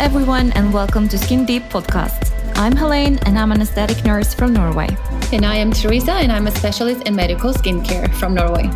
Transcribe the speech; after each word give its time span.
everyone, 0.00 0.50
and 0.52 0.72
welcome 0.72 1.06
to 1.06 1.18
Skin 1.18 1.44
Deep 1.44 1.64
Podcast. 1.64 2.32
I'm 2.56 2.74
Helene, 2.74 3.18
and 3.26 3.38
I'm 3.38 3.52
an 3.52 3.60
aesthetic 3.60 4.02
nurse 4.02 4.32
from 4.32 4.54
Norway. 4.54 4.88
And 5.30 5.44
I 5.44 5.56
am 5.56 5.72
Teresa, 5.72 6.12
and 6.12 6.32
I'm 6.32 6.46
a 6.46 6.50
specialist 6.50 7.06
in 7.06 7.14
medical 7.14 7.52
skincare 7.52 8.10
from 8.14 8.32
Norway. 8.32 8.70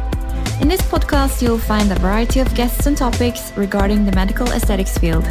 In 0.60 0.68
this 0.68 0.82
podcast, 0.82 1.40
you'll 1.40 1.56
find 1.56 1.90
a 1.90 1.94
variety 1.94 2.40
of 2.40 2.54
guests 2.54 2.84
and 2.84 2.94
topics 2.94 3.56
regarding 3.56 4.04
the 4.04 4.12
medical 4.12 4.46
aesthetics 4.48 4.98
field. 4.98 5.26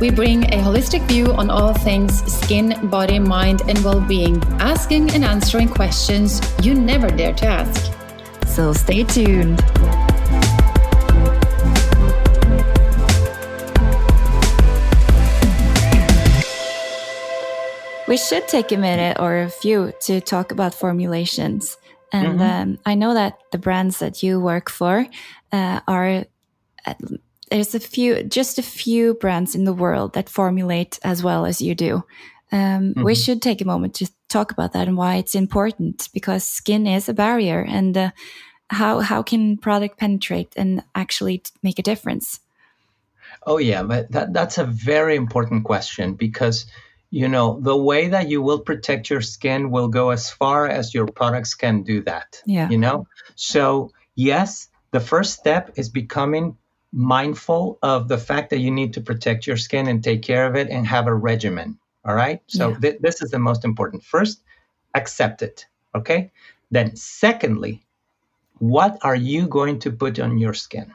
We 0.00 0.10
bring 0.10 0.44
a 0.54 0.56
holistic 0.56 1.06
view 1.06 1.26
on 1.34 1.50
all 1.50 1.74
things 1.74 2.24
skin, 2.24 2.88
body, 2.88 3.18
mind, 3.18 3.60
and 3.68 3.78
well 3.84 4.00
being, 4.00 4.42
asking 4.58 5.10
and 5.10 5.22
answering 5.22 5.68
questions 5.68 6.40
you 6.62 6.72
never 6.72 7.10
dare 7.10 7.34
to 7.34 7.46
ask. 7.46 7.92
So 8.46 8.72
stay 8.72 9.04
tuned. 9.04 9.62
We 18.10 18.16
should 18.16 18.48
take 18.48 18.72
a 18.72 18.76
minute 18.76 19.20
or 19.20 19.38
a 19.38 19.48
few 19.48 19.92
to 20.00 20.20
talk 20.20 20.50
about 20.50 20.74
formulations. 20.74 21.76
And 22.12 22.40
mm-hmm. 22.40 22.72
um, 22.72 22.78
I 22.84 22.96
know 22.96 23.14
that 23.14 23.38
the 23.52 23.58
brands 23.58 24.00
that 24.00 24.20
you 24.20 24.40
work 24.40 24.68
for 24.68 25.06
uh, 25.52 25.80
are, 25.86 26.24
uh, 26.84 26.94
there's 27.52 27.76
a 27.76 27.78
few, 27.78 28.24
just 28.24 28.58
a 28.58 28.64
few 28.64 29.14
brands 29.14 29.54
in 29.54 29.62
the 29.62 29.72
world 29.72 30.14
that 30.14 30.28
formulate 30.28 30.98
as 31.04 31.22
well 31.22 31.46
as 31.46 31.62
you 31.62 31.76
do. 31.76 32.02
Um, 32.50 32.94
mm-hmm. 32.94 33.04
We 33.04 33.14
should 33.14 33.40
take 33.42 33.60
a 33.60 33.64
moment 33.64 33.94
to 33.94 34.10
talk 34.28 34.50
about 34.50 34.72
that 34.72 34.88
and 34.88 34.96
why 34.96 35.14
it's 35.14 35.36
important 35.36 36.08
because 36.12 36.42
skin 36.42 36.88
is 36.88 37.08
a 37.08 37.14
barrier 37.14 37.64
and 37.64 37.96
uh, 37.96 38.10
how, 38.70 38.98
how 38.98 39.22
can 39.22 39.56
product 39.56 39.98
penetrate 39.98 40.52
and 40.56 40.82
actually 40.96 41.44
make 41.62 41.78
a 41.78 41.82
difference? 41.82 42.40
Oh, 43.46 43.58
yeah, 43.58 43.84
but 43.84 44.10
that, 44.10 44.32
that's 44.32 44.58
a 44.58 44.64
very 44.64 45.14
important 45.14 45.62
question 45.62 46.14
because 46.14 46.66
you 47.10 47.28
know 47.28 47.58
the 47.60 47.76
way 47.76 48.08
that 48.08 48.28
you 48.28 48.40
will 48.40 48.60
protect 48.60 49.10
your 49.10 49.20
skin 49.20 49.70
will 49.70 49.88
go 49.88 50.10
as 50.10 50.30
far 50.30 50.68
as 50.68 50.94
your 50.94 51.06
products 51.06 51.54
can 51.54 51.82
do 51.82 52.02
that 52.02 52.42
yeah. 52.46 52.68
you 52.70 52.78
know? 52.78 53.06
So 53.34 53.92
yes 54.14 54.68
the 54.92 55.00
first 55.00 55.38
step 55.38 55.72
is 55.76 55.88
becoming 55.88 56.56
mindful 56.92 57.78
of 57.82 58.08
the 58.08 58.18
fact 58.18 58.50
that 58.50 58.58
you 58.58 58.70
need 58.70 58.94
to 58.94 59.00
protect 59.00 59.46
your 59.46 59.56
skin 59.56 59.86
and 59.86 60.02
take 60.02 60.22
care 60.22 60.46
of 60.46 60.56
it 60.56 60.68
and 60.68 60.86
have 60.86 61.06
a 61.06 61.14
regimen 61.14 61.78
all 62.04 62.14
right? 62.14 62.40
So 62.46 62.70
yeah. 62.70 62.78
th- 62.78 63.00
this 63.00 63.20
is 63.20 63.30
the 63.30 63.38
most 63.38 63.64
important. 63.64 64.02
First 64.02 64.42
accept 64.94 65.42
it 65.42 65.66
okay? 65.94 66.30
Then 66.70 66.96
secondly 66.96 67.82
what 68.58 68.98
are 69.02 69.16
you 69.16 69.48
going 69.48 69.78
to 69.80 69.90
put 69.90 70.20
on 70.20 70.38
your 70.38 70.54
skin? 70.54 70.94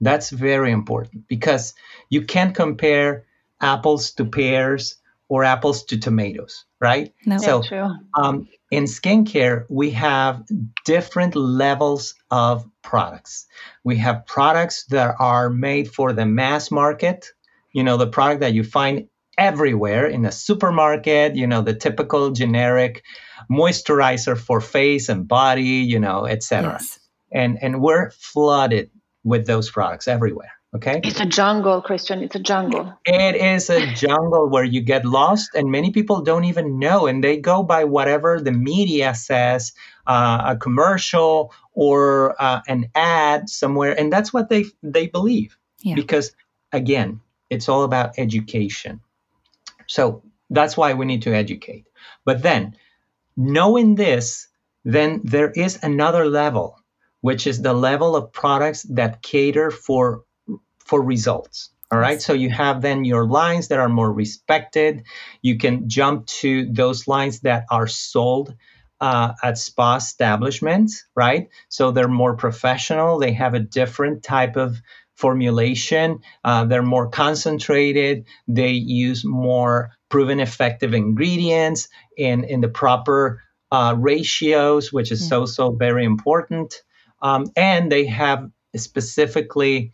That's 0.00 0.30
very 0.30 0.70
important 0.70 1.26
because 1.28 1.74
you 2.10 2.22
can't 2.22 2.54
compare 2.54 3.24
apples 3.60 4.10
to 4.12 4.24
pears 4.26 4.96
or 5.28 5.44
apples 5.44 5.84
to 5.84 5.98
tomatoes, 5.98 6.64
right? 6.80 7.12
No, 7.24 7.38
so 7.38 7.62
true. 7.62 7.90
Um, 8.14 8.48
in 8.70 8.84
skincare, 8.84 9.64
we 9.68 9.90
have 9.90 10.44
different 10.84 11.34
levels 11.34 12.14
of 12.30 12.68
products. 12.82 13.46
We 13.84 13.96
have 13.98 14.26
products 14.26 14.84
that 14.86 15.16
are 15.18 15.50
made 15.50 15.90
for 15.92 16.12
the 16.12 16.26
mass 16.26 16.70
market, 16.70 17.26
you 17.72 17.82
know, 17.82 17.96
the 17.96 18.06
product 18.06 18.40
that 18.40 18.54
you 18.54 18.64
find 18.64 19.08
everywhere 19.38 20.06
in 20.06 20.24
a 20.24 20.32
supermarket, 20.32 21.36
you 21.36 21.46
know, 21.46 21.62
the 21.62 21.74
typical 21.74 22.30
generic 22.30 23.02
moisturizer 23.50 24.36
for 24.36 24.60
face 24.60 25.08
and 25.08 25.28
body, 25.28 25.62
you 25.62 26.00
know, 26.00 26.26
etc. 26.26 26.78
Yes. 26.80 26.98
And 27.32 27.58
and 27.60 27.80
we're 27.80 28.10
flooded 28.10 28.90
with 29.24 29.46
those 29.46 29.70
products 29.70 30.08
everywhere. 30.08 30.52
Okay. 30.76 31.00
It's 31.04 31.20
a 31.20 31.24
jungle, 31.24 31.80
Christian. 31.80 32.22
It's 32.22 32.36
a 32.36 32.38
jungle. 32.38 32.92
It 33.06 33.34
is 33.34 33.70
a 33.70 33.94
jungle 33.94 34.46
where 34.50 34.62
you 34.64 34.82
get 34.82 35.06
lost, 35.06 35.54
and 35.54 35.70
many 35.70 35.90
people 35.90 36.20
don't 36.20 36.44
even 36.44 36.78
know, 36.78 37.06
and 37.06 37.24
they 37.24 37.38
go 37.38 37.62
by 37.62 37.84
whatever 37.84 38.40
the 38.40 38.52
media 38.52 39.14
says, 39.14 39.72
uh, 40.06 40.42
a 40.48 40.56
commercial 40.56 41.54
or 41.72 42.36
uh, 42.38 42.60
an 42.68 42.90
ad 42.94 43.48
somewhere, 43.48 43.98
and 43.98 44.12
that's 44.12 44.34
what 44.34 44.50
they 44.50 44.66
they 44.82 45.06
believe. 45.06 45.56
Yeah. 45.80 45.94
Because 45.94 46.32
again, 46.72 47.20
it's 47.48 47.70
all 47.70 47.84
about 47.84 48.18
education. 48.18 49.00
So 49.86 50.24
that's 50.50 50.76
why 50.76 50.92
we 50.92 51.06
need 51.06 51.22
to 51.22 51.34
educate. 51.34 51.86
But 52.26 52.42
then, 52.42 52.76
knowing 53.34 53.94
this, 53.94 54.48
then 54.84 55.22
there 55.24 55.50
is 55.52 55.78
another 55.82 56.26
level, 56.28 56.78
which 57.22 57.46
is 57.46 57.62
the 57.62 57.72
level 57.72 58.14
of 58.14 58.30
products 58.30 58.82
that 58.90 59.22
cater 59.22 59.70
for 59.70 60.24
for 60.86 61.02
results. 61.02 61.70
All 61.90 61.98
right. 61.98 62.20
So 62.20 62.32
you 62.32 62.50
have 62.50 62.82
then 62.82 63.04
your 63.04 63.26
lines 63.26 63.68
that 63.68 63.78
are 63.78 63.88
more 63.88 64.12
respected. 64.12 65.04
You 65.40 65.56
can 65.56 65.88
jump 65.88 66.26
to 66.26 66.66
those 66.72 67.06
lines 67.06 67.40
that 67.40 67.64
are 67.70 67.86
sold 67.86 68.54
uh, 69.00 69.34
at 69.42 69.58
spa 69.58 69.96
establishments, 69.96 71.04
right? 71.14 71.48
So 71.68 71.92
they're 71.92 72.08
more 72.08 72.36
professional. 72.36 73.18
They 73.18 73.32
have 73.34 73.54
a 73.54 73.60
different 73.60 74.24
type 74.24 74.56
of 74.56 74.80
formulation. 75.14 76.20
Uh, 76.42 76.64
they're 76.64 76.82
more 76.82 77.08
concentrated. 77.08 78.24
They 78.48 78.72
use 78.72 79.24
more 79.24 79.90
proven 80.08 80.40
effective 80.40 80.92
ingredients 80.92 81.88
in, 82.16 82.44
in 82.44 82.60
the 82.60 82.68
proper 82.68 83.42
uh, 83.70 83.94
ratios, 83.96 84.92
which 84.92 85.12
is 85.12 85.28
so, 85.28 85.46
so 85.46 85.70
very 85.70 86.04
important. 86.04 86.82
Um, 87.22 87.46
and 87.56 87.90
they 87.90 88.06
have 88.06 88.50
specifically 88.76 89.92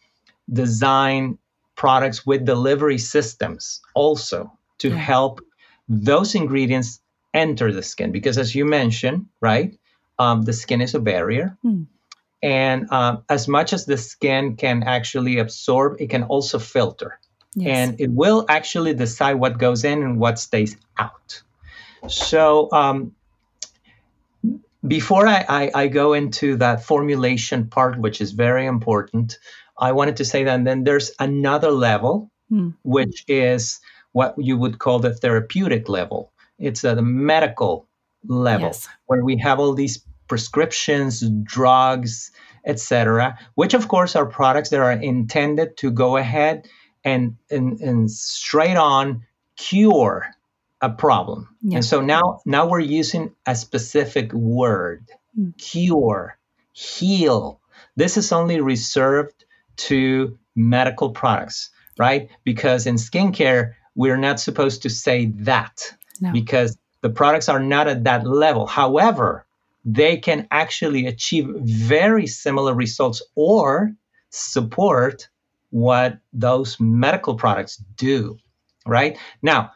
design 0.50 1.38
products 1.76 2.26
with 2.26 2.44
delivery 2.44 2.98
systems 2.98 3.80
also 3.94 4.52
to 4.78 4.88
yeah. 4.88 4.96
help 4.96 5.40
those 5.88 6.34
ingredients 6.34 7.00
enter 7.34 7.72
the 7.72 7.82
skin 7.82 8.12
because 8.12 8.38
as 8.38 8.54
you 8.54 8.64
mentioned 8.64 9.26
right 9.40 9.78
um, 10.18 10.42
the 10.42 10.52
skin 10.52 10.80
is 10.80 10.94
a 10.94 11.00
barrier 11.00 11.56
mm. 11.64 11.86
and 12.42 12.90
um, 12.92 13.24
as 13.28 13.48
much 13.48 13.72
as 13.72 13.86
the 13.86 13.96
skin 13.96 14.54
can 14.56 14.82
actually 14.82 15.38
absorb 15.38 15.96
it 16.00 16.10
can 16.10 16.24
also 16.24 16.58
filter 16.58 17.18
yes. 17.54 17.76
and 17.76 18.00
it 18.00 18.10
will 18.10 18.44
actually 18.48 18.92
decide 18.92 19.34
what 19.34 19.58
goes 19.58 19.82
in 19.84 20.02
and 20.02 20.18
what 20.20 20.38
stays 20.38 20.76
out 20.98 21.42
so 22.08 22.68
um, 22.72 23.14
before 24.86 25.26
I, 25.26 25.44
I, 25.48 25.70
I, 25.74 25.88
go 25.88 26.12
into 26.12 26.56
that 26.56 26.84
formulation 26.84 27.68
part 27.68 27.98
which 27.98 28.20
is 28.20 28.32
very 28.32 28.66
important 28.66 29.38
I 29.82 29.92
wanted 29.92 30.16
to 30.18 30.24
say 30.24 30.44
that. 30.44 30.54
And 30.54 30.66
then 30.66 30.84
there's 30.84 31.10
another 31.18 31.72
level, 31.72 32.30
mm. 32.50 32.74
which 32.84 33.24
is 33.26 33.80
what 34.12 34.34
you 34.38 34.56
would 34.56 34.78
call 34.78 35.00
the 35.00 35.12
therapeutic 35.12 35.88
level. 35.88 36.32
It's 36.58 36.84
at 36.84 36.96
the 36.96 37.02
medical 37.02 37.88
level 38.24 38.68
yes. 38.68 38.88
where 39.06 39.24
we 39.24 39.38
have 39.38 39.58
all 39.58 39.74
these 39.74 40.04
prescriptions, 40.28 41.28
drugs, 41.42 42.30
etc., 42.64 43.36
which 43.56 43.74
of 43.74 43.88
course 43.88 44.14
are 44.14 44.26
products 44.26 44.70
that 44.70 44.78
are 44.78 44.92
intended 44.92 45.76
to 45.78 45.90
go 45.90 46.16
ahead 46.16 46.68
and, 47.04 47.36
and, 47.50 47.80
and 47.80 48.08
straight 48.08 48.76
on 48.76 49.26
cure 49.56 50.30
a 50.80 50.90
problem. 50.90 51.48
Yeah. 51.60 51.76
And 51.76 51.84
so 51.84 52.00
now 52.00 52.40
now 52.46 52.68
we're 52.68 52.80
using 52.80 53.34
a 53.46 53.56
specific 53.56 54.32
word, 54.32 55.08
mm. 55.38 55.56
cure, 55.58 56.38
heal. 56.72 57.60
This 57.96 58.16
is 58.16 58.30
only 58.30 58.60
reserved 58.60 59.44
to 59.76 60.38
medical 60.54 61.10
products, 61.10 61.70
right? 61.98 62.28
Because 62.44 62.86
in 62.86 62.96
skincare, 62.96 63.74
we're 63.94 64.16
not 64.16 64.40
supposed 64.40 64.82
to 64.82 64.90
say 64.90 65.26
that 65.40 65.94
no. 66.20 66.32
because 66.32 66.78
the 67.02 67.10
products 67.10 67.48
are 67.48 67.60
not 67.60 67.88
at 67.88 68.04
that 68.04 68.26
level. 68.26 68.66
However, 68.66 69.44
they 69.84 70.16
can 70.16 70.46
actually 70.50 71.06
achieve 71.06 71.48
very 71.56 72.26
similar 72.26 72.74
results 72.74 73.22
or 73.34 73.92
support 74.30 75.28
what 75.70 76.18
those 76.32 76.78
medical 76.78 77.34
products 77.34 77.82
do, 77.96 78.38
right? 78.86 79.18
Now, 79.42 79.72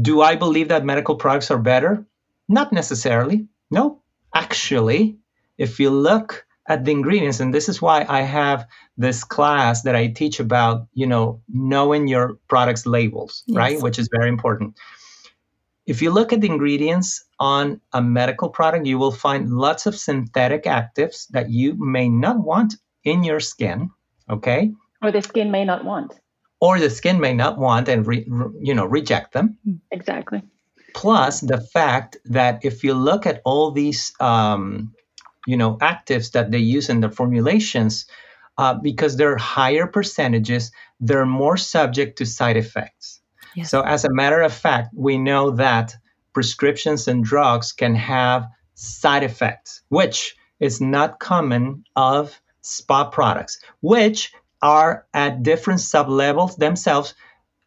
do 0.00 0.20
I 0.22 0.36
believe 0.36 0.68
that 0.68 0.84
medical 0.84 1.16
products 1.16 1.50
are 1.50 1.58
better? 1.58 2.04
Not 2.48 2.72
necessarily. 2.72 3.46
No, 3.70 4.02
actually, 4.34 5.18
if 5.58 5.78
you 5.78 5.90
look 5.90 6.46
at 6.70 6.84
the 6.84 6.92
ingredients. 6.92 7.40
And 7.40 7.52
this 7.52 7.68
is 7.68 7.82
why 7.82 8.06
i 8.08 8.22
have 8.22 8.64
this 8.96 9.24
class 9.24 9.82
that 9.82 9.96
i 9.96 10.06
teach 10.06 10.40
about 10.40 10.86
you 10.94 11.06
know 11.06 11.42
knowing 11.48 12.06
your 12.06 12.38
product's 12.48 12.86
labels 12.86 13.42
yes. 13.46 13.56
right? 13.56 13.82
Which 13.82 13.98
is 13.98 14.08
very 14.18 14.28
important. 14.28 14.78
If 15.86 16.00
you 16.00 16.10
look 16.12 16.32
at 16.32 16.40
the 16.40 16.46
ingredients 16.46 17.24
on 17.40 17.80
a 17.92 18.00
medical 18.00 18.48
product 18.48 18.86
you 18.86 18.98
will 18.98 19.16
find 19.26 19.50
lots 19.50 19.86
of 19.86 19.96
synthetic 19.96 20.64
actives 20.64 21.26
that 21.30 21.50
you 21.50 21.74
may 21.74 22.08
not 22.08 22.38
want 22.38 22.76
in 23.02 23.24
your 23.24 23.40
skin 23.40 23.90
okay? 24.28 24.72
Or 25.02 25.10
the 25.10 25.22
skin 25.22 25.50
may 25.50 25.64
not 25.64 25.84
want. 25.84 26.14
Or 26.60 26.78
the 26.78 26.90
skin 26.90 27.18
may 27.18 27.34
not 27.34 27.58
want 27.58 27.88
and 27.88 28.06
re, 28.06 28.24
re, 28.28 28.46
you 28.60 28.74
know 28.74 28.86
reject 28.86 29.32
them. 29.32 29.58
Exactly. 29.90 30.42
Plus 30.94 31.40
the 31.40 31.60
fact 31.60 32.16
that 32.26 32.64
if 32.64 32.84
you 32.84 32.94
look 32.94 33.26
at 33.26 33.40
all 33.44 33.70
these 33.70 34.12
um, 34.20 34.92
you 35.46 35.56
know 35.56 35.76
actives 35.78 36.32
that 36.32 36.50
they 36.50 36.58
use 36.58 36.88
in 36.88 37.00
their 37.00 37.10
formulations 37.10 38.06
uh, 38.58 38.74
because 38.74 39.16
they're 39.16 39.36
higher 39.36 39.86
percentages 39.86 40.72
they're 41.00 41.26
more 41.26 41.56
subject 41.56 42.18
to 42.18 42.26
side 42.26 42.56
effects 42.56 43.20
Yes. 43.54 43.70
So, 43.70 43.82
as 43.82 44.04
a 44.04 44.12
matter 44.12 44.40
of 44.40 44.52
fact, 44.52 44.90
we 44.94 45.18
know 45.18 45.50
that 45.52 45.96
prescriptions 46.32 47.08
and 47.08 47.24
drugs 47.24 47.72
can 47.72 47.94
have 47.94 48.46
side 48.74 49.24
effects, 49.24 49.82
which 49.88 50.36
is 50.60 50.80
not 50.80 51.18
common 51.18 51.84
of 51.96 52.40
spa 52.62 53.08
products, 53.08 53.60
which 53.80 54.32
are 54.62 55.06
at 55.14 55.42
different 55.42 55.80
sub 55.80 56.08
levels 56.08 56.56
themselves, 56.56 57.14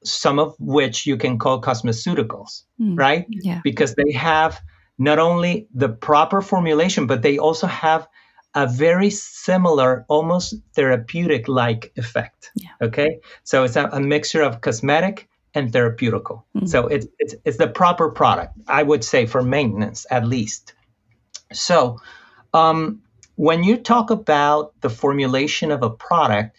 some 0.04 0.40
of 0.40 0.56
which 0.60 1.06
you 1.06 1.18
can 1.18 1.40
call 1.40 1.62
cosmeceuticals, 1.62 2.64
mm. 2.80 2.98
right? 2.98 3.26
Yeah. 3.30 3.62
Because 3.64 3.96
they 3.96 4.12
have 4.14 4.62
not 4.98 5.20
only 5.20 5.68
the 5.74 5.90
proper 5.90 6.42
formulation, 6.42 7.08
but 7.08 7.22
they 7.22 7.38
also 7.38 7.68
have 7.68 8.08
a 8.56 8.68
very 8.68 9.10
similar, 9.10 10.06
almost 10.08 10.56
therapeutic 10.76 11.48
like 11.48 11.92
effect. 11.96 12.52
Yeah. 12.56 12.70
Okay. 12.82 13.20
So 13.44 13.64
it's 13.64 13.76
a, 13.76 13.86
a, 13.92 14.00
mixture 14.00 14.44
of 14.44 14.62
cosmetic 14.62 15.28
and 15.56 15.72
therapeutical. 15.72 16.44
Mm. 16.56 16.68
So 16.70 16.88
it's, 16.88 17.08
it's, 17.18 17.36
it's 17.46 17.58
the 17.58 17.68
proper 17.68 18.12
product, 18.12 18.54
I 18.68 18.84
would 18.84 19.04
say, 19.04 19.26
for 19.26 19.42
maintenance 19.42 20.06
at 20.12 20.28
least. 20.28 20.74
So 21.52 22.00
um, 22.54 23.02
when 23.36 23.64
you 23.64 23.78
talk 23.78 24.12
about 24.12 24.80
the 24.82 24.90
formulation 24.90 25.72
of 25.72 25.82
a 25.82 25.90
product, 25.90 26.56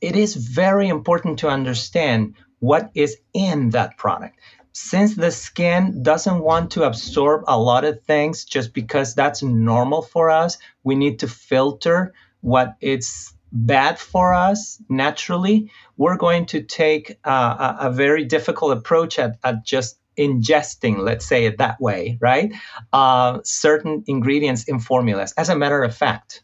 it 0.00 0.16
is 0.16 0.34
very 0.34 0.88
important 0.88 1.40
to 1.40 1.48
understand 1.48 2.34
what 2.60 2.90
is 2.94 3.18
in 3.34 3.70
that 3.70 3.98
product. 3.98 4.38
Since 4.72 5.16
the 5.16 5.30
skin 5.30 6.02
doesn't 6.02 6.40
want 6.40 6.72
to 6.72 6.84
absorb 6.84 7.44
a 7.48 7.58
lot 7.58 7.84
of 7.84 8.02
things 8.02 8.44
just 8.44 8.72
because 8.72 9.14
that's 9.14 9.42
normal 9.42 10.02
for 10.02 10.30
us, 10.30 10.58
we 10.84 10.94
need 10.94 11.20
to 11.20 11.28
filter 11.28 12.12
what 12.40 12.76
it's 12.80 13.34
bad 13.52 13.98
for 13.98 14.32
us 14.32 14.80
naturally. 14.88 15.70
We're 15.96 16.16
going 16.16 16.46
to 16.46 16.62
take 16.62 17.18
a, 17.24 17.76
a, 17.80 17.90
very 17.90 18.24
difficult 18.24 18.72
approach 18.78 19.18
at, 19.18 19.38
at 19.42 19.64
just 19.64 19.98
ingesting, 20.16 20.98
let's 20.98 21.26
say 21.26 21.46
it 21.46 21.58
that 21.58 21.80
way, 21.80 22.16
right? 22.20 22.52
Uh, 22.92 23.40
certain 23.42 24.04
ingredients 24.06 24.64
in 24.64 24.78
formulas. 24.78 25.34
As 25.36 25.48
a 25.48 25.56
matter 25.56 25.82
of 25.82 25.96
fact, 25.96 26.42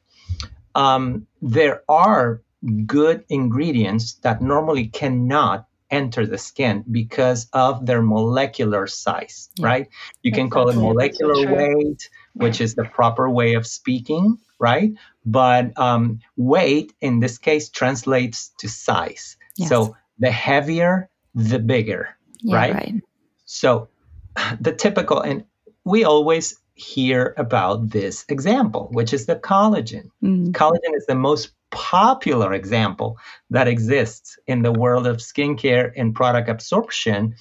um, 0.75 1.26
there 1.40 1.82
are 1.88 2.43
good 2.87 3.25
ingredients 3.28 4.14
that 4.23 4.43
normally 4.43 4.88
cannot 4.88 5.67
enter 5.90 6.26
the 6.26 6.38
skin 6.38 6.84
because 6.90 7.48
of 7.52 7.86
their 7.86 8.02
molecular 8.02 8.86
size, 8.86 9.48
yeah. 9.56 9.66
right? 9.66 9.88
You 10.22 10.32
can 10.32 10.50
call 10.50 10.68
it 10.68 10.76
molecular 10.76 11.50
weight, 11.52 12.08
which 12.34 12.60
is 12.60 12.74
the 12.74 12.84
proper 12.84 13.30
way 13.30 13.54
of 13.54 13.66
speaking, 13.66 14.38
right? 14.58 14.92
But 15.24 15.78
um, 15.78 16.20
weight 16.36 16.92
in 17.00 17.20
this 17.20 17.38
case 17.38 17.68
translates 17.68 18.52
to 18.58 18.68
size. 18.68 19.36
Yes. 19.56 19.68
So 19.68 19.96
the 20.18 20.30
heavier, 20.30 21.08
the 21.34 21.58
bigger, 21.58 22.16
yeah, 22.40 22.56
right? 22.56 22.74
right? 22.74 22.94
So 23.44 23.88
the 24.60 24.72
typical, 24.72 25.20
and 25.20 25.44
we 25.84 26.04
always 26.04 26.58
hear 26.76 27.34
about 27.38 27.88
this 27.88 28.25
example, 28.28 28.88
which 28.93 29.12
is 29.14 29.25
the 29.26 29.37
collagen. 29.37 30.11
Mm. 30.23 30.52
Collagen 30.52 30.94
is 30.94 31.06
the 31.06 31.14
most 31.14 31.52
popular 31.70 32.52
example 32.52 33.19
that 33.50 33.67
exists 33.67 34.38
in 34.46 34.62
the 34.62 34.73
world 34.73 35.06
of 35.06 35.17
skincare 35.17 35.90
and 35.96 36.14
product 36.14 36.49
absorption 36.49 37.34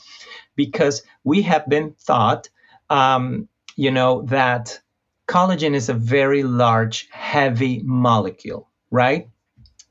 because 0.56 1.04
we 1.26 1.42
have 1.42 1.68
been 1.68 1.94
thought, 2.00 2.50
um, 2.90 3.48
you 3.76 3.92
know, 3.92 4.22
that 4.24 4.80
collagen 5.28 5.74
is 5.76 5.90
a 5.90 5.94
very 5.94 6.44
large, 6.44 7.10
heavy 7.12 7.82
molecule, 7.84 8.70
right? 8.90 9.28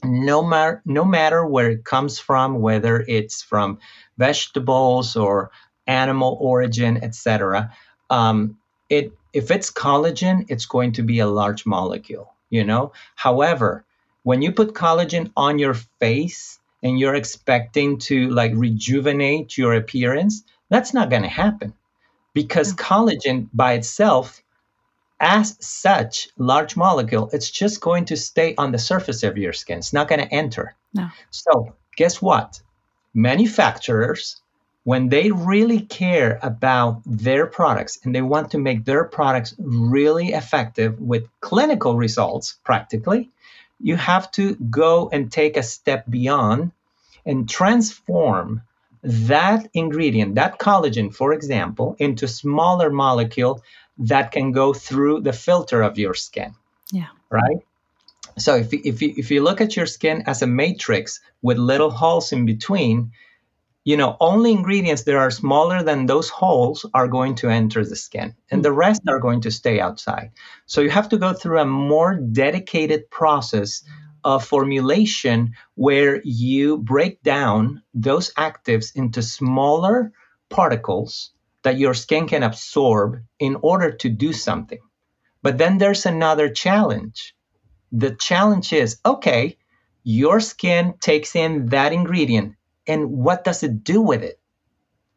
No 0.03 0.43
matter 0.43 0.83
no 0.87 1.05
matter 1.05 1.45
where 1.45 1.71
it 1.71 1.85
comes 1.85 2.19
from, 2.19 2.61
whether 2.61 3.05
it's 3.09 3.43
from 3.43 3.79
vegetables 4.17 5.17
or 5.17 5.51
animal 5.87 6.39
origin, 6.41 7.03
etc. 7.03 7.73
Um, 8.11 8.59
it 8.95 9.13
if 9.33 9.51
it's 9.51 9.71
collagen, 9.71 10.47
it's 10.49 10.67
going 10.67 10.93
to 10.93 11.03
be 11.03 11.19
a 11.19 11.27
large 11.27 11.67
molecule, 11.67 12.33
you 12.51 12.65
know. 12.65 12.93
However, 13.17 13.85
when 14.23 14.43
you 14.43 14.53
put 14.53 14.75
collagen 14.75 15.33
on 15.37 15.59
your 15.59 15.75
face 15.75 16.61
and 16.83 16.99
you're 16.99 17.17
expecting 17.17 17.99
to 17.99 18.31
like 18.31 18.53
rejuvenate 18.55 19.59
your 19.59 19.75
appearance, 19.75 20.45
that's 20.69 20.95
not 20.95 21.11
going 21.11 21.23
to 21.23 21.29
happen 21.29 21.75
because 22.35 22.73
mm. 22.73 22.77
collagen 22.77 23.49
by 23.53 23.73
itself 23.75 24.43
as 25.21 25.57
such 25.61 26.29
large 26.37 26.77
molecule 26.77 27.31
it's 27.33 27.51
just 27.51 27.81
going 27.81 28.05
to 28.05 28.17
stay 28.17 28.55
on 28.59 28.73
the 28.73 28.79
surface 28.79 29.23
of 29.23 29.39
your 29.39 29.53
skin 29.53 29.79
it's 29.79 29.93
not 29.93 30.09
going 30.09 30.21
to 30.21 30.35
enter 30.35 30.75
no. 30.93 31.09
so 31.31 31.75
guess 31.97 32.21
what 32.21 32.61
manufacturers 33.15 34.43
when 34.85 35.09
they 35.09 35.31
really 35.31 35.81
care 35.81 36.39
about 36.43 37.01
their 37.07 37.47
products 37.47 37.99
and 38.05 38.15
they 38.15 38.23
want 38.23 38.51
to 38.51 38.59
make 38.59 38.85
their 38.85 39.05
products 39.05 39.55
really 39.59 40.29
effective 40.33 41.01
with 41.01 41.27
clinical 41.41 41.97
results 41.97 42.59
practically, 42.65 43.31
you 43.81 43.97
have 43.97 44.31
to 44.33 44.55
go 44.55 45.09
and 45.11 45.33
take 45.33 45.57
a 45.57 45.63
step 45.63 46.05
beyond 46.09 46.71
and 47.25 47.49
transform 47.49 48.63
that 49.03 49.69
ingredient, 49.75 50.35
that 50.35 50.59
collagen, 50.59 51.15
for 51.15 51.33
example, 51.33 51.97
into 51.99 52.29
smaller 52.29 52.91
molecule 52.91 53.63
that 53.99 54.33
can 54.33 54.53
go 54.53 54.73
through 54.75 55.21
the 55.21 55.33
filter 55.33 55.83
of 55.83 55.99
your 55.99 56.15
skin. 56.15 56.55
Yeah. 56.91 57.09
Right? 57.31 57.59
So 58.37 58.57
if, 58.57 58.73
if, 58.73 59.01
you, 59.01 59.15
if 59.17 59.31
you 59.31 59.43
look 59.43 59.61
at 59.61 59.77
your 59.77 59.87
skin 59.87 60.25
as 60.27 60.43
a 60.43 60.47
matrix 60.47 61.21
with 61.41 61.59
little 61.59 61.91
holes 61.91 62.33
in 62.33 62.47
between, 62.47 63.13
you 63.85 63.99
know, 63.99 64.17
only 64.19 64.51
ingredients 64.51 65.03
that 65.03 65.15
are 65.15 65.31
smaller 65.31 65.83
than 65.83 66.07
those 66.07 66.31
holes 66.31 66.87
are 66.95 67.07
going 67.07 67.35
to 67.37 67.51
enter 67.51 67.85
the 67.85 67.97
skin, 67.97 68.35
and 68.51 68.65
the 68.65 68.71
mm. 68.71 68.77
rest 68.77 69.03
are 69.07 69.21
going 69.21 69.43
to 69.43 69.51
stay 69.51 69.79
outside. 69.79 70.33
So 70.65 70.81
you 70.81 70.89
have 70.89 71.11
to 71.11 71.19
go 71.19 71.35
through 71.35 71.61
a 71.61 71.67
more 71.67 72.15
dedicated 72.17 73.11
process 73.11 73.83
of 74.25 74.47
formulation 74.47 75.53
where 75.75 76.23
you 76.25 76.79
break 76.79 77.23
down 77.23 77.83
those 77.93 78.33
actives 78.35 78.97
into 78.97 79.21
smaller 79.21 80.13
particles 80.49 81.33
that 81.63 81.79
your 81.79 81.93
skin 81.93 82.27
can 82.27 82.43
absorb 82.43 83.23
in 83.39 83.57
order 83.61 83.91
to 83.91 84.09
do 84.09 84.33
something. 84.33 84.81
But 85.43 85.59
then 85.59 85.77
there's 85.77 86.07
another 86.07 86.49
challenge. 86.49 87.35
The 87.93 88.15
challenge 88.15 88.73
is 88.73 88.99
okay, 89.05 89.59
your 90.03 90.41
skin 90.41 90.95
takes 91.01 91.37
in 91.37 91.67
that 91.67 91.93
ingredient 91.93 92.55
and 92.87 93.11
what 93.11 93.45
does 93.45 93.63
it 93.63 93.85
do 93.85 94.01
with 94.01 94.23
it? 94.23 94.41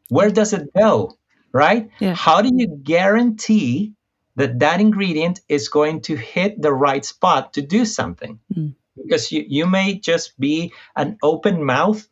Where 0.08 0.30
does 0.30 0.52
it 0.52 0.72
go? 0.74 1.18
Right? 1.52 1.90
Yeah. 1.98 2.14
How 2.14 2.42
do 2.42 2.50
you 2.52 2.68
guarantee 2.82 3.94
that 4.36 4.58
that 4.60 4.80
ingredient 4.80 5.40
is 5.48 5.68
going 5.68 6.02
to 6.02 6.16
hit 6.16 6.60
the 6.60 6.72
right 6.72 7.04
spot 7.04 7.54
to 7.54 7.62
do 7.62 7.84
something? 7.84 8.38
Mm. 8.54 8.74
Because 8.96 9.30
you, 9.32 9.44
you 9.46 9.66
may 9.66 9.98
just 9.98 10.38
be 10.38 10.72
an 10.96 11.18
open 11.22 11.64
mouth 11.64 12.06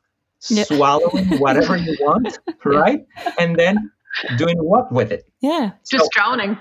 yeah. 0.48 0.64
swallowing 0.64 1.26
whatever 1.38 1.76
you 1.76 1.96
want, 2.00 2.38
right? 2.64 3.06
And 3.38 3.56
then 3.56 3.90
doing 4.36 4.56
what 4.58 4.92
with 4.92 5.12
it? 5.12 5.26
Yeah. 5.40 5.72
Just 5.88 6.04
so, 6.04 6.08
drowning. 6.12 6.58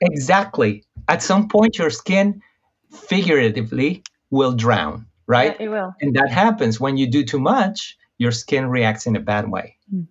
Exactly. 0.00 0.84
At 1.08 1.22
some 1.22 1.48
point, 1.48 1.78
your 1.78 1.90
skin 1.90 2.42
figuratively 2.90 4.02
will 4.30 4.52
drown, 4.52 5.06
right? 5.26 5.56
Yeah, 5.58 5.66
it 5.66 5.68
will. 5.68 5.94
And 6.00 6.14
that 6.16 6.30
happens 6.30 6.80
when 6.80 6.96
you 6.96 7.10
do 7.10 7.24
too 7.24 7.40
much 7.40 7.96
your 8.18 8.32
skin 8.32 8.66
reacts 8.66 9.06
in 9.06 9.16
a 9.16 9.20
bad 9.20 9.48
way, 9.50 9.76
mm. 9.92 10.06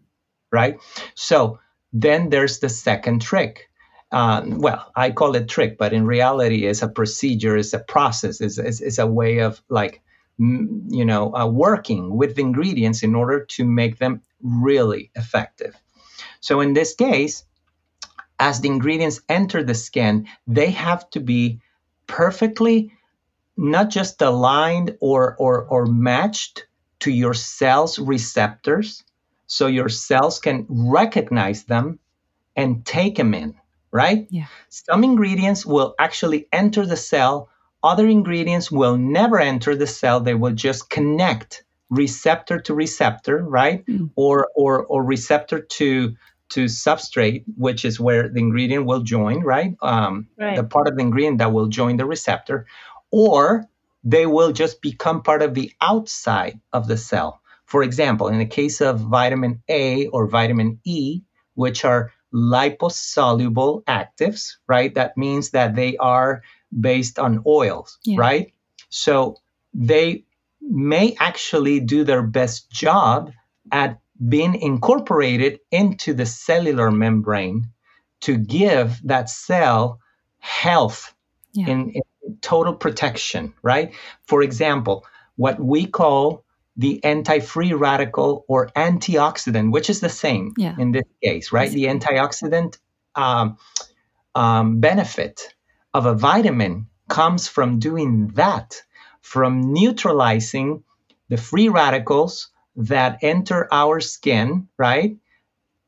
right? 0.52 0.78
So 1.16 1.60
then 1.94 2.30
there's 2.30 2.60
the 2.60 2.70
second 2.70 3.22
trick. 3.22 3.70
Um, 4.12 4.60
well, 4.60 4.92
I 4.96 5.12
call 5.12 5.36
it 5.36 5.48
trick, 5.48 5.78
but 5.78 5.94
in 5.94 6.06
reality, 6.06 6.66
it's 6.66 6.82
a 6.82 6.90
procedure, 6.90 7.56
it's 7.56 7.74
a 7.74 7.80
process, 7.80 8.42
it's, 8.42 8.58
it's, 8.58 8.82
it's 8.82 8.98
a 9.00 9.08
way 9.08 9.40
of 9.40 9.62
like, 9.70 10.02
you 10.38 11.06
know, 11.06 11.34
uh, 11.36 11.48
working 11.48 12.18
with 12.18 12.36
the 12.36 12.42
ingredients 12.42 13.04
in 13.04 13.16
order 13.16 13.46
to 13.46 13.64
make 13.64 14.00
them 14.00 14.22
really 14.42 15.12
effective. 15.16 15.76
So 16.42 16.60
in 16.60 16.74
this 16.74 16.96
case, 16.96 17.46
as 18.40 18.60
the 18.60 18.68
ingredients 18.68 19.22
enter 19.30 19.64
the 19.64 19.76
skin, 19.76 20.28
they 20.48 20.72
have 20.72 21.10
to 21.12 21.20
be 21.20 21.62
perfectly 22.08 22.92
not 23.56 23.90
just 23.90 24.22
aligned 24.22 24.98
or 25.00 25.36
or, 25.38 25.64
or 25.66 25.86
matched 25.86 26.66
to 27.02 27.12
your 27.12 27.34
cells 27.34 28.00
receptors 28.00 29.04
so 29.48 29.68
your 29.68 29.90
cells 29.90 30.40
can 30.40 30.66
recognize 30.70 31.66
them 31.66 32.00
and 32.56 32.86
take 32.86 33.18
them 33.18 33.34
in, 33.34 33.54
right? 33.92 34.28
Yeah. 34.30 34.46
Some 34.70 35.04
ingredients 35.04 35.66
will 35.66 35.94
actually 36.00 36.48
enter 36.54 36.86
the 36.86 36.96
cell, 36.96 37.50
other 37.84 38.08
ingredients 38.08 38.72
will 38.72 38.98
never 38.98 39.40
enter 39.40 39.76
the 39.76 39.88
cell, 39.88 40.22
they 40.22 40.36
will 40.36 40.54
just 40.54 40.90
connect 40.90 41.66
receptor 41.90 42.60
to 42.62 42.74
receptor, 42.74 43.44
right? 43.44 43.86
Mm. 43.86 44.12
Or 44.16 44.48
or 44.56 44.86
or 44.86 45.04
receptor 45.04 45.60
to 45.60 46.16
to 46.50 46.66
substrate, 46.66 47.44
which 47.58 47.86
is 47.86 48.00
where 48.00 48.30
the 48.30 48.40
ingredient 48.40 48.86
will 48.86 49.02
join, 49.02 49.42
right? 49.42 49.76
Um, 49.82 50.28
right? 50.38 50.56
The 50.56 50.64
part 50.64 50.88
of 50.88 50.96
the 50.96 51.02
ingredient 51.02 51.40
that 51.40 51.52
will 51.52 51.68
join 51.68 51.98
the 51.98 52.06
receptor, 52.06 52.66
or 53.10 53.66
they 54.04 54.26
will 54.26 54.52
just 54.52 54.82
become 54.82 55.24
part 55.24 55.42
of 55.42 55.54
the 55.54 55.72
outside 55.82 56.60
of 56.74 56.88
the 56.88 56.98
cell. 56.98 57.42
For 57.66 57.84
example, 57.84 58.28
in 58.28 58.40
the 58.40 58.46
case 58.46 58.82
of 58.82 59.00
vitamin 59.00 59.62
A 59.70 60.08
or 60.08 60.28
vitamin 60.28 60.80
E, 60.84 61.22
which 61.54 61.86
are 61.86 62.12
liposoluble 62.34 63.84
actives, 63.86 64.56
right? 64.68 64.94
That 64.96 65.18
means 65.18 65.52
that 65.52 65.76
they 65.76 65.98
are 65.98 66.42
based 66.78 67.20
on 67.20 67.44
oils, 67.46 67.98
yeah. 68.04 68.18
right? 68.20 68.54
So 68.90 69.38
they 69.74 70.24
may 70.62 71.16
actually 71.20 71.80
do 71.80 72.04
their 72.04 72.24
best 72.24 72.72
job 72.72 73.32
at 73.72 74.00
being 74.30 74.56
incorporated 74.56 75.60
into 75.72 76.14
the 76.14 76.26
cellular 76.26 76.92
membrane 76.92 77.70
to 78.22 78.38
give 78.38 79.00
that 79.04 79.30
cell 79.30 80.00
health 80.40 81.14
yeah. 81.54 81.68
in, 81.68 81.90
in, 81.92 82.02
total 82.42 82.74
protection, 82.74 83.54
right? 83.62 83.94
For 84.28 84.42
example, 84.42 85.06
what 85.36 85.60
we 85.60 85.86
call 85.86 86.44
the 86.78 87.04
anti-free 87.04 87.74
radical 87.74 88.46
or 88.48 88.68
antioxidant, 88.76 89.72
which 89.72 89.90
is 89.90 90.00
the 90.00 90.10
same 90.10 90.54
yeah. 90.58 90.76
in 90.78 90.92
this 90.92 91.04
case, 91.24 91.52
right? 91.52 91.70
The 91.70 91.86
antioxidant 91.86 92.78
um, 93.16 93.58
um, 94.36 94.80
benefit 94.80 95.54
of 95.94 96.06
a 96.06 96.14
vitamin 96.14 96.88
comes 97.10 97.48
from 97.48 97.80
doing 97.80 98.30
that, 98.36 98.82
from 99.22 99.74
neutralizing 99.74 100.84
the 101.30 101.38
free 101.38 101.70
radicals 101.70 102.50
that 102.76 103.20
enter 103.22 103.68
our 103.72 104.00
skin, 104.00 104.70
right? 104.78 105.18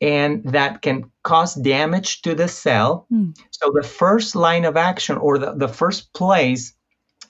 And 0.03 0.43
that 0.51 0.81
can 0.81 1.09
cause 1.23 1.55
damage 1.55 2.21
to 2.23 2.35
the 2.35 2.49
cell. 2.49 3.07
Mm. 3.09 3.37
So 3.51 3.71
the 3.73 3.87
first 3.87 4.35
line 4.35 4.65
of 4.65 4.75
action 4.75 5.17
or 5.17 5.37
the, 5.37 5.53
the 5.53 5.69
first 5.69 6.11
place, 6.13 6.73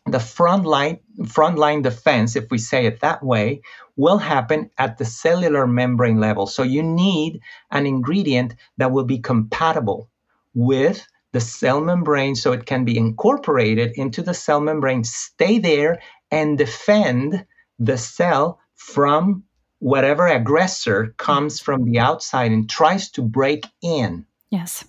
the 0.07 0.19
front 0.19 0.65
line, 0.65 0.99
front 1.27 1.59
line 1.59 1.83
defense, 1.83 2.35
if 2.35 2.49
we 2.49 2.57
say 2.57 2.87
it 2.87 3.01
that 3.01 3.23
way, 3.23 3.61
will 3.95 4.17
happen 4.17 4.71
at 4.79 4.97
the 4.97 5.05
cellular 5.05 5.67
membrane 5.67 6.19
level. 6.19 6.47
So 6.47 6.63
you 6.63 6.81
need 6.81 7.41
an 7.69 7.85
ingredient 7.85 8.55
that 8.77 8.91
will 8.91 9.05
be 9.05 9.19
compatible 9.19 10.09
with 10.55 11.05
the 11.31 11.39
cell 11.39 11.79
membrane 11.79 12.35
so 12.35 12.53
it 12.53 12.65
can 12.65 12.85
be 12.85 12.97
incorporated 12.97 13.91
into 13.95 14.23
the 14.23 14.33
cell 14.33 14.59
membrane, 14.59 15.03
stay 15.03 15.59
there, 15.59 16.01
and 16.31 16.57
defend 16.57 17.45
the 17.77 17.97
cell 17.97 18.59
from 18.75 19.43
whatever 19.83 20.27
aggressor 20.27 21.13
comes 21.17 21.59
from 21.59 21.83
the 21.83 21.99
outside 21.99 22.53
and 22.53 22.69
tries 22.69 23.11
to 23.11 23.21
break 23.21 23.65
in 23.81 24.25
yes. 24.49 24.85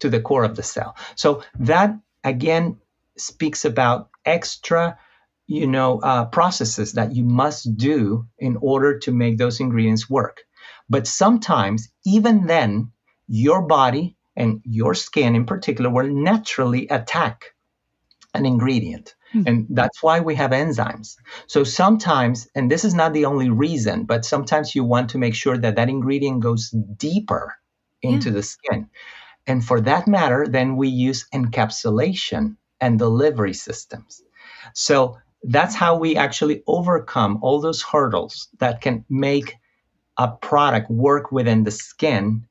to 0.00 0.10
the 0.10 0.20
core 0.20 0.42
of 0.42 0.56
the 0.56 0.62
cell. 0.62 0.96
So 1.14 1.44
that 1.60 1.96
again 2.24 2.78
speaks 3.16 3.64
about 3.64 4.10
extra 4.24 4.98
you 5.46 5.68
know 5.68 6.00
uh, 6.00 6.24
processes 6.24 6.94
that 6.94 7.14
you 7.14 7.22
must 7.22 7.76
do 7.76 8.26
in 8.36 8.56
order 8.60 8.98
to 8.98 9.12
make 9.12 9.38
those 9.38 9.60
ingredients 9.60 10.10
work. 10.10 10.42
But 10.90 11.06
sometimes 11.06 11.88
even 12.04 12.46
then 12.46 12.90
your 13.28 13.62
body 13.62 14.16
and 14.34 14.60
your 14.64 14.94
skin 14.94 15.36
in 15.36 15.46
particular 15.46 15.90
will 15.90 16.08
naturally 16.08 16.88
attack 16.88 17.53
an 18.34 18.44
ingredient 18.44 19.14
Mm-hmm. 19.34 19.48
And 19.48 19.66
that's 19.70 20.02
why 20.02 20.20
we 20.20 20.36
have 20.36 20.52
enzymes. 20.52 21.16
So 21.46 21.64
sometimes, 21.64 22.48
and 22.54 22.70
this 22.70 22.84
is 22.84 22.94
not 22.94 23.12
the 23.12 23.24
only 23.24 23.50
reason, 23.50 24.04
but 24.04 24.24
sometimes 24.24 24.74
you 24.74 24.84
want 24.84 25.10
to 25.10 25.18
make 25.18 25.34
sure 25.34 25.58
that 25.58 25.76
that 25.76 25.88
ingredient 25.88 26.40
goes 26.40 26.70
deeper 26.70 27.56
into 28.00 28.28
yeah. 28.28 28.34
the 28.34 28.42
skin. 28.42 28.88
And 29.46 29.64
for 29.64 29.80
that 29.80 30.06
matter, 30.06 30.46
then 30.48 30.76
we 30.76 30.88
use 30.88 31.26
encapsulation 31.34 32.56
and 32.80 32.98
delivery 32.98 33.54
systems. 33.54 34.22
So 34.72 35.18
that's 35.42 35.74
how 35.74 35.96
we 35.96 36.16
actually 36.16 36.62
overcome 36.66 37.40
all 37.42 37.60
those 37.60 37.82
hurdles 37.82 38.48
that 38.60 38.80
can 38.80 39.04
make 39.10 39.56
a 40.16 40.28
product 40.28 40.90
work 40.90 41.32
within 41.32 41.64
the 41.64 41.70
skin 41.70 42.46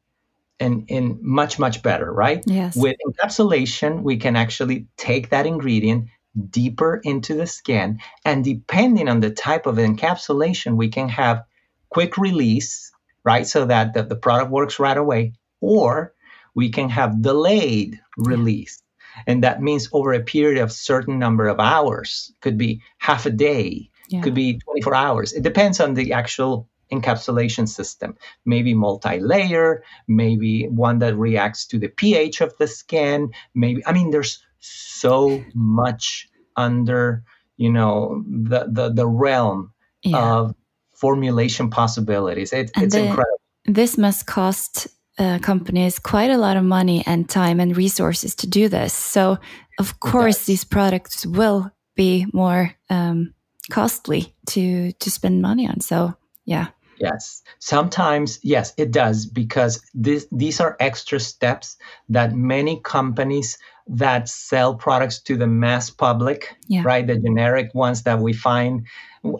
and 0.63 0.86
in 0.88 1.20
much 1.22 1.60
much 1.60 1.84
better 1.84 2.12
right 2.12 2.43
yes 2.46 2.75
with 2.75 2.96
encapsulation 3.08 4.01
we 4.01 4.17
can 4.17 4.36
actually 4.36 4.88
take 4.98 5.29
that 5.29 5.46
ingredient 5.46 6.08
deeper 6.50 7.00
into 7.03 7.36
the 7.36 7.48
skin. 7.48 8.00
And 8.25 8.43
depending 8.43 9.08
on 9.08 9.20
the 9.20 9.32
type 9.32 9.65
of 9.65 9.75
encapsulation, 9.75 10.75
we 10.75 10.89
can 10.89 11.10
have 11.10 11.43
quick 11.89 12.17
release, 12.17 12.91
right? 13.24 13.46
So 13.46 13.65
that 13.65 13.93
the, 13.93 14.03
the 14.03 14.15
product 14.15 14.51
works 14.51 14.79
right 14.79 14.98
away, 14.98 15.34
or 15.62 16.13
we 16.55 16.70
can 16.70 16.89
have 16.89 17.22
delayed 17.22 18.00
release. 18.17 18.82
And 19.27 19.43
that 19.43 19.62
means 19.62 19.89
over 19.91 20.13
a 20.13 20.24
period 20.24 20.62
of 20.62 20.72
certain 20.72 21.20
number 21.20 21.48
of 21.48 21.60
hours, 21.60 22.34
could 22.41 22.58
be 22.58 22.82
half 22.98 23.27
a 23.27 23.29
day, 23.29 23.91
yeah. 24.10 24.22
could 24.22 24.34
be 24.34 24.58
24 24.58 24.96
hours. 24.96 25.34
It 25.34 25.43
depends 25.43 25.79
on 25.79 25.93
the 25.93 26.13
actual 26.13 26.67
encapsulation 26.93 27.67
system. 27.67 28.15
Maybe 28.45 28.73
multi-layer, 28.73 29.83
maybe 30.07 30.67
one 30.67 31.00
that 31.00 31.15
reacts 31.15 31.65
to 31.67 31.79
the 31.79 31.89
pH 31.89 32.41
of 32.41 32.55
the 32.57 32.67
skin. 32.67 33.31
Maybe 33.55 33.85
I 33.85 33.93
mean, 33.93 34.12
there's 34.12 34.43
so 34.59 35.43
much 35.53 36.29
under 36.55 37.23
you 37.57 37.71
know 37.71 38.23
the 38.27 38.67
the, 38.69 38.89
the 38.89 39.07
realm 39.07 39.73
yeah. 40.03 40.35
of 40.35 40.55
formulation 40.95 41.69
possibilities. 41.69 42.53
It, 42.53 42.71
it's 42.77 42.95
the, 42.95 43.01
incredible. 43.01 43.41
This 43.65 43.97
must 43.97 44.25
cost 44.25 44.88
uh, 45.19 45.39
companies 45.39 46.00
quite 46.00 46.31
a 46.31 46.38
lot 46.38 46.57
of 46.57 46.63
money 46.63 47.03
and 47.05 47.29
time 47.29 47.59
and 47.59 47.77
resources 47.77 48.35
to 48.35 48.47
do 48.47 48.67
this. 48.67 48.93
So, 48.93 49.38
of 49.79 50.00
course, 50.00 50.45
these 50.45 50.63
products 50.63 51.25
will 51.25 51.71
be 51.95 52.25
more 52.33 52.73
um, 52.89 53.33
costly 53.69 54.33
to 54.47 54.91
to 54.93 55.12
spend 55.12 55.41
money 55.41 55.67
on. 55.67 55.81
So, 55.81 56.15
yeah. 56.45 56.67
Yes. 56.97 57.41
Sometimes, 57.59 58.39
yes, 58.43 58.73
it 58.77 58.91
does 58.91 59.25
because 59.25 59.81
this, 59.93 60.27
these 60.31 60.59
are 60.59 60.77
extra 60.79 61.19
steps 61.19 61.77
that 62.09 62.33
many 62.33 62.79
companies 62.81 63.57
that 63.88 64.29
sell 64.29 64.75
products 64.75 65.19
to 65.19 65.35
the 65.35 65.47
mass 65.47 65.89
public, 65.89 66.55
yeah. 66.67 66.83
right? 66.85 67.05
The 67.05 67.17
generic 67.17 67.73
ones 67.73 68.03
that 68.03 68.19
we 68.19 68.33
find. 68.33 68.88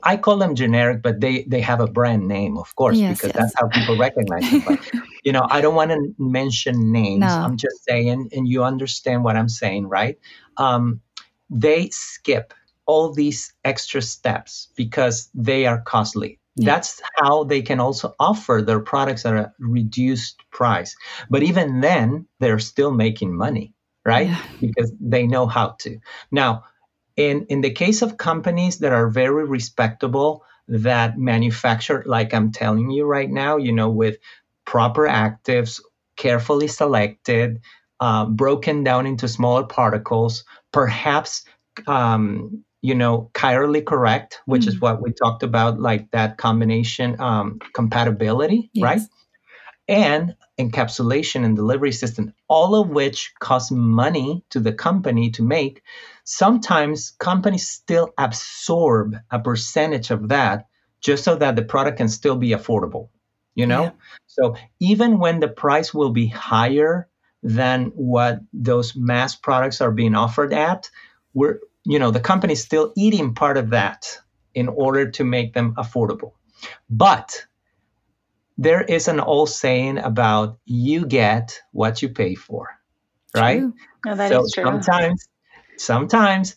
I 0.04 0.18
call 0.18 0.38
them 0.38 0.56
generic, 0.56 1.02
but 1.02 1.20
they 1.20 1.44
they 1.44 1.62
have 1.62 1.80
a 1.80 1.88
brand 1.88 2.28
name, 2.28 2.58
of 2.58 2.74
course, 2.76 2.98
yes, 2.98 3.18
because 3.18 3.36
yes. 3.36 3.38
that's 3.38 3.54
how 3.58 3.68
people 3.68 3.98
recognize 3.98 4.50
them. 4.50 4.64
But, 4.66 4.80
you 5.24 5.32
know, 5.32 5.46
I 5.50 5.62
don't 5.62 5.76
want 5.76 5.92
to 5.92 6.14
mention 6.18 6.92
names. 6.92 7.22
No. 7.22 7.28
I'm 7.28 7.58
just 7.58 7.84
saying, 7.84 8.30
and 8.32 8.48
you 8.48 8.64
understand 8.64 9.24
what 9.24 9.36
I'm 9.36 9.50
saying, 9.50 9.88
right? 9.88 10.18
Um, 10.58 11.02
they 11.50 11.90
skip 11.90 12.54
all 12.86 13.14
these 13.14 13.54
extra 13.64 14.02
steps 14.02 14.70
because 14.76 15.30
they 15.34 15.66
are 15.66 15.82
costly. 15.82 16.40
Yeah. 16.56 16.76
That's 16.76 17.02
how 17.18 17.46
they 17.46 17.62
can 17.62 17.80
also 17.80 18.14
offer 18.20 18.62
their 18.62 18.80
products 18.80 19.26
at 19.26 19.34
a 19.34 19.54
reduced 19.60 20.44
price. 20.52 20.96
But 21.30 21.44
even 21.44 21.82
then, 21.82 22.28
they're 22.40 22.60
still 22.60 22.92
making 22.92 23.36
money 23.36 23.74
right? 24.06 24.28
Yeah. 24.28 24.42
Because 24.60 24.92
they 25.00 25.28
know 25.28 25.48
how 25.48 25.76
to. 25.80 26.00
Now, 26.32 26.66
in 27.16 27.46
in 27.50 27.62
the 27.62 27.72
case 27.72 28.02
of 28.02 28.18
companies 28.18 28.80
that 28.80 28.92
are 28.92 29.10
very 29.10 29.46
respectable 29.46 30.44
that 30.68 31.18
manufacture 31.18 32.04
like 32.06 32.34
I'm 32.34 32.52
telling 32.52 32.90
you 32.90 33.06
right 33.06 33.30
now, 33.30 33.58
you 33.58 33.72
know, 33.72 33.90
with 33.90 34.18
proper 34.66 35.04
actives, 35.08 35.82
carefully 36.16 36.68
selected, 36.68 37.62
uh, 38.00 38.26
broken 38.26 38.84
down 38.84 39.06
into 39.06 39.28
smaller 39.28 39.66
particles, 39.66 40.46
perhaps 40.72 41.44
um, 41.88 42.64
you 42.84 42.96
know, 42.96 43.32
chirally 43.34 43.82
correct, 43.82 44.42
which 44.46 44.66
mm. 44.66 44.68
is 44.68 44.82
what 44.82 45.02
we 45.02 45.14
talked 45.14 45.42
about, 45.42 45.80
like 45.80 46.12
that 46.12 46.38
combination 46.38 47.20
um, 47.20 47.60
compatibility, 47.74 48.70
yes. 48.74 48.84
right? 48.84 49.02
And 49.88 50.36
encapsulation 50.60 51.46
and 51.46 51.56
delivery 51.56 51.94
system, 51.94 52.34
all 52.50 52.76
of 52.76 52.90
which 52.90 53.34
cost 53.40 53.72
money 53.72 54.44
to 54.50 54.60
the 54.60 54.74
company 54.74 55.32
to 55.32 55.44
make, 55.44 55.82
sometimes 56.26 57.12
companies 57.12 57.70
still 57.70 58.14
absorb 58.18 59.16
a 59.32 59.40
percentage 59.40 60.12
of 60.12 60.28
that 60.28 60.68
just 61.00 61.24
so 61.24 61.36
that 61.36 61.56
the 61.56 61.64
product 61.64 61.98
can 61.98 62.10
still 62.10 62.36
be 62.36 62.50
affordable. 62.50 63.08
You 63.56 63.66
know? 63.66 63.84
Yeah. 63.84 63.92
So 64.28 64.56
even 64.82 65.20
when 65.20 65.40
the 65.40 65.48
price 65.48 65.94
will 65.94 66.12
be 66.12 66.28
higher 66.28 67.08
than 67.44 67.94
what 67.96 68.42
those 68.52 68.94
mass 68.94 69.36
products 69.36 69.80
are 69.80 69.92
being 69.92 70.16
offered 70.16 70.54
at, 70.54 70.90
we're 71.34 71.60
you 71.86 72.00
know 72.00 72.12
the 72.12 72.20
company's 72.20 72.64
still 72.64 72.94
eating 72.96 73.34
part 73.34 73.58
of 73.58 73.70
that 73.72 74.20
in 74.54 74.68
order 74.68 75.10
to 75.12 75.24
make 75.24 75.54
them 75.54 75.76
affordable. 75.76 76.34
But 76.90 77.46
there 78.58 78.82
is 78.82 79.08
an 79.08 79.20
old 79.20 79.50
saying 79.50 79.98
about 79.98 80.60
you 80.66 81.06
get 81.06 81.60
what 81.72 82.02
you 82.02 82.10
pay 82.10 82.36
for, 82.36 82.70
right? 83.36 83.64
No, 84.06 84.16
that 84.16 84.30
so 84.30 84.44
is 84.44 84.52
true. 84.54 84.64
sometimes, 84.64 85.28
sometimes, 85.78 86.56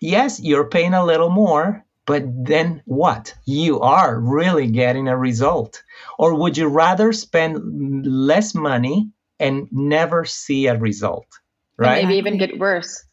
yes, 0.00 0.40
you're 0.40 0.68
paying 0.68 0.94
a 0.94 1.04
little 1.04 1.30
more, 1.30 1.84
but 2.06 2.22
then 2.26 2.82
what? 2.84 3.34
You 3.44 3.80
are 3.80 4.18
really 4.20 4.68
getting 4.68 5.08
a 5.08 5.18
result. 5.18 5.82
Or 6.18 6.34
would 6.34 6.56
you 6.56 6.68
rather 6.68 7.12
spend 7.12 8.06
less 8.06 8.54
money 8.54 9.10
and 9.40 9.68
never 9.72 10.24
see 10.24 10.68
a 10.68 10.78
result, 10.78 11.26
right? 11.76 12.04
maybe 12.04 12.18
even 12.18 12.38
get 12.38 12.58
worse. 12.58 13.04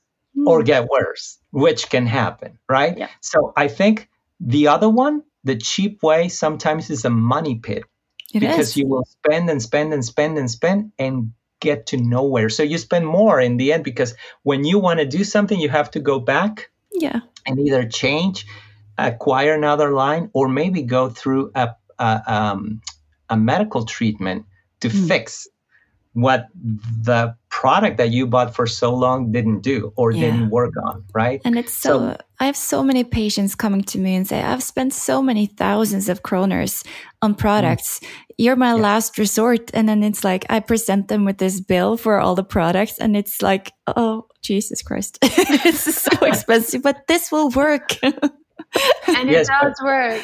Or 0.47 0.63
get 0.63 0.87
worse, 0.89 1.37
which 1.51 1.89
can 1.89 2.05
happen, 2.07 2.57
right? 2.67 2.97
Yeah. 2.97 3.09
So 3.21 3.53
I 3.55 3.67
think 3.67 4.09
the 4.39 4.67
other 4.67 4.89
one 4.89 5.23
the 5.43 5.55
cheap 5.55 6.01
way 6.01 6.27
sometimes 6.29 6.89
is 6.89 7.05
a 7.05 7.09
money 7.09 7.55
pit 7.59 7.83
It 8.33 8.39
because 8.39 8.69
is. 8.69 8.77
you 8.77 8.87
will 8.87 9.05
spend 9.05 9.49
and 9.49 9.61
spend 9.61 9.93
and 9.93 10.03
spend 10.03 10.37
and 10.37 10.49
spend 10.49 10.91
and 10.97 11.33
get 11.59 11.85
to 11.87 11.97
nowhere. 11.97 12.49
So 12.49 12.63
you 12.63 12.77
spend 12.77 13.05
more 13.05 13.39
in 13.39 13.57
the 13.57 13.73
end 13.73 13.83
because 13.83 14.15
when 14.43 14.63
you 14.65 14.79
want 14.79 14.99
to 14.99 15.05
do 15.05 15.23
something, 15.23 15.59
you 15.59 15.69
have 15.69 15.91
to 15.91 15.99
go 15.99 16.19
back 16.19 16.71
Yeah. 16.93 17.19
and 17.45 17.59
either 17.59 17.87
change, 17.87 18.45
acquire 18.97 19.53
another 19.53 19.91
line, 19.91 20.29
or 20.33 20.47
maybe 20.49 20.81
go 20.81 21.09
through 21.09 21.51
a 21.55 21.75
a, 21.99 22.21
um, 22.25 22.81
a 23.29 23.37
medical 23.37 23.85
treatment 23.85 24.45
to 24.79 24.89
Mm. 24.89 25.07
fix 25.07 25.47
what 26.13 26.47
the 26.53 27.35
product 27.61 27.97
that 27.97 28.09
you 28.09 28.25
bought 28.25 28.55
for 28.55 28.65
so 28.65 28.91
long 28.93 29.31
didn't 29.31 29.61
do 29.61 29.93
or 29.95 30.11
Yeah. 30.11 30.21
didn't 30.21 30.49
work 30.49 30.73
on, 30.87 31.03
right? 31.13 31.39
And 31.45 31.55
it's 31.55 31.71
so, 31.71 31.99
So- 31.99 32.17
I 32.39 32.45
have 32.47 32.57
so 32.57 32.83
many 32.83 33.03
patients 33.03 33.53
coming 33.55 33.83
to 33.83 33.99
me 33.99 34.15
and 34.15 34.27
say, 34.27 34.41
I've 34.41 34.63
spent 34.63 34.91
so 34.91 35.21
many 35.21 35.45
thousands 35.45 36.09
of 36.09 36.23
kroners 36.23 36.83
on 37.21 37.31
mm-hmm. 37.31 37.39
products. 37.39 38.01
You're 38.39 38.55
my 38.55 38.73
Yeah. 38.73 38.81
last 38.81 39.17
resort. 39.19 39.69
And 39.73 39.87
then 39.87 40.01
it's 40.03 40.23
like, 40.23 40.45
I 40.49 40.59
present 40.61 41.07
them 41.07 41.25
with 41.25 41.37
this 41.37 41.61
bill 41.61 41.95
for 41.95 42.19
all 42.19 42.33
the 42.35 42.43
products. 42.43 42.97
And 42.97 43.15
it's 43.15 43.41
like, 43.41 43.71
oh, 43.85 44.25
Jesus 44.41 44.81
Christ. 44.81 45.19
this 45.63 45.87
is 45.87 45.95
so 45.95 46.25
expensive, 46.31 46.81
but 46.81 47.05
this 47.07 47.31
will 47.31 47.49
work. 47.49 47.89
And 49.07 49.29
Yes, 49.29 49.47
it 49.47 49.53
does 49.61 49.79
work. 49.83 50.21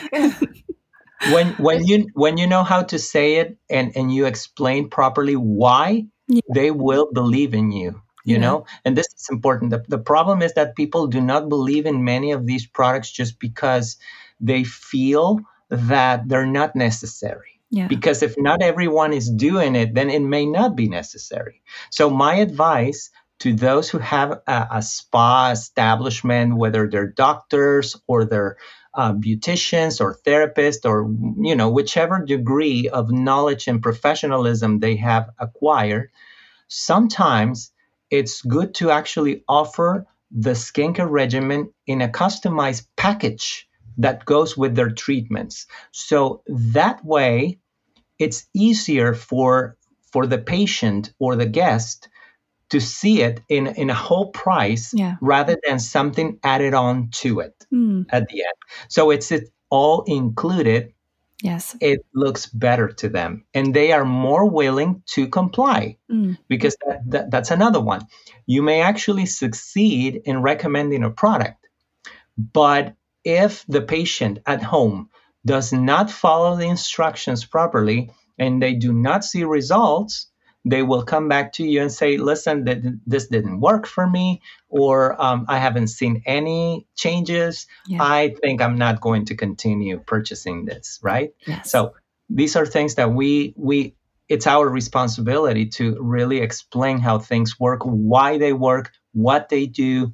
when 1.31 1.47
when 1.57 1.85
you 1.85 2.07
when 2.15 2.37
you 2.37 2.47
know 2.47 2.63
how 2.63 2.81
to 2.83 2.97
say 2.97 3.35
it 3.35 3.57
and 3.69 3.91
and 3.95 4.11
you 4.11 4.25
explain 4.25 4.89
properly 4.89 5.35
why 5.35 6.05
Yeah. 6.29 6.41
they 6.53 6.71
will 6.71 7.09
believe 7.13 7.55
in 7.55 7.71
you 7.71 8.01
you 8.25 8.35
Yeah. 8.35 8.41
know 8.41 8.65
and 8.85 8.97
this 8.97 9.07
is 9.17 9.27
important 9.31 9.71
the, 9.71 9.83
the 9.89 9.99
problem 9.99 10.41
is 10.43 10.53
that 10.55 10.75
people 10.77 11.07
do 11.07 11.21
not 11.21 11.49
believe 11.49 11.87
in 11.87 12.05
many 12.05 12.31
of 12.33 12.45
these 12.47 12.67
products 12.67 13.11
just 13.11 13.39
because 13.39 13.97
they 14.41 14.63
feel 14.65 15.41
that 15.71 16.27
they're 16.29 16.47
not 16.47 16.75
necessary 16.75 17.59
yeah. 17.71 17.87
because 17.87 18.23
if 18.23 18.35
not 18.37 18.61
everyone 18.63 19.13
is 19.13 19.29
doing 19.31 19.75
it 19.75 19.95
then 19.95 20.09
it 20.11 20.21
may 20.23 20.45
not 20.45 20.75
be 20.77 20.89
necessary 20.89 21.61
so 21.91 22.09
my 22.11 22.35
advice 22.35 23.11
to 23.39 23.53
those 23.53 23.89
who 23.89 23.99
have 23.99 24.31
a, 24.47 24.67
a 24.73 24.81
spa 24.83 25.51
establishment 25.51 26.57
whether 26.57 26.89
they're 26.89 27.07
doctors 27.27 27.97
or 28.07 28.25
they're 28.25 28.57
uh, 28.93 29.13
beauticians 29.13 30.01
or 30.01 30.17
therapists 30.25 30.85
or 30.85 31.09
you 31.45 31.55
know 31.55 31.69
whichever 31.69 32.23
degree 32.25 32.89
of 32.89 33.11
knowledge 33.11 33.67
and 33.67 33.83
professionalism 33.83 34.79
they 34.79 34.95
have 34.95 35.29
acquired 35.37 36.09
sometimes 36.67 37.71
it's 38.09 38.41
good 38.41 38.73
to 38.75 38.91
actually 38.91 39.43
offer 39.47 40.05
the 40.31 40.51
skincare 40.51 41.09
regimen 41.09 41.73
in 41.87 42.01
a 42.01 42.07
customized 42.07 42.85
package 42.95 43.67
that 43.97 44.25
goes 44.25 44.55
with 44.55 44.75
their 44.75 44.91
treatments. 44.91 45.67
So 45.91 46.43
that 46.47 47.03
way 47.03 47.59
it's 48.17 48.47
easier 48.53 49.13
for 49.13 49.77
for 50.11 50.25
the 50.25 50.37
patient 50.37 51.13
or 51.19 51.35
the 51.35 51.45
guest 51.45 52.09
to 52.69 52.79
see 52.79 53.21
it 53.21 53.41
in 53.49 53.67
in 53.67 53.89
a 53.89 53.93
whole 53.93 54.31
price 54.31 54.93
Yeah. 54.93 55.15
rather 55.21 55.57
than 55.67 55.79
something 55.79 56.39
added 56.43 56.73
on 56.73 57.09
to 57.21 57.39
it 57.39 57.65
Mm, 57.73 58.05
at 58.09 58.27
the 58.29 58.41
end. 58.43 58.57
So 58.89 59.11
it's 59.11 59.31
it 59.31 59.49
all 59.69 60.03
included. 60.07 60.93
Yes. 61.41 61.73
it 61.79 61.99
looks 62.13 62.47
better 62.47 62.89
to 62.89 63.07
them. 63.07 63.45
And 63.53 63.73
they 63.73 63.93
are 63.93 64.03
more 64.03 64.45
willing 64.49 65.03
to 65.15 65.27
comply 65.29 65.95
Mm, 66.11 66.37
because 66.49 66.75
that, 66.85 66.99
that, 67.11 67.31
that's 67.31 67.51
another 67.51 67.79
one. 67.79 68.01
You 68.45 68.61
may 68.61 68.81
actually 68.81 69.25
succeed 69.25 70.21
in 70.25 70.41
recommending 70.41 71.03
a 71.03 71.09
product 71.09 71.55
but 72.53 72.95
if 73.23 73.65
the 73.67 73.81
patient 73.81 74.39
at 74.45 74.63
home 74.63 75.09
does 75.45 75.71
not 75.73 76.09
follow 76.11 76.55
the 76.55 76.67
instructions 76.67 77.45
properly 77.45 78.09
and 78.37 78.61
they 78.61 78.73
do 78.73 78.93
not 78.93 79.23
see 79.23 79.43
results 79.43 80.27
they 80.69 80.83
will 80.83 81.03
come 81.03 81.27
back 81.27 81.53
to 81.53 81.63
you 81.63 81.81
and 81.81 81.91
say 81.91 82.17
listen 82.17 82.65
th- 82.65 82.83
this 83.05 83.27
didn't 83.27 83.59
work 83.59 83.87
for 83.87 84.07
me 84.07 84.41
or 84.69 85.21
um, 85.21 85.45
i 85.47 85.57
haven't 85.57 85.87
seen 85.87 86.21
any 86.25 86.87
changes 86.95 87.67
yeah. 87.87 88.01
i 88.01 88.35
think 88.41 88.61
i'm 88.61 88.77
not 88.77 89.01
going 89.01 89.25
to 89.25 89.35
continue 89.35 89.99
purchasing 89.99 90.65
this 90.65 90.99
right 91.01 91.33
yes. 91.45 91.71
so 91.71 91.93
these 92.29 92.55
are 92.55 92.65
things 92.65 92.95
that 92.95 93.11
we 93.11 93.53
we 93.57 93.95
it's 94.29 94.45
our 94.45 94.69
responsibility 94.69 95.65
to 95.65 95.97
really 95.99 96.37
explain 96.37 96.99
how 96.99 97.17
things 97.17 97.59
work, 97.59 97.81
why 97.83 98.37
they 98.37 98.53
work, 98.53 98.91
what 99.11 99.49
they 99.49 99.65
do, 99.65 100.13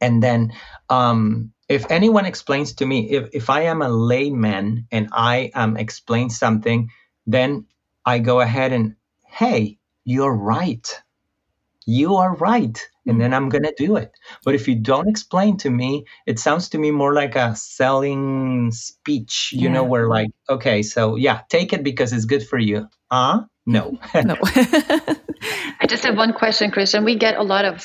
and 0.00 0.22
then 0.22 0.52
um, 0.88 1.52
if 1.68 1.90
anyone 1.90 2.24
explains 2.24 2.72
to 2.74 2.86
me, 2.86 3.10
if 3.10 3.28
if 3.34 3.50
I 3.50 3.62
am 3.62 3.82
a 3.82 3.88
layman 3.88 4.86
and 4.90 5.10
I 5.12 5.50
um, 5.54 5.76
explain 5.76 6.30
something, 6.30 6.90
then 7.26 7.66
I 8.06 8.20
go 8.20 8.40
ahead 8.40 8.72
and 8.72 8.96
hey, 9.28 9.78
you're 10.04 10.34
right, 10.34 10.86
you 11.86 12.16
are 12.16 12.34
right, 12.36 12.78
and 13.06 13.20
then 13.20 13.32
I'm 13.34 13.48
gonna 13.48 13.72
do 13.76 13.96
it. 13.96 14.12
But 14.44 14.54
if 14.54 14.68
you 14.68 14.74
don't 14.76 15.08
explain 15.08 15.56
to 15.58 15.70
me, 15.70 16.04
it 16.26 16.38
sounds 16.38 16.68
to 16.70 16.78
me 16.78 16.90
more 16.90 17.14
like 17.14 17.36
a 17.36 17.56
selling 17.56 18.70
speech, 18.72 19.52
you 19.52 19.70
know, 19.70 19.84
Yeah. 19.84 19.88
where 19.88 20.08
like, 20.08 20.30
okay, 20.48 20.82
so 20.82 21.16
yeah, 21.16 21.42
take 21.48 21.72
it 21.72 21.82
because 21.82 22.12
it's 22.12 22.26
good 22.26 22.46
for 22.46 22.58
you. 22.58 22.88
Uh 23.10 23.42
no. 23.66 23.98
no. 24.24 24.36
I 25.80 25.86
just 25.88 26.04
have 26.04 26.16
one 26.16 26.32
question, 26.32 26.70
Christian. 26.70 27.04
We 27.04 27.16
get 27.16 27.36
a 27.36 27.42
lot 27.42 27.64
of 27.64 27.84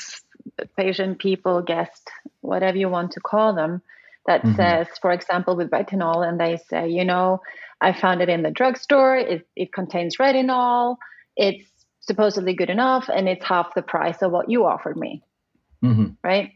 patient 0.76 1.18
people, 1.18 1.62
guests, 1.62 2.04
whatever 2.40 2.76
you 2.76 2.88
want 2.88 3.12
to 3.12 3.20
call 3.20 3.54
them, 3.54 3.82
that 4.26 4.44
Mhm. 4.44 4.56
says, 4.56 4.88
for 5.00 5.12
example, 5.12 5.56
with 5.56 5.70
retinol, 5.70 6.26
and 6.26 6.38
they 6.40 6.58
say, 6.68 6.88
you 6.88 7.04
know, 7.04 7.40
I 7.80 7.92
found 7.92 8.22
it 8.22 8.28
in 8.28 8.42
the 8.42 8.50
drugstore. 8.50 9.16
It, 9.16 9.46
it 9.56 9.72
contains 9.72 10.16
retinol. 10.16 10.96
It's 11.36 11.64
supposedly 12.00 12.54
good 12.54 12.70
enough, 12.70 13.08
and 13.14 13.28
it's 13.28 13.44
half 13.44 13.74
the 13.74 13.82
price 13.82 14.22
of 14.22 14.30
what 14.30 14.50
you 14.50 14.64
offered 14.64 14.96
me, 14.96 15.22
hmm 15.80 16.06
right? 16.22 16.52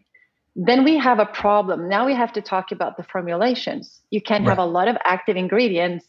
Then 0.61 0.83
we 0.83 0.99
have 0.99 1.21
a 1.21 1.27
problem. 1.27 1.89
Now 1.89 2.05
we 2.05 2.15
have 2.15 2.33
to 2.33 2.43
talk 2.43 2.73
about 2.73 2.97
the 2.97 3.05
formulations. 3.05 4.01
You 4.11 4.21
can 4.21 4.45
have 4.45 4.59
a 4.59 4.65
lot 4.65 4.89
of 4.89 4.97
active 5.05 5.37
ingredients 5.37 6.05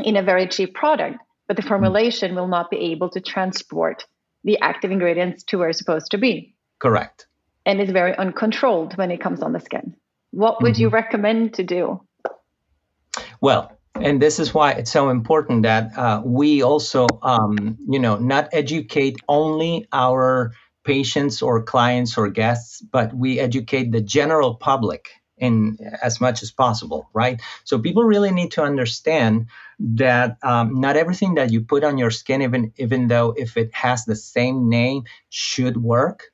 in 0.00 0.16
a 0.16 0.22
very 0.22 0.48
cheap 0.48 0.74
product, 0.74 1.18
but 1.46 1.56
the 1.56 1.62
formulation 1.62 2.34
will 2.34 2.48
not 2.48 2.70
be 2.70 2.78
able 2.92 3.08
to 3.10 3.20
transport 3.20 4.04
the 4.42 4.58
active 4.60 4.90
ingredients 4.90 5.44
to 5.44 5.58
where 5.58 5.68
it's 5.68 5.78
supposed 5.78 6.10
to 6.10 6.18
be. 6.18 6.56
Correct. 6.80 7.26
And 7.66 7.80
it's 7.80 7.92
very 7.92 8.16
uncontrolled 8.16 8.96
when 8.96 9.12
it 9.12 9.20
comes 9.20 9.42
on 9.42 9.52
the 9.52 9.60
skin. 9.60 9.94
What 10.30 10.60
would 10.62 10.76
you 10.78 10.88
recommend 10.88 11.54
to 11.54 11.62
do? 11.62 12.00
Well, 13.40 13.77
and 14.00 14.22
this 14.22 14.38
is 14.38 14.54
why 14.54 14.72
it's 14.72 14.90
so 14.90 15.10
important 15.10 15.62
that 15.62 15.96
uh, 15.96 16.22
we 16.24 16.62
also, 16.62 17.18
um, 17.22 17.76
you 17.88 17.98
know, 17.98 18.16
not 18.16 18.48
educate 18.52 19.20
only 19.28 19.86
our 19.92 20.52
patients 20.84 21.42
or 21.42 21.62
clients 21.62 22.16
or 22.16 22.28
guests, 22.28 22.80
but 22.80 23.12
we 23.14 23.38
educate 23.38 23.92
the 23.92 24.00
general 24.00 24.54
public 24.54 25.10
in 25.36 25.78
as 26.02 26.20
much 26.20 26.42
as 26.42 26.50
possible, 26.50 27.08
right? 27.12 27.40
So 27.64 27.78
people 27.78 28.02
really 28.04 28.32
need 28.32 28.52
to 28.52 28.62
understand 28.62 29.46
that 29.78 30.38
um, 30.42 30.80
not 30.80 30.96
everything 30.96 31.34
that 31.34 31.52
you 31.52 31.60
put 31.60 31.84
on 31.84 31.98
your 31.98 32.10
skin, 32.10 32.42
even 32.42 32.72
even 32.76 33.08
though 33.08 33.34
if 33.36 33.56
it 33.56 33.72
has 33.74 34.04
the 34.04 34.16
same 34.16 34.68
name, 34.68 35.04
should 35.28 35.76
work. 35.76 36.24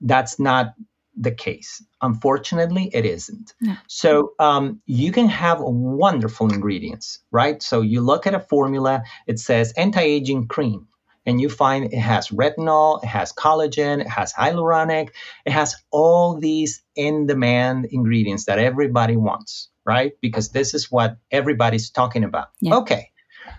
That's 0.00 0.38
not 0.38 0.74
the 1.20 1.30
case. 1.30 1.84
Unfortunately, 2.00 2.90
it 2.92 3.04
isn't. 3.04 3.54
Yeah. 3.60 3.76
So 3.86 4.32
um, 4.38 4.80
you 4.86 5.12
can 5.12 5.28
have 5.28 5.58
wonderful 5.60 6.52
ingredients, 6.52 7.20
right? 7.30 7.62
So 7.62 7.82
you 7.82 8.00
look 8.00 8.26
at 8.26 8.34
a 8.34 8.40
formula, 8.40 9.02
it 9.26 9.38
says 9.38 9.72
anti-aging 9.76 10.48
cream, 10.48 10.88
and 11.26 11.40
you 11.40 11.50
find 11.50 11.84
it 11.92 11.98
has 11.98 12.28
retinol, 12.28 13.02
it 13.04 13.06
has 13.06 13.32
collagen, 13.32 14.00
it 14.00 14.08
has 14.08 14.32
hyaluronic, 14.32 15.10
it 15.44 15.52
has 15.52 15.76
all 15.90 16.40
these 16.40 16.82
in-demand 16.96 17.86
ingredients 17.90 18.46
that 18.46 18.58
everybody 18.58 19.16
wants, 19.16 19.68
right? 19.84 20.12
Because 20.22 20.48
this 20.48 20.72
is 20.72 20.90
what 20.90 21.18
everybody's 21.30 21.90
talking 21.90 22.24
about. 22.24 22.48
Yeah. 22.60 22.76
Okay, 22.76 23.10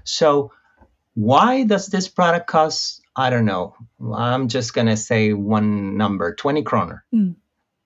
so 0.04 0.52
why 1.14 1.64
does 1.64 1.88
this 1.88 2.08
product 2.08 2.48
cost? 2.48 3.02
I 3.16 3.30
don't 3.30 3.46
know. 3.46 3.76
I'm 4.16 4.48
just 4.48 4.74
gonna 4.74 4.98
say 4.98 5.34
one 5.34 5.98
number, 5.98 6.34
20 6.34 6.64
kroner 6.64 7.04
Mm. 7.14 7.36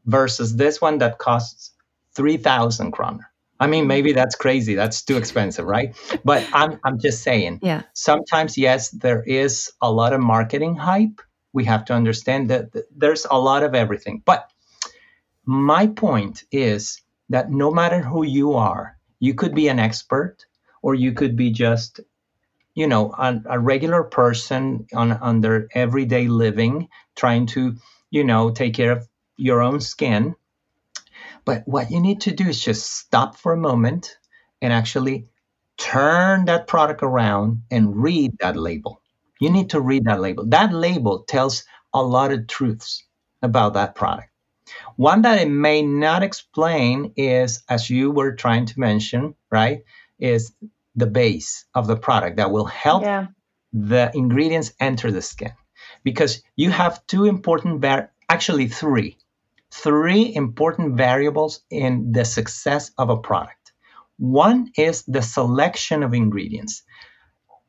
Versus 0.06 0.56
this 0.56 0.82
one 0.82 1.00
that 1.00 1.18
costs 1.18 1.72
3000 2.14 2.92
kroner. 2.92 3.32
I 3.60 3.68
mean, 3.68 3.88
maybe 3.88 4.12
that's 4.12 4.36
crazy. 4.36 4.76
That's 4.76 5.02
too 5.02 5.18
expensive, 5.18 5.66
right? 5.66 5.96
But 6.26 6.48
I'm, 6.52 6.80
I'm 6.84 7.00
just 7.00 7.24
saying, 7.24 7.60
yeah. 7.62 7.84
sometimes, 7.94 8.58
yes, 8.58 8.90
there 8.90 9.24
is 9.24 9.72
a 9.82 9.92
lot 9.92 10.14
of 10.14 10.20
marketing 10.20 10.76
hype. 10.76 11.22
We 11.54 11.64
have 11.66 11.86
to 11.86 11.94
understand 11.94 12.50
that 12.50 12.76
there's 12.96 13.26
a 13.30 13.40
lot 13.40 13.64
of 13.64 13.74
everything. 13.74 14.22
But 14.26 14.50
my 15.46 15.88
point 15.88 16.44
is 16.52 17.02
that 17.30 17.50
no 17.50 17.72
matter 17.72 18.02
who 18.02 18.26
you 18.26 18.54
are, 18.54 18.98
you 19.20 19.34
could 19.34 19.56
be 19.56 19.70
an 19.70 19.80
expert 19.80 20.46
or 20.82 20.94
you 20.94 21.14
could 21.14 21.38
be 21.38 21.52
just, 21.52 22.02
you 22.74 22.88
know, 22.88 23.14
a, 23.18 23.42
a 23.52 23.60
regular 23.60 24.04
person 24.04 24.86
on, 24.94 25.14
on 25.14 25.40
their 25.40 25.68
everyday 25.74 26.28
living, 26.28 26.90
trying 27.16 27.46
to, 27.48 27.76
you 28.10 28.26
know, 28.26 28.52
take 28.52 28.74
care 28.74 28.92
of 28.92 29.08
your 29.38 29.62
own 29.62 29.82
skin. 29.82 30.36
But 31.44 31.64
what 31.68 31.92
you 31.92 32.00
need 32.00 32.22
to 32.22 32.32
do 32.32 32.48
is 32.48 32.64
just 32.64 32.92
stop 32.92 33.38
for 33.38 33.54
a 33.54 33.58
moment 33.58 34.18
and 34.62 34.74
actually 34.74 35.28
turn 35.78 36.46
that 36.46 36.68
product 36.68 37.04
around 37.04 37.64
and 37.70 38.02
read 38.02 38.38
that 38.40 38.56
label. 38.56 39.02
You 39.40 39.50
need 39.50 39.72
to 39.72 39.82
read 39.82 40.06
that 40.06 40.22
label. 40.22 40.46
That 40.48 40.74
label 40.74 41.24
tells 41.24 41.66
a 41.94 42.02
lot 42.02 42.32
of 42.32 42.48
truths 42.48 43.04
about 43.42 43.74
that 43.74 43.96
product. 43.96 44.30
One 44.96 45.22
that 45.24 45.42
it 45.42 45.50
may 45.50 45.82
not 45.82 46.24
explain 46.24 47.14
is, 47.16 47.64
as 47.70 47.90
you 47.90 48.12
were 48.12 48.34
trying 48.34 48.66
to 48.66 48.80
mention, 48.80 49.36
right, 49.52 49.84
is 50.18 50.54
the 50.96 51.06
base 51.06 51.66
of 51.76 51.88
the 51.88 51.98
product 51.98 52.38
that 52.38 52.52
will 52.52 52.66
help 52.66 53.04
yeah. 53.04 53.28
the 53.74 54.12
ingredients 54.16 54.74
enter 54.80 55.12
the 55.12 55.22
skin. 55.22 55.52
Because 56.04 56.42
you 56.56 56.72
have 56.72 57.06
two 57.08 57.26
important, 57.26 57.82
var- 57.82 58.12
actually 58.30 58.68
three, 58.68 59.18
three 59.84 60.34
important 60.34 60.96
variables 60.96 61.62
in 61.70 62.12
the 62.12 62.26
success 62.26 62.92
of 62.98 63.10
a 63.10 63.18
product. 63.18 63.74
One 64.18 64.72
is 64.78 65.04
the 65.04 65.22
selection 65.22 66.04
of 66.04 66.14
ingredients. 66.14 66.84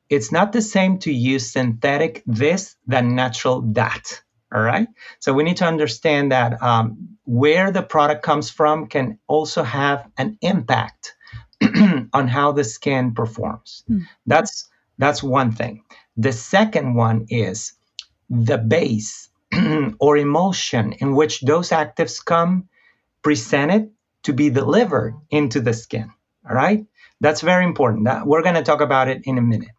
It's 0.08 0.30
not 0.30 0.52
the 0.52 0.62
same 0.62 0.98
to 1.00 1.12
use 1.12 1.50
synthetic 1.52 2.22
this 2.26 2.76
than 2.86 3.16
natural 3.16 3.62
that. 3.72 4.22
All 4.54 4.62
right. 4.62 4.86
So 5.18 5.34
we 5.34 5.42
need 5.42 5.56
to 5.56 5.66
understand 5.66 6.30
that 6.30 6.62
um, 6.62 7.18
where 7.24 7.72
the 7.72 7.82
product 7.82 8.22
comes 8.22 8.48
from 8.48 8.86
can 8.86 9.18
also 9.26 9.64
have 9.64 10.08
an 10.16 10.38
impact 10.40 11.14
on 12.12 12.28
how 12.28 12.52
the 12.52 12.62
skin 12.62 13.14
performs. 13.14 13.82
Mm. 13.90 14.06
That's 14.26 14.68
that's 14.98 15.22
one 15.22 15.52
thing. 15.52 15.82
The 16.16 16.32
second 16.32 16.94
one 16.94 17.26
is 17.28 17.72
the 18.30 18.58
base 18.58 19.25
or 19.98 20.16
emulsion 20.16 20.92
in 20.92 21.14
which 21.14 21.40
those 21.40 21.70
actives 21.70 22.24
come 22.24 22.68
presented 23.22 23.90
to 24.24 24.32
be 24.32 24.50
delivered 24.50 25.14
into 25.30 25.60
the 25.60 25.72
skin. 25.72 26.10
All 26.48 26.54
right? 26.54 26.86
That's 27.20 27.40
very 27.40 27.64
important. 27.64 28.04
That, 28.04 28.26
we're 28.26 28.42
going 28.42 28.54
to 28.56 28.62
talk 28.62 28.80
about 28.80 29.08
it 29.08 29.22
in 29.24 29.38
a 29.38 29.42
minute. 29.42 29.70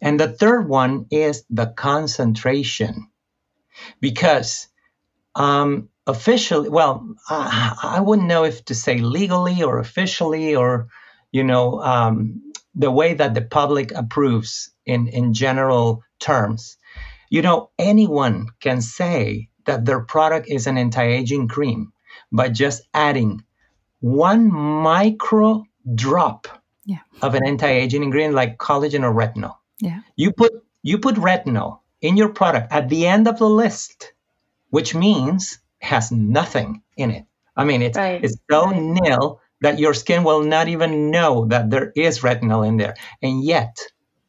And 0.00 0.18
the 0.18 0.28
third 0.28 0.68
one 0.68 1.06
is 1.10 1.44
the 1.50 1.66
concentration. 1.66 3.08
Because 4.00 4.68
um, 5.34 5.88
officially, 6.06 6.68
well, 6.68 7.14
I, 7.28 7.76
I, 7.82 8.00
wouldn't 8.00 8.28
know 8.28 8.44
if 8.44 8.64
to 8.66 8.74
say 8.74 8.98
legally 8.98 9.62
or 9.62 9.78
officially 9.78 10.54
or, 10.56 10.88
you 11.32 11.44
know, 11.44 11.80
um, 11.80 12.52
the 12.74 12.90
way 12.90 13.14
that 13.14 13.34
the 13.34 13.42
public 13.42 13.92
approves 13.92 14.70
in, 14.84 15.08
in 15.08 15.32
general 15.34 16.02
terms. 16.18 16.76
You 17.30 17.42
know, 17.42 17.70
anyone 17.78 18.48
can 18.60 18.80
say 18.82 19.48
that 19.64 19.84
their 19.84 20.00
product 20.00 20.48
is 20.48 20.66
an 20.66 20.76
anti 20.76 21.04
aging 21.04 21.48
cream 21.48 21.92
by 22.32 22.48
just 22.48 22.82
adding 22.92 23.42
one 24.00 24.52
micro 24.52 25.64
drop 25.94 26.48
yeah. 26.84 26.98
of 27.22 27.34
an 27.34 27.46
anti-aging 27.46 28.02
ingredient 28.02 28.34
like 28.34 28.58
collagen 28.58 29.04
or 29.04 29.12
retinol. 29.12 29.56
Yeah. 29.78 30.00
You 30.16 30.32
put 30.32 30.52
you 30.82 30.98
put 30.98 31.16
retinol 31.16 31.80
in 32.00 32.16
your 32.16 32.30
product 32.30 32.72
at 32.72 32.88
the 32.88 33.06
end 33.06 33.28
of 33.28 33.38
the 33.38 33.48
list, 33.48 34.12
which 34.70 34.94
means 34.94 35.58
has 35.78 36.10
nothing 36.10 36.82
in 36.96 37.10
it. 37.10 37.24
I 37.56 37.64
mean, 37.64 37.82
it's 37.82 37.96
right. 37.96 38.22
it's 38.22 38.36
so 38.50 38.66
right. 38.66 38.80
nil 38.80 39.40
that 39.60 39.78
your 39.78 39.92
skin 39.92 40.24
will 40.24 40.42
not 40.42 40.68
even 40.68 41.10
know 41.10 41.46
that 41.46 41.68
there 41.68 41.92
is 41.94 42.20
retinol 42.20 42.66
in 42.66 42.78
there, 42.78 42.94
and 43.22 43.44
yet 43.44 43.76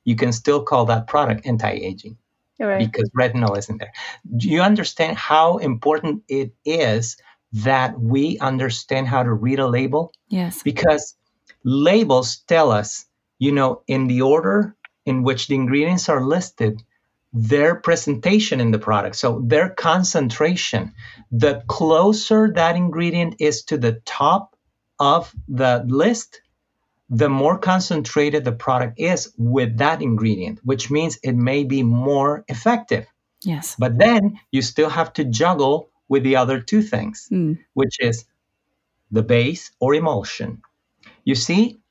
you 0.04 0.16
can 0.16 0.34
still 0.34 0.64
call 0.64 0.86
that 0.86 1.08
product 1.08 1.46
anti-aging 1.46 2.18
right. 2.68 2.92
because 2.92 3.10
retinol 3.18 3.58
isn't 3.58 3.78
there. 3.78 3.94
Do 4.38 4.50
you 4.50 4.62
understand 4.62 5.18
how 5.18 5.58
important 5.58 6.24
it 6.28 6.54
is 6.66 7.18
that 7.54 8.00
we 8.00 8.40
understand 8.40 9.08
how 9.08 9.24
to 9.24 9.34
read 9.34 9.60
a 9.60 9.68
label? 9.68 10.14
Yes. 10.30 10.64
Because 10.64 11.16
labels 11.64 12.38
tell 12.48 12.72
us, 12.72 13.06
you 13.40 13.52
know, 13.52 13.82
in 13.88 14.08
the 14.08 14.22
order 14.22 14.76
in 15.06 15.24
which 15.24 15.48
the 15.48 15.56
ingredients 15.56 16.10
are 16.10 16.24
listed, 16.24 16.82
their 17.34 17.76
presentation 17.76 18.60
in 18.60 18.72
the 18.72 18.80
product. 18.80 19.16
So 19.16 19.42
their 19.46 19.70
concentration. 19.70 20.94
The 21.32 21.64
closer 21.68 22.52
that 22.56 22.76
ingredient 22.76 23.36
is 23.40 23.64
to 23.66 23.78
the 23.78 24.02
top 24.06 24.56
of 25.00 25.34
the 25.48 25.84
list, 25.88 26.42
the 27.12 27.30
more 27.30 27.58
concentrated 27.58 28.46
the 28.46 28.54
product 28.54 28.98
is 28.98 29.34
with 29.38 29.78
that 29.78 30.02
ingredient, 30.02 30.60
which 30.64 30.90
means 30.90 31.20
it 31.22 31.36
may 31.36 31.66
be 31.66 31.84
more 31.84 32.46
effective. 32.48 33.06
Yes. 33.44 33.76
But 33.78 33.98
then 33.98 34.40
you 34.50 34.62
still 34.62 34.90
have 34.90 35.12
to 35.14 35.26
juggle 35.26 35.90
with 36.08 36.24
the 36.24 36.38
other 36.38 36.62
two 36.62 36.82
things, 36.82 37.28
mm. 37.30 37.60
which 37.74 38.00
is 38.00 38.26
the 39.12 39.24
base 39.24 39.72
or 39.82 39.94
emulsion. 39.94 40.62
You 41.26 41.36
see, 41.36 41.82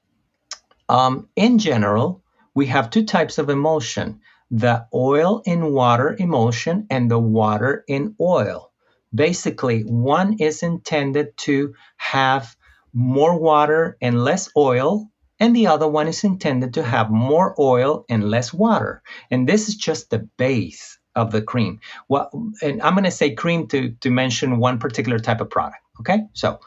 um, 0.88 1.28
in 1.36 1.58
general, 1.58 2.22
we 2.54 2.66
have 2.66 2.88
two 2.88 3.04
types 3.04 3.36
of 3.38 3.50
emulsion 3.50 4.20
the 4.52 4.84
oil 4.92 5.42
in 5.44 5.72
water 5.72 6.16
emulsion 6.18 6.86
and 6.90 7.08
the 7.08 7.18
water 7.18 7.84
in 7.86 8.16
oil. 8.20 8.72
Basically, 9.14 9.82
one 9.82 10.38
is 10.40 10.64
intended 10.64 11.36
to 11.36 11.74
have 11.96 12.56
more 12.92 13.38
water 13.38 13.96
and 14.00 14.24
less 14.24 14.50
oil, 14.56 15.10
and 15.38 15.56
the 15.56 15.68
other 15.68 15.88
one 15.88 16.08
is 16.08 16.24
intended 16.24 16.74
to 16.74 16.82
have 16.82 17.10
more 17.10 17.54
oil 17.58 18.04
and 18.08 18.30
less 18.30 18.52
water. 18.52 19.02
And 19.30 19.48
this 19.48 19.68
is 19.68 19.76
just 19.76 20.10
the 20.10 20.28
base 20.36 20.98
of 21.14 21.32
the 21.32 21.42
cream. 21.42 21.80
Well, 22.08 22.30
and 22.62 22.80
I'm 22.82 22.94
going 22.94 23.04
to 23.04 23.10
say 23.10 23.34
cream 23.34 23.66
to, 23.68 23.90
to 24.00 24.10
mention 24.10 24.58
one 24.58 24.78
particular 24.78 25.18
type 25.18 25.40
of 25.40 25.50
product. 25.50 25.82
Okay, 26.00 26.20
so 26.32 26.60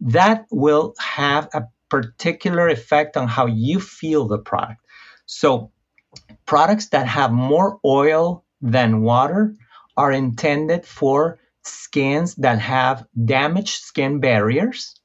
that 0.00 0.46
will 0.50 0.94
have 0.98 1.48
a 1.52 1.64
particular 1.88 2.68
effect 2.68 3.16
on 3.16 3.28
how 3.28 3.46
you 3.46 3.80
feel 3.80 4.26
the 4.26 4.38
product. 4.38 4.80
So, 5.26 5.72
products 6.46 6.88
that 6.88 7.06
have 7.06 7.30
more 7.32 7.78
oil 7.84 8.44
than 8.60 9.02
water 9.02 9.54
are 9.96 10.12
intended 10.12 10.86
for 10.86 11.38
skins 11.62 12.34
that 12.36 12.58
have 12.58 13.04
damaged 13.24 13.82
skin 13.82 14.20
barriers 14.20 14.99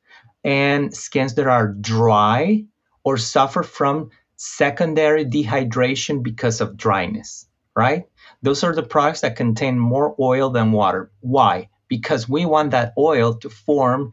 and 0.45 0.95
skins 0.95 1.33
that 1.33 1.47
are 1.47 1.67
dry 1.67 2.63
or 3.03 3.17
suffer 3.17 3.63
from 3.63 4.11
secondary 4.35 5.25
dehydration 5.25 6.21
because 6.21 6.61
of 6.61 6.77
dryness, 6.77 7.47
right? 7.75 8.03
Those 8.43 8.63
are 8.63 8.75
the 8.75 8.83
products 8.83 9.21
that 9.21 9.35
contain 9.35 9.79
more 9.79 10.15
oil 10.19 10.51
than 10.51 10.71
water. 10.71 11.11
Why? 11.21 11.69
Because 11.87 12.29
we 12.29 12.45
want 12.45 12.71
that 12.71 12.93
oil 12.97 13.33
to 13.39 13.49
form 13.49 14.11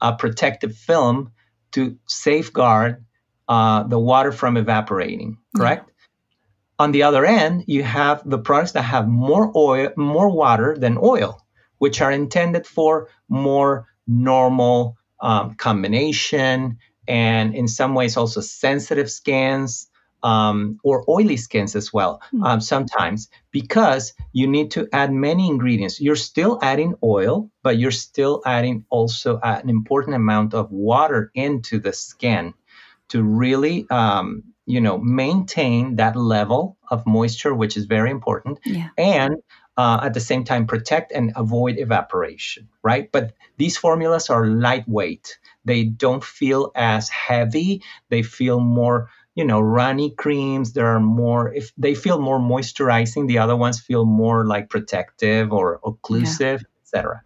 a 0.00 0.14
protective 0.14 0.76
film 0.76 1.32
to 1.72 1.98
safeguard 2.06 3.04
uh, 3.48 3.82
the 3.82 3.98
water 3.98 4.30
from 4.30 4.56
evaporating, 4.56 5.38
correct? 5.56 5.88
Yeah. 5.88 5.92
On 6.78 6.92
the 6.92 7.02
other 7.02 7.24
end, 7.24 7.64
you 7.66 7.82
have 7.82 8.22
the 8.24 8.38
products 8.38 8.72
that 8.72 8.82
have 8.82 9.08
more 9.08 9.52
oil, 9.56 9.90
more 9.96 10.28
water 10.28 10.76
than 10.78 10.98
oil, 11.02 11.40
which 11.78 12.00
are 12.00 12.12
intended 12.12 12.66
for 12.66 13.08
more 13.28 13.88
normal 14.06 14.96
um, 15.22 15.54
combination 15.54 16.78
and 17.08 17.54
in 17.54 17.68
some 17.68 17.94
ways 17.94 18.16
also 18.16 18.40
sensitive 18.40 19.10
skins 19.10 19.88
um, 20.22 20.78
or 20.84 21.04
oily 21.08 21.36
skins 21.36 21.74
as 21.74 21.92
well 21.92 22.20
mm. 22.32 22.44
um, 22.46 22.60
sometimes 22.60 23.28
because 23.50 24.12
you 24.32 24.46
need 24.46 24.70
to 24.72 24.88
add 24.92 25.12
many 25.12 25.48
ingredients. 25.48 26.00
You're 26.00 26.16
still 26.16 26.58
adding 26.62 26.94
oil, 27.02 27.50
but 27.62 27.78
you're 27.78 27.90
still 27.90 28.42
adding 28.46 28.84
also 28.88 29.40
an 29.42 29.68
important 29.68 30.16
amount 30.16 30.54
of 30.54 30.70
water 30.70 31.30
into 31.34 31.78
the 31.78 31.92
skin 31.92 32.54
to 33.08 33.22
really, 33.22 33.86
um, 33.90 34.44
you 34.64 34.80
know, 34.80 34.96
maintain 34.96 35.96
that 35.96 36.16
level 36.16 36.76
of 36.90 37.06
moisture, 37.06 37.54
which 37.54 37.76
is 37.76 37.84
very 37.84 38.10
important, 38.10 38.58
yeah. 38.64 38.88
and 38.96 39.36
uh, 39.76 40.00
at 40.02 40.14
the 40.14 40.20
same 40.20 40.44
time 40.44 40.66
protect 40.66 41.12
and 41.12 41.32
avoid 41.36 41.78
evaporation, 41.78 42.68
right? 42.82 43.10
But 43.10 43.32
these 43.56 43.76
formulas 43.76 44.30
are 44.30 44.46
lightweight. 44.46 45.38
They 45.64 45.84
don't 45.84 46.22
feel 46.22 46.72
as 46.74 47.08
heavy. 47.08 47.82
They 48.08 48.22
feel 48.22 48.60
more 48.60 49.08
you 49.34 49.44
know 49.44 49.60
runny 49.60 50.10
creams 50.10 50.74
there 50.74 50.88
are 50.88 51.00
more 51.00 51.52
if 51.54 51.72
they 51.78 51.94
feel 51.94 52.20
more 52.20 52.38
moisturizing 52.38 53.26
the 53.28 53.38
other 53.38 53.56
ones 53.56 53.80
feel 53.80 54.04
more 54.04 54.46
like 54.46 54.68
protective 54.68 55.52
or 55.52 55.80
occlusive 55.84 56.60
yeah. 56.60 56.82
etc 56.82 57.22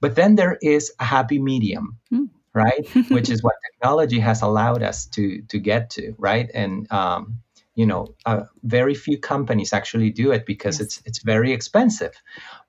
but 0.00 0.14
then 0.14 0.36
there 0.36 0.56
is 0.62 0.92
a 0.98 1.04
happy 1.04 1.38
medium 1.38 1.98
mm. 2.10 2.30
right 2.54 2.88
which 3.10 3.28
is 3.28 3.42
what 3.42 3.56
technology 3.72 4.18
has 4.20 4.40
allowed 4.40 4.82
us 4.82 5.04
to 5.04 5.42
to 5.42 5.58
get 5.58 5.90
to 5.90 6.14
right 6.16 6.50
and 6.54 6.90
um, 6.90 7.42
you 7.74 7.86
know 7.86 8.14
uh, 8.26 8.42
very 8.62 8.94
few 8.94 9.18
companies 9.18 9.72
actually 9.72 10.10
do 10.10 10.32
it 10.32 10.46
because 10.46 10.78
yes. 10.78 10.86
it's 10.86 11.02
it's 11.04 11.22
very 11.22 11.52
expensive. 11.52 12.12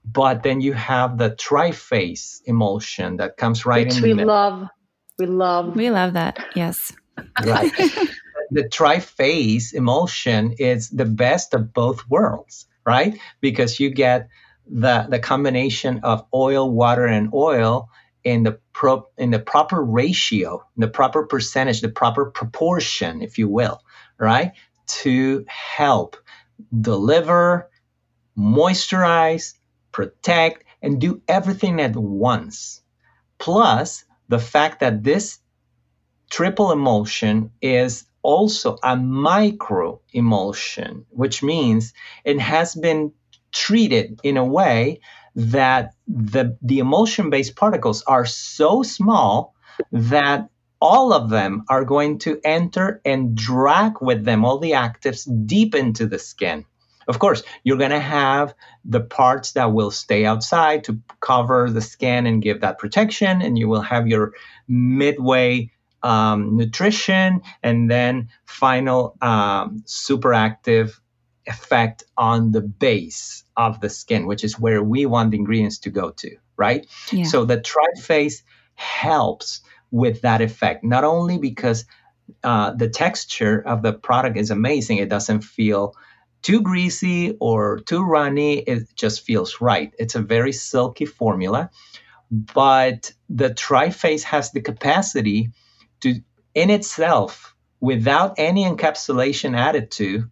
But 0.04 0.44
then 0.44 0.62
you 0.62 0.74
have 0.74 1.18
the 1.18 1.32
triphase 1.32 2.42
emulsion 2.46 3.18
that 3.18 3.38
comes 3.38 3.66
right 3.66 3.88
which 3.88 3.98
in 3.98 4.04
we 4.04 4.14
love. 4.14 4.68
We 5.18 5.26
love. 5.28 5.76
We 5.76 5.90
love 5.90 6.14
that 6.14 6.46
yes. 6.56 6.92
Right 7.44 7.72
the 8.52 8.64
triphase 8.64 9.74
emulsion 9.74 10.54
is 10.60 10.90
the 10.90 11.06
best 11.06 11.54
of 11.54 11.74
both 11.74 12.08
worlds, 12.10 12.68
right? 12.86 13.18
Because 13.42 13.80
you 13.80 13.90
get 13.90 14.30
the 14.68 15.08
the 15.10 15.20
combination 15.20 16.00
of 16.04 16.26
oil, 16.34 16.70
water, 16.70 17.06
and 17.06 17.34
oil, 17.34 17.90
in 18.24 18.44
the 18.44 18.60
pro, 18.74 19.08
in 19.18 19.32
the 19.32 19.40
proper 19.40 19.82
ratio, 19.84 20.66
the 20.78 20.88
proper 20.88 21.26
percentage, 21.26 21.82
the 21.82 21.90
proper 21.90 22.26
proportion, 22.26 23.22
if 23.22 23.38
you 23.38 23.48
will, 23.48 23.82
right, 24.18 24.54
to 24.88 25.46
help 25.48 26.18
deliver, 26.82 27.70
moisturize, 28.38 29.54
protect, 29.92 30.64
and 30.82 31.00
do 31.00 31.22
everything 31.28 31.82
at 31.82 31.96
once. 31.96 32.82
Plus, 33.38 34.06
the 34.30 34.40
fact 34.40 34.80
that 34.80 35.04
this 35.04 35.40
triple 36.30 36.72
emulsion 36.72 37.52
is 37.62 38.06
also 38.22 38.78
a 38.84 38.96
micro 38.98 40.02
emulsion, 40.14 41.06
which 41.10 41.44
means 41.44 41.94
it 42.24 42.40
has 42.40 42.76
been 42.76 43.14
treated 43.52 44.20
in 44.24 44.38
a 44.38 44.46
way 44.46 45.00
that 45.36 45.94
the, 46.08 46.58
the 46.62 46.80
emulsion 46.80 47.30
based 47.30 47.56
particles 47.56 48.02
are 48.04 48.26
so 48.26 48.84
small 48.84 49.54
that 49.92 50.50
all 50.82 51.14
of 51.14 51.30
them 51.30 51.64
are 51.70 51.86
going 51.86 52.20
to 52.20 52.40
enter 52.44 53.02
and 53.06 53.36
drag 53.36 54.02
with 54.02 54.26
them 54.26 54.46
all 54.46 54.60
the 54.60 54.72
actives 54.72 55.28
deep 55.46 55.76
into 55.76 56.06
the 56.06 56.20
skin. 56.20 56.66
Of 57.08 57.20
course, 57.20 57.44
you're 57.64 57.78
going 57.78 57.92
to 57.92 58.00
have 58.00 58.56
the 58.84 59.02
parts 59.02 59.54
that 59.54 59.72
will 59.74 59.92
stay 59.92 60.26
outside 60.26 60.86
to 60.86 61.00
cover 61.20 61.70
the 61.70 61.82
skin 61.82 62.26
and 62.26 62.42
give 62.42 62.62
that 62.62 62.80
protection, 62.80 63.42
and 63.42 63.58
you 63.58 63.68
will 63.68 63.82
have 63.82 64.08
your 64.08 64.34
midway 64.68 65.72
um, 66.02 66.58
nutrition, 66.58 67.42
and 67.62 67.90
then 67.90 68.30
final 68.46 69.18
um, 69.22 69.84
super 69.86 70.34
active 70.34 71.00
effect 71.46 72.04
on 72.18 72.52
the 72.52 72.62
base 72.62 73.44
of 73.56 73.82
the 73.82 73.90
skin, 73.90 74.26
which 74.26 74.44
is 74.44 74.60
where 74.60 74.82
we 74.82 75.06
want 75.06 75.32
the 75.32 75.38
ingredients 75.38 75.80
to 75.80 75.90
go 75.92 76.10
to, 76.10 76.36
right? 76.58 76.88
Yeah. 77.12 77.26
So 77.26 77.46
the 77.46 77.60
triphase 77.60 78.42
helps 78.74 79.62
with 79.96 80.22
that 80.22 80.42
effect, 80.42 80.84
not 80.84 81.06
only 81.06 81.38
because 81.38 81.86
uh, 82.44 82.72
the 82.72 82.90
texture 82.90 83.64
of 83.66 83.82
the 83.82 83.94
product 83.94 84.36
is 84.36 84.52
amazing, 84.52 84.98
it 84.98 85.08
doesn't 85.08 85.42
feel 85.42 85.96
too 86.42 86.62
greasy 86.62 87.38
or 87.40 87.80
too 87.80 88.04
runny, 88.04 88.60
it 88.60 88.94
just 88.96 89.26
feels 89.26 89.62
right. 89.62 89.94
It's 89.98 90.16
a 90.16 90.22
very 90.22 90.52
silky 90.52 91.06
formula, 91.06 91.70
but 92.30 93.14
the 93.30 93.52
triphase 93.52 94.24
has 94.24 94.52
the 94.52 94.62
capacity 94.62 95.52
to 96.02 96.16
in 96.54 96.70
itself 96.70 97.56
without 97.80 98.36
any 98.38 98.66
encapsulation 98.66 99.58
added 99.58 99.92
to 99.92 100.26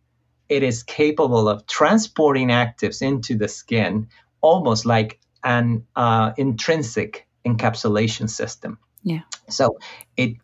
it 0.50 0.64
is 0.64 0.84
capable 0.84 1.48
of 1.48 1.66
transporting 1.68 2.50
actives 2.50 3.02
into 3.02 3.38
the 3.38 3.48
skin 3.48 4.08
almost 4.42 4.86
like 4.86 5.20
an 5.44 5.86
uh, 5.96 6.32
intrinsic 6.38 7.28
encapsulation 7.46 8.30
system 8.30 8.78
yeah. 9.04 9.22
So 9.50 9.78
it 10.18 10.38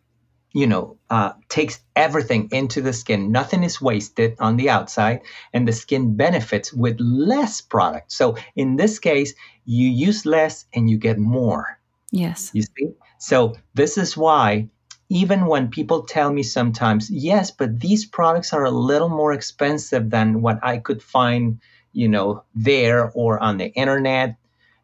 you 0.52 0.66
know 0.66 0.98
uh, 1.08 1.32
takes 1.48 1.80
everything 1.96 2.48
into 2.52 2.80
the 2.80 2.92
skin. 2.92 3.32
Nothing 3.32 3.64
is 3.64 3.80
wasted 3.80 4.36
on 4.38 4.56
the 4.56 4.70
outside 4.70 5.20
and 5.52 5.66
the 5.66 5.72
skin 5.72 6.16
benefits 6.16 6.72
with 6.72 7.00
less 7.00 7.60
product. 7.60 8.12
So 8.12 8.36
in 8.54 8.76
this 8.76 8.98
case 8.98 9.34
you 9.64 9.88
use 9.88 10.26
less 10.26 10.66
and 10.74 10.88
you 10.88 10.98
get 10.98 11.18
more. 11.18 11.78
Yes. 12.10 12.50
You 12.52 12.62
see? 12.62 12.92
So 13.18 13.54
this 13.74 13.96
is 13.96 14.16
why 14.16 14.68
even 15.08 15.46
when 15.46 15.70
people 15.70 16.02
tell 16.02 16.32
me 16.32 16.42
sometimes, 16.42 17.10
yes, 17.10 17.50
but 17.50 17.80
these 17.80 18.06
products 18.06 18.52
are 18.52 18.64
a 18.64 18.70
little 18.70 19.08
more 19.08 19.32
expensive 19.32 20.08
than 20.08 20.40
what 20.40 20.60
I 20.62 20.78
could 20.78 21.02
find, 21.02 21.60
you 21.92 22.08
know, 22.08 22.44
there 22.54 23.10
or 23.10 23.38
on 23.40 23.58
the 23.58 23.66
internet. 23.66 24.36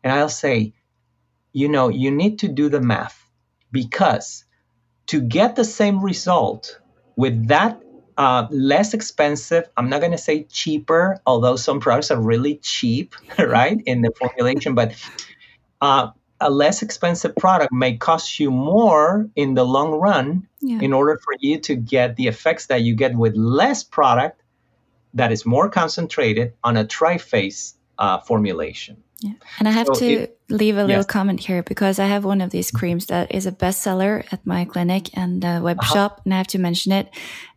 And 0.03 0.13
I'll 0.13 0.29
say, 0.29 0.75
you 1.53 1.69
know, 1.69 1.89
you 1.89 2.11
need 2.11 2.41
to 2.41 2.49
do 2.49 2.69
the 2.69 2.81
math 2.81 3.26
because 3.77 4.47
to 5.07 5.21
get 5.21 5.55
the 5.55 5.65
same 5.65 6.03
result 6.03 6.81
with 7.15 7.49
that 7.49 7.79
uh, 8.17 8.47
less 8.51 8.95
expensive, 8.95 9.69
I'm 9.77 9.91
not 9.91 10.01
going 10.01 10.13
to 10.13 10.19
say 10.19 10.45
cheaper, 10.45 11.21
although 11.27 11.57
some 11.57 11.81
products 11.81 12.11
are 12.11 12.21
really 12.21 12.57
cheap, 12.57 13.15
right, 13.39 13.79
in 13.85 14.01
the 14.01 14.11
formulation, 14.19 14.75
but 14.75 14.95
uh, 15.83 16.09
a 16.41 16.51
less 16.51 16.81
expensive 16.81 17.37
product 17.37 17.71
may 17.71 17.99
cost 17.99 18.41
you 18.41 18.51
more 18.51 19.29
in 19.37 19.53
the 19.53 19.65
long 19.65 19.93
run 19.93 20.49
yeah. 20.61 20.81
in 20.81 20.95
order 20.95 21.21
for 21.23 21.35
you 21.41 21.59
to 21.61 21.75
get 21.75 22.17
the 22.17 22.29
effects 22.29 22.67
that 22.67 22.81
you 22.81 22.95
get 22.95 23.15
with 23.15 23.37
less 23.37 23.85
product 23.85 24.43
that 25.13 25.33
is 25.33 25.45
more 25.45 25.69
concentrated 25.69 26.55
on 26.65 26.79
a 26.79 26.85
triphase 26.85 27.75
uh, 27.99 28.19
formulation. 28.21 29.03
Yeah. 29.21 29.33
And 29.59 29.67
I 29.67 29.71
have 29.71 29.87
so 29.87 29.95
to 29.95 30.07
it, 30.07 30.39
leave 30.51 30.77
a 30.77 30.83
little 30.83 30.99
yes. 30.99 31.07
comment 31.07 31.41
here 31.41 31.63
because 31.63 31.99
I 31.99 32.07
have 32.07 32.25
one 32.25 32.43
of 32.43 32.51
these 32.51 32.71
creams 32.71 33.07
that 33.07 33.35
is 33.35 33.47
a 33.47 33.53
bestseller 33.53 34.31
at 34.31 34.45
my 34.47 34.67
clinic 34.67 35.17
and 35.17 35.43
the 35.43 35.61
web 35.63 35.79
uh-huh. 35.81 35.95
shop, 35.95 36.21
and 36.25 36.35
I 36.35 36.37
have 36.37 36.49
to 36.49 36.59
mention 36.59 36.93
it. 36.93 37.09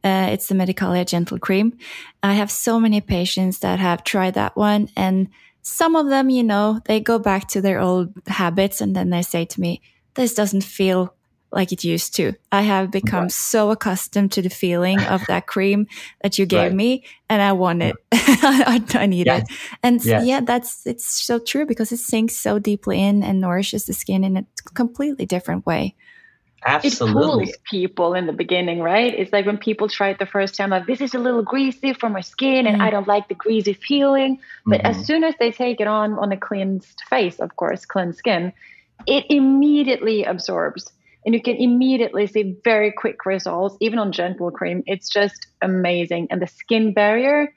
Uh, 0.03 0.29
it's 0.31 0.47
the 0.47 0.55
Medicalia 0.55 1.05
Gentle 1.05 1.37
Cream. 1.37 1.77
I 2.23 2.33
have 2.35 2.49
so 2.49 2.79
many 2.79 3.01
patients 3.01 3.59
that 3.59 3.79
have 3.79 4.05
tried 4.05 4.35
that 4.35 4.55
one 4.55 4.89
and 4.95 5.27
some 5.61 5.95
of 5.95 6.07
them, 6.07 6.29
you 6.29 6.43
know, 6.43 6.79
they 6.85 6.99
go 6.99 7.19
back 7.19 7.47
to 7.49 7.61
their 7.61 7.79
old 7.79 8.13
habits 8.27 8.81
and 8.81 8.95
then 8.95 9.09
they 9.09 9.21
say 9.21 9.45
to 9.45 9.61
me, 9.61 9.81
this 10.15 10.33
doesn't 10.33 10.63
feel 10.63 11.13
like 11.51 11.71
it 11.71 11.83
used 11.83 12.15
to. 12.15 12.33
I 12.51 12.61
have 12.61 12.91
become 12.91 13.23
right. 13.23 13.31
so 13.31 13.71
accustomed 13.71 14.31
to 14.33 14.41
the 14.41 14.49
feeling 14.49 14.99
of 15.01 15.25
that 15.27 15.47
cream 15.47 15.87
that 16.21 16.37
you 16.37 16.45
gave 16.45 16.71
right. 16.71 16.73
me 16.73 17.03
and 17.29 17.41
I 17.41 17.53
want 17.53 17.81
it. 17.81 17.95
I, 18.11 18.83
I, 18.93 19.05
need 19.05 19.25
yes. 19.25 19.41
it. 19.41 19.57
And 19.81 20.03
yes. 20.05 20.25
yeah, 20.25 20.41
that's, 20.41 20.85
it's 20.85 21.05
so 21.05 21.39
true 21.39 21.65
because 21.65 21.91
it 21.91 21.97
sinks 21.97 22.35
so 22.35 22.59
deeply 22.59 23.01
in 23.01 23.23
and 23.23 23.41
nourishes 23.41 23.85
the 23.85 23.93
skin 23.93 24.23
in 24.23 24.37
a 24.37 24.45
completely 24.73 25.25
different 25.25 25.65
way. 25.65 25.95
Absolutely. 26.65 27.43
It 27.43 27.47
fools 27.47 27.57
people 27.69 28.13
in 28.13 28.25
the 28.25 28.33
beginning, 28.33 28.81
right? 28.81 29.13
It's 29.17 29.31
like 29.31 29.45
when 29.45 29.57
people 29.57 29.87
try 29.87 30.09
it 30.09 30.19
the 30.19 30.25
first 30.25 30.55
time, 30.55 30.71
like, 30.71 30.87
this 30.87 31.01
is 31.01 31.13
a 31.13 31.19
little 31.19 31.41
greasy 31.41 31.93
for 31.93 32.09
my 32.09 32.21
skin 32.21 32.67
and 32.67 32.77
mm. 32.77 32.81
I 32.81 32.89
don't 32.89 33.07
like 33.07 33.29
the 33.29 33.35
greasy 33.35 33.73
feeling. 33.73 34.39
But 34.65 34.81
mm-hmm. 34.81 34.99
as 34.99 35.05
soon 35.05 35.23
as 35.23 35.35
they 35.39 35.51
take 35.51 35.79
it 35.79 35.87
on 35.87 36.19
on 36.19 36.31
a 36.31 36.37
cleansed 36.37 37.01
face, 37.09 37.39
of 37.39 37.55
course, 37.55 37.85
cleansed 37.85 38.17
skin, 38.17 38.51
it 39.07 39.25
immediately 39.29 40.25
absorbs. 40.25 40.91
And 41.25 41.35
you 41.35 41.41
can 41.41 41.57
immediately 41.57 42.27
see 42.27 42.55
very 42.63 42.91
quick 42.91 43.25
results, 43.25 43.75
even 43.81 43.99
on 43.99 44.11
gentle 44.11 44.51
cream. 44.51 44.83
It's 44.85 45.09
just 45.09 45.47
amazing. 45.61 46.27
And 46.31 46.41
the 46.41 46.47
skin 46.47 46.93
barrier, 46.93 47.53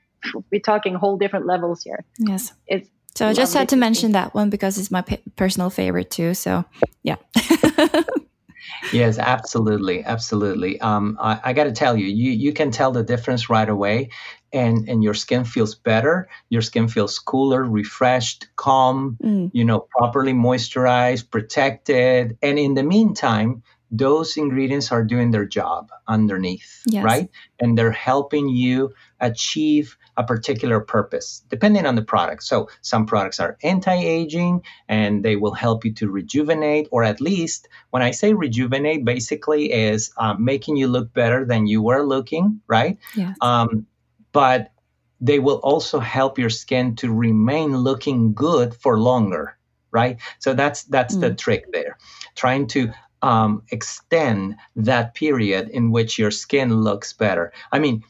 we're 0.50 0.60
talking 0.60 0.94
whole 0.94 1.16
different 1.16 1.46
levels 1.46 1.82
here. 1.82 2.04
Yes. 2.18 2.52
It's 2.66 2.88
so 3.14 3.28
I 3.28 3.34
just 3.34 3.52
had 3.52 3.68
to 3.70 3.76
mention 3.76 4.12
that 4.12 4.34
one 4.34 4.48
because 4.48 4.78
it's 4.78 4.90
my 4.90 5.02
personal 5.36 5.68
favorite 5.68 6.10
too. 6.10 6.32
So 6.32 6.64
yeah. 7.02 7.16
yes, 8.92 9.18
absolutely, 9.18 10.02
absolutely. 10.02 10.80
Um, 10.80 11.18
I, 11.20 11.38
I 11.44 11.52
got 11.52 11.64
to 11.64 11.72
tell 11.72 11.96
you, 11.96 12.06
you 12.06 12.32
you 12.32 12.52
can 12.52 12.70
tell 12.70 12.90
the 12.90 13.02
difference 13.02 13.50
right 13.50 13.68
away, 13.68 14.08
and 14.52 14.88
and 14.88 15.02
your 15.02 15.14
skin 15.14 15.44
feels 15.44 15.74
better. 15.74 16.28
Your 16.48 16.62
skin 16.62 16.88
feels 16.88 17.18
cooler, 17.18 17.64
refreshed, 17.64 18.48
calm. 18.56 19.18
Mm. 19.22 19.50
You 19.52 19.64
know, 19.64 19.80
properly 19.80 20.32
moisturized, 20.32 21.30
protected, 21.30 22.38
and 22.42 22.58
in 22.58 22.74
the 22.74 22.82
meantime, 22.82 23.62
those 23.92 24.38
ingredients 24.38 24.90
are 24.90 25.04
doing 25.04 25.30
their 25.30 25.44
job 25.44 25.90
underneath, 26.08 26.82
yes. 26.86 27.04
right? 27.04 27.28
And 27.60 27.76
they're 27.76 27.92
helping 27.92 28.48
you 28.48 28.94
achieve 29.20 29.98
a 30.16 30.24
particular 30.24 30.80
purpose, 30.80 31.42
depending 31.50 31.86
on 31.86 31.94
the 31.94 32.02
product. 32.02 32.42
So 32.42 32.68
some 32.80 33.06
products 33.06 33.38
are 33.38 33.58
anti-aging 33.62 34.62
and 34.88 35.22
they 35.22 35.36
will 35.36 35.52
help 35.52 35.84
you 35.84 35.92
to 35.94 36.10
rejuvenate, 36.10 36.88
or 36.90 37.04
at 37.04 37.20
least 37.20 37.68
when 37.90 38.02
I 38.02 38.10
say 38.12 38.32
rejuvenate, 38.32 39.04
basically 39.04 39.72
is 39.72 40.10
uh, 40.16 40.34
making 40.34 40.78
you 40.78 40.88
look 40.88 41.12
better 41.12 41.44
than 41.44 41.66
you 41.66 41.82
were 41.82 42.02
looking, 42.02 42.62
right? 42.66 42.98
Yeah. 43.14 43.34
Um, 43.42 43.86
but 44.32 44.72
they 45.20 45.38
will 45.38 45.60
also 45.62 46.00
help 46.00 46.38
your 46.38 46.50
skin 46.50 46.96
to 46.96 47.12
remain 47.12 47.76
looking 47.76 48.34
good 48.34 48.74
for 48.74 48.98
longer 48.98 49.56
right 49.90 50.18
so 50.38 50.54
that's 50.54 50.84
that's 50.84 51.14
mm. 51.14 51.20
the 51.20 51.34
trick 51.34 51.70
there 51.72 51.96
trying 52.34 52.66
to 52.66 52.92
um, 53.22 53.62
extend 53.70 54.56
that 54.76 55.14
period 55.14 55.70
in 55.70 55.90
which 55.90 56.18
your 56.18 56.30
skin 56.30 56.82
looks 56.82 57.12
better. 57.12 57.52
I 57.70 57.78
mean, 57.78 58.04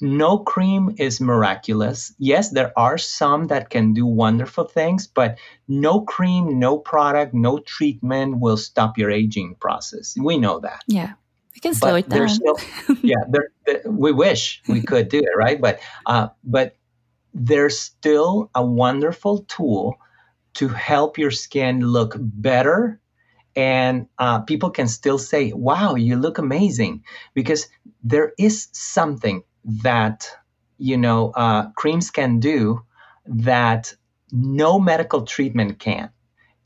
no 0.00 0.38
cream 0.38 0.94
is 0.98 1.20
miraculous. 1.20 2.12
Yes, 2.18 2.50
there 2.50 2.72
are 2.78 2.98
some 2.98 3.48
that 3.48 3.70
can 3.70 3.94
do 3.94 4.06
wonderful 4.06 4.64
things, 4.64 5.06
but 5.06 5.38
no 5.66 6.02
cream, 6.02 6.58
no 6.58 6.78
product, 6.78 7.34
no 7.34 7.58
treatment 7.58 8.38
will 8.38 8.56
stop 8.56 8.98
your 8.98 9.10
aging 9.10 9.56
process. 9.56 10.14
We 10.20 10.38
know 10.38 10.60
that. 10.60 10.84
Yeah. 10.86 11.14
We 11.58 11.60
can 11.60 11.74
slow 11.74 11.90
but 11.90 11.98
it 11.98 12.08
down. 12.08 12.28
Still, 12.28 12.56
yeah, 13.02 13.16
there, 13.30 13.48
there, 13.66 13.82
we 13.84 14.12
wish 14.12 14.62
we 14.68 14.80
could 14.80 15.08
do 15.08 15.18
it, 15.18 15.36
right? 15.36 15.60
But 15.60 15.80
uh, 16.06 16.28
but 16.44 16.76
there's 17.34 17.76
still 17.80 18.48
a 18.54 18.64
wonderful 18.64 19.40
tool 19.48 19.96
to 20.54 20.68
help 20.68 21.18
your 21.18 21.32
skin 21.32 21.80
look 21.80 22.14
better 22.16 23.00
and 23.56 24.06
uh, 24.20 24.38
people 24.42 24.70
can 24.70 24.86
still 24.86 25.18
say, 25.18 25.52
"Wow, 25.52 25.96
you 25.96 26.14
look 26.14 26.38
amazing," 26.38 27.02
because 27.34 27.66
there 28.04 28.32
is 28.38 28.68
something 28.70 29.42
that 29.82 30.30
you 30.78 30.96
know 30.96 31.32
uh, 31.32 31.70
creams 31.72 32.12
can 32.12 32.38
do 32.38 32.84
that 33.26 33.92
no 34.30 34.78
medical 34.78 35.22
treatment 35.22 35.80
can, 35.80 36.10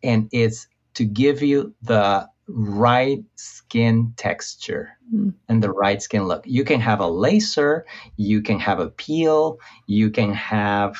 and 0.02 0.28
it's 0.32 0.68
to 0.94 1.06
give 1.06 1.42
you 1.42 1.74
the 1.80 2.28
right 2.54 3.24
skin 3.34 4.14
texture 4.16 4.90
mm. 5.12 5.32
and 5.48 5.62
the 5.62 5.70
right 5.70 6.02
skin 6.02 6.24
look. 6.24 6.44
You 6.46 6.64
can 6.64 6.80
have 6.80 7.00
a 7.00 7.06
laser, 7.08 7.86
you 8.16 8.42
can 8.42 8.58
have 8.60 8.80
a 8.80 8.90
peel, 8.90 9.58
you 9.86 10.10
can 10.10 10.32
have 10.34 10.96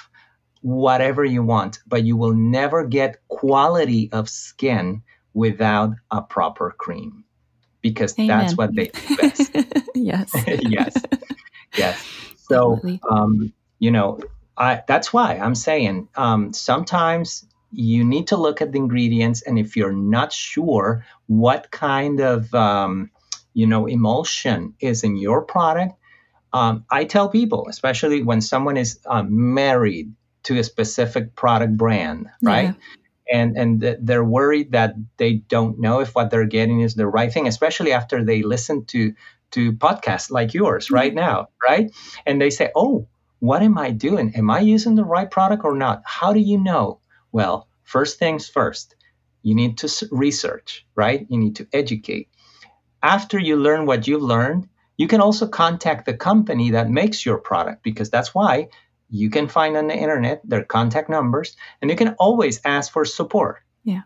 whatever 0.63 1.25
you 1.25 1.43
want, 1.43 1.81
but 1.87 2.05
you 2.05 2.17
will 2.17 2.35
never 2.35 2.87
get 2.87 3.17
quality 3.29 4.11
of 4.13 4.29
skin 4.29 5.03
without 5.35 5.95
a 6.11 6.23
proper 6.23 6.75
cream 6.77 7.25
because 7.81 8.19
Amen. 8.19 8.29
that's 8.29 8.57
what 8.57 8.75
they 8.75 8.89
do 8.89 9.17
best. 9.17 9.51
yes. 9.95 10.33
yes. 10.47 10.95
Yes. 11.77 12.07
So, 12.49 12.81
um, 13.11 13.53
you 13.79 13.91
know, 13.91 14.21
I, 14.57 14.83
that's 14.87 15.13
why 15.13 15.37
I'm 15.37 15.55
saying 15.55 16.09
um, 16.15 16.53
sometimes 16.53 17.45
you 17.73 18.05
need 18.05 18.29
to 18.29 18.37
look 18.37 18.61
at 18.63 18.73
the 18.73 18.79
ingredients, 18.79 19.43
and 19.43 19.59
if 19.59 19.77
you're 19.77 19.93
not 19.93 20.33
sure 20.33 21.05
what 21.27 21.71
kind 21.71 22.21
of 22.21 22.53
um, 22.55 23.11
you 23.55 23.67
know 23.67 23.87
emulsion 23.87 24.75
is 24.81 25.05
in 25.05 25.17
your 25.17 25.43
product, 25.43 25.95
um, 26.53 26.85
I 26.91 27.05
tell 27.05 27.29
people, 27.29 27.67
especially 27.69 28.23
when 28.23 28.41
someone 28.41 28.77
is 28.77 29.01
uh, 29.07 29.23
married 29.23 30.13
to 30.45 30.59
a 30.59 30.65
specific 30.65 31.35
product 31.35 31.77
brand, 31.77 32.29
right? 32.43 32.69
Yeah 32.69 32.75
and 33.33 33.57
and 33.57 33.97
they're 34.01 34.25
worried 34.25 34.73
that 34.73 34.95
they 35.17 35.35
don't 35.35 35.79
know 35.79 36.01
if 36.01 36.15
what 36.15 36.31
they're 36.31 36.47
getting 36.47 36.81
is 36.81 36.95
the 36.95 37.07
right 37.07 37.33
thing 37.33 37.47
especially 37.49 37.93
after 37.93 38.25
they 38.25 38.43
listen 38.43 38.85
to 38.85 39.15
to 39.51 39.73
podcasts 39.73 40.31
like 40.31 40.55
yours 40.55 40.87
mm-hmm. 40.87 40.95
right 40.95 41.15
now 41.15 41.49
right? 41.67 41.91
And 42.27 42.41
they 42.41 42.51
say 42.51 42.71
oh 42.77 43.09
what 43.39 43.63
am 43.63 43.77
i 43.77 43.91
doing? 43.91 44.33
Am 44.37 44.51
i 44.51 44.61
using 44.61 44.95
the 44.95 45.05
right 45.05 45.31
product 45.31 45.65
or 45.65 45.77
not? 45.77 46.03
How 46.05 46.33
do 46.33 46.41
you 46.41 46.59
know 46.59 47.01
well 47.33 47.69
first 47.83 48.19
things 48.19 48.49
first 48.49 48.95
you 49.43 49.55
need 49.55 49.79
to 49.79 50.09
research 50.13 50.87
right? 50.95 51.27
You 51.29 51.39
need 51.39 51.57
to 51.57 51.67
educate. 51.73 52.29
After 53.03 53.39
you 53.39 53.57
learn 53.57 53.87
what 53.87 54.07
you've 54.07 54.23
learned 54.23 54.69
you 54.97 55.09
can 55.09 55.21
also 55.21 55.49
contact 55.49 56.07
the 56.07 56.15
company 56.15 56.71
that 56.71 56.89
makes 56.89 57.27
your 57.27 57.39
product 57.39 57.83
because 57.83 58.11
that's 58.11 58.35
why 58.35 58.69
you 59.09 59.31
can 59.31 59.49
find 59.49 59.77
on 59.77 59.89
the 59.89 59.97
internet 59.97 60.41
their 60.45 60.65
contact 60.65 61.09
numbers 61.09 61.57
and 61.81 61.91
you 61.91 61.97
can 61.97 62.15
always 62.19 62.61
ask 62.65 62.93
for 62.93 63.05
support. 63.05 63.59
Yeah. 63.85 64.03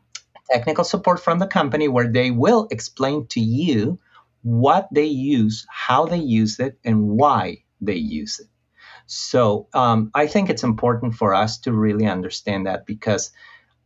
Technical 0.51 0.85
support 0.85 1.23
from 1.23 1.39
the 1.39 1.47
company 1.47 1.89
where 1.89 2.09
they 2.11 2.31
will 2.31 2.69
explain 2.71 3.27
to 3.29 3.41
you 3.41 3.99
what 4.43 4.89
they 4.93 5.05
use 5.05 5.67
how 5.69 6.07
they 6.07 6.19
use 6.19 6.61
it 6.61 6.79
and 6.85 7.09
why 7.09 7.65
they 7.81 7.97
use 7.97 8.39
it 8.39 8.47
so 9.07 9.69
um, 9.75 10.11
i 10.15 10.27
think 10.27 10.51
it's 10.51 10.63
important 10.63 11.15
for 11.15 11.35
us 11.35 11.59
to 11.59 11.73
really 11.73 12.07
understand 12.07 12.67
that 12.67 12.87
because 12.87 13.31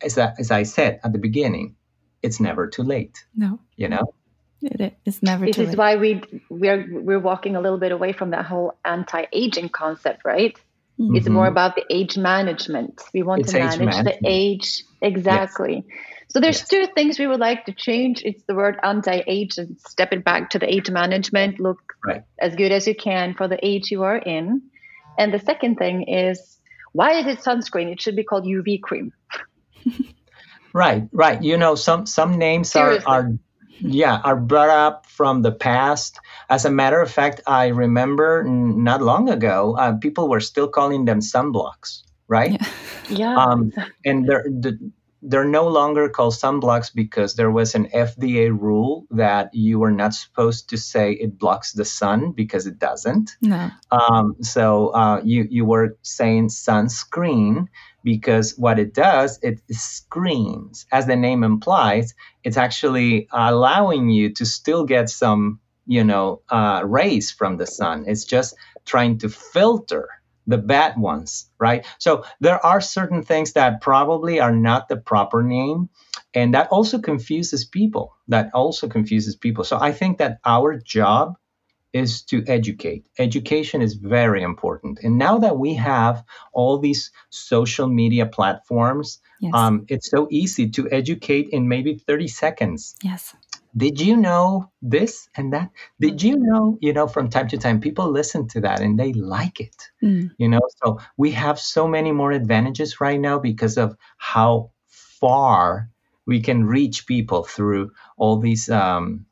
as 0.02 0.16
I, 0.16 0.32
as 0.38 0.50
I 0.50 0.62
said 0.62 1.00
at 1.04 1.12
the 1.12 1.18
beginning 1.18 1.76
it's 2.22 2.40
never 2.40 2.66
too 2.66 2.82
late 2.82 3.24
no 3.36 3.58
you 3.76 3.88
know 3.88 4.14
it 4.62 4.94
is 5.06 5.22
never 5.22 5.46
this 5.46 5.58
is 5.58 5.70
late. 5.70 5.78
why 5.78 5.96
we 5.96 6.22
we're 6.48 6.86
we're 6.90 7.18
walking 7.18 7.56
a 7.56 7.60
little 7.60 7.78
bit 7.78 7.92
away 7.92 8.12
from 8.12 8.30
that 8.30 8.44
whole 8.44 8.74
anti-aging 8.84 9.70
concept 9.70 10.22
right 10.24 10.58
Mm-hmm. 11.00 11.16
It's 11.16 11.28
more 11.28 11.46
about 11.46 11.76
the 11.76 11.84
age 11.88 12.18
management. 12.18 13.00
We 13.14 13.22
want 13.22 13.42
it's 13.42 13.52
to 13.52 13.58
manage 13.58 14.04
the 14.04 14.18
age 14.26 14.84
exactly. 15.00 15.84
Yes. 15.86 15.96
So 16.28 16.40
there's 16.40 16.60
yes. 16.60 16.68
two 16.68 16.86
things 16.94 17.18
we 17.18 17.26
would 17.26 17.40
like 17.40 17.64
to 17.64 17.72
change. 17.72 18.22
It's 18.22 18.42
the 18.44 18.54
word 18.54 18.78
anti-age 18.82 19.56
and 19.56 19.80
step 19.80 20.12
it 20.12 20.24
back 20.24 20.50
to 20.50 20.58
the 20.58 20.72
age 20.72 20.90
management. 20.90 21.58
Look 21.58 21.80
right. 22.04 22.22
as 22.38 22.54
good 22.54 22.70
as 22.70 22.86
you 22.86 22.94
can 22.94 23.34
for 23.34 23.48
the 23.48 23.58
age 23.66 23.90
you 23.90 24.02
are 24.02 24.18
in. 24.18 24.62
And 25.20 25.34
the 25.34 25.38
second 25.38 25.76
thing 25.76 26.08
is 26.08 26.56
why 26.92 27.12
is 27.12 27.26
it 27.26 27.40
sunscreen? 27.40 27.92
It 27.92 28.00
should 28.00 28.16
be 28.16 28.24
called 28.24 28.44
UV 28.44 28.80
cream. 28.80 29.12
right, 30.72 31.04
right. 31.12 31.42
You 31.42 31.58
know, 31.58 31.74
some 31.74 32.06
some 32.06 32.38
names 32.38 32.74
are, 32.74 32.98
are 33.06 33.30
yeah 33.80 34.20
are 34.24 34.36
brought 34.36 34.70
up 34.70 35.04
from 35.06 35.42
the 35.42 35.52
past 35.52 36.18
as 36.48 36.64
a 36.66 36.70
matter 36.70 37.00
of 37.00 37.10
fact 37.10 37.40
i 37.46 37.68
remember 37.68 38.44
not 38.44 39.00
long 39.00 39.30
ago 39.30 39.74
uh, 39.78 39.96
people 39.96 40.28
were 40.28 40.40
still 40.40 40.68
calling 40.68 41.06
them 41.06 41.20
sunblocks 41.20 42.02
right 42.28 42.60
yeah, 43.08 43.16
yeah. 43.16 43.36
Um, 43.36 43.72
and 44.04 44.28
they're 44.28 44.44
they're 45.22 45.44
no 45.44 45.68
longer 45.68 46.08
called 46.08 46.34
sunblocks 46.34 46.94
because 46.94 47.34
there 47.34 47.50
was 47.50 47.74
an 47.74 47.86
fda 47.88 48.50
rule 48.50 49.06
that 49.10 49.54
you 49.54 49.78
were 49.78 49.90
not 49.90 50.14
supposed 50.14 50.70
to 50.70 50.76
say 50.76 51.12
it 51.12 51.38
blocks 51.38 51.72
the 51.72 51.84
sun 51.84 52.32
because 52.32 52.66
it 52.66 52.78
doesn't 52.78 53.36
no. 53.42 53.70
Um, 53.90 54.36
so 54.40 54.88
uh, 54.88 55.20
you 55.24 55.46
you 55.50 55.64
were 55.64 55.98
saying 56.02 56.48
sunscreen 56.48 57.68
because 58.02 58.56
what 58.56 58.78
it 58.78 58.94
does, 58.94 59.38
it 59.42 59.60
screens. 59.70 60.86
As 60.92 61.06
the 61.06 61.16
name 61.16 61.44
implies, 61.44 62.14
it's 62.44 62.56
actually 62.56 63.28
allowing 63.32 64.08
you 64.08 64.32
to 64.34 64.46
still 64.46 64.84
get 64.84 65.10
some, 65.10 65.60
you 65.86 66.04
know, 66.04 66.42
uh, 66.48 66.82
rays 66.84 67.30
from 67.30 67.56
the 67.56 67.66
sun. 67.66 68.04
It's 68.06 68.24
just 68.24 68.54
trying 68.86 69.18
to 69.18 69.28
filter 69.28 70.08
the 70.46 70.58
bad 70.58 70.98
ones, 70.98 71.50
right? 71.58 71.86
So 71.98 72.24
there 72.40 72.64
are 72.64 72.80
certain 72.80 73.22
things 73.22 73.52
that 73.52 73.80
probably 73.80 74.40
are 74.40 74.54
not 74.54 74.88
the 74.88 74.96
proper 74.96 75.42
name. 75.42 75.88
And 76.34 76.54
that 76.54 76.68
also 76.68 76.98
confuses 76.98 77.64
people. 77.64 78.14
That 78.28 78.50
also 78.54 78.88
confuses 78.88 79.36
people. 79.36 79.64
So 79.64 79.78
I 79.80 79.92
think 79.92 80.18
that 80.18 80.38
our 80.44 80.76
job 80.76 81.36
is 81.92 82.22
to 82.22 82.44
educate. 82.46 83.04
Education 83.18 83.82
is 83.82 83.94
very 83.94 84.42
important. 84.42 85.00
And 85.02 85.18
now 85.18 85.38
that 85.38 85.58
we 85.58 85.74
have 85.74 86.24
all 86.52 86.78
these 86.78 87.10
social 87.30 87.88
media 87.88 88.26
platforms, 88.26 89.18
yes. 89.40 89.52
um, 89.54 89.86
it's 89.88 90.08
so 90.08 90.28
easy 90.30 90.70
to 90.70 90.88
educate 90.90 91.48
in 91.50 91.68
maybe 91.68 91.96
30 91.96 92.28
seconds. 92.28 92.94
Yes. 93.02 93.34
Did 93.76 94.00
you 94.00 94.16
know 94.16 94.70
this 94.82 95.28
and 95.36 95.52
that? 95.52 95.70
Did 96.00 96.22
you 96.22 96.36
know, 96.36 96.78
you 96.80 96.92
know, 96.92 97.06
from 97.06 97.30
time 97.30 97.48
to 97.48 97.58
time, 97.58 97.80
people 97.80 98.10
listen 98.10 98.48
to 98.48 98.60
that 98.62 98.80
and 98.80 98.98
they 98.98 99.12
like 99.12 99.60
it, 99.60 99.76
mm. 100.02 100.30
you 100.38 100.48
know? 100.48 100.60
So 100.82 101.00
we 101.16 101.30
have 101.32 101.58
so 101.58 101.86
many 101.86 102.12
more 102.12 102.32
advantages 102.32 103.00
right 103.00 103.20
now 103.20 103.38
because 103.38 103.78
of 103.78 103.96
how 104.16 104.70
far 104.86 105.88
we 106.26 106.40
can 106.40 106.64
reach 106.64 107.06
people 107.06 107.44
through 107.44 107.92
all 108.16 108.38
these, 108.38 108.68
um, 108.68 109.26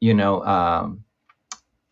you 0.00 0.14
know, 0.14 0.42
um, 0.44 1.04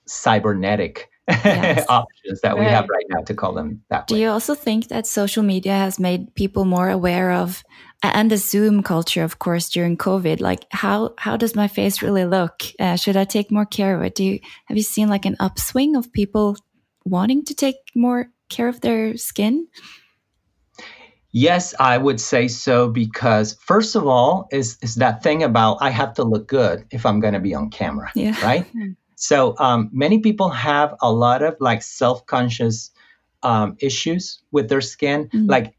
cybernetic 0.06 1.08
yes. 1.28 1.86
options 1.88 2.40
that 2.40 2.54
right. 2.54 2.60
we 2.60 2.66
have 2.66 2.88
right 2.88 3.06
now 3.08 3.22
to 3.22 3.34
call 3.34 3.52
them 3.52 3.82
that 3.90 4.06
Do 4.06 4.14
way. 4.14 4.22
you 4.22 4.28
also 4.28 4.54
think 4.54 4.88
that 4.88 5.06
social 5.06 5.42
media 5.42 5.72
has 5.72 5.98
made 5.98 6.34
people 6.34 6.64
more 6.64 6.90
aware 6.90 7.32
of 7.32 7.62
and 8.02 8.30
the 8.30 8.36
Zoom 8.36 8.82
culture, 8.82 9.22
of 9.22 9.38
course, 9.38 9.68
during 9.68 9.96
COVID? 9.96 10.40
Like, 10.40 10.64
how 10.70 11.14
how 11.18 11.36
does 11.36 11.54
my 11.54 11.68
face 11.68 12.02
really 12.02 12.24
look? 12.24 12.62
Uh, 12.78 12.96
should 12.96 13.16
I 13.16 13.24
take 13.24 13.50
more 13.50 13.66
care 13.66 13.96
of 13.96 14.02
it? 14.02 14.14
Do 14.14 14.24
you 14.24 14.40
have 14.66 14.76
you 14.76 14.82
seen 14.82 15.08
like 15.08 15.26
an 15.26 15.36
upswing 15.40 15.96
of 15.96 16.12
people 16.12 16.56
wanting 17.04 17.44
to 17.46 17.54
take 17.54 17.76
more 17.94 18.30
care 18.48 18.68
of 18.68 18.80
their 18.80 19.16
skin? 19.16 19.66
Yes, 21.32 21.74
I 21.78 21.96
would 21.96 22.20
say 22.20 22.48
so 22.48 22.88
because 22.88 23.56
first 23.60 23.94
of 23.94 24.06
all 24.06 24.48
is 24.50 24.78
is 24.82 24.96
that 24.96 25.22
thing 25.22 25.42
about 25.42 25.78
I 25.80 25.90
have 25.90 26.14
to 26.14 26.24
look 26.24 26.48
good 26.48 26.86
if 26.90 27.06
I'm 27.06 27.20
going 27.20 27.34
to 27.34 27.40
be 27.40 27.54
on 27.54 27.70
camera, 27.70 28.10
yeah. 28.14 28.34
right? 28.42 28.66
Hmm. 28.72 28.92
So 29.16 29.54
um, 29.58 29.90
many 29.92 30.20
people 30.20 30.48
have 30.48 30.94
a 31.02 31.12
lot 31.12 31.42
of 31.42 31.54
like 31.60 31.82
self-conscious 31.82 32.90
um, 33.42 33.76
issues 33.80 34.40
with 34.50 34.68
their 34.68 34.80
skin. 34.80 35.26
Mm-hmm. 35.26 35.46
Like, 35.46 35.74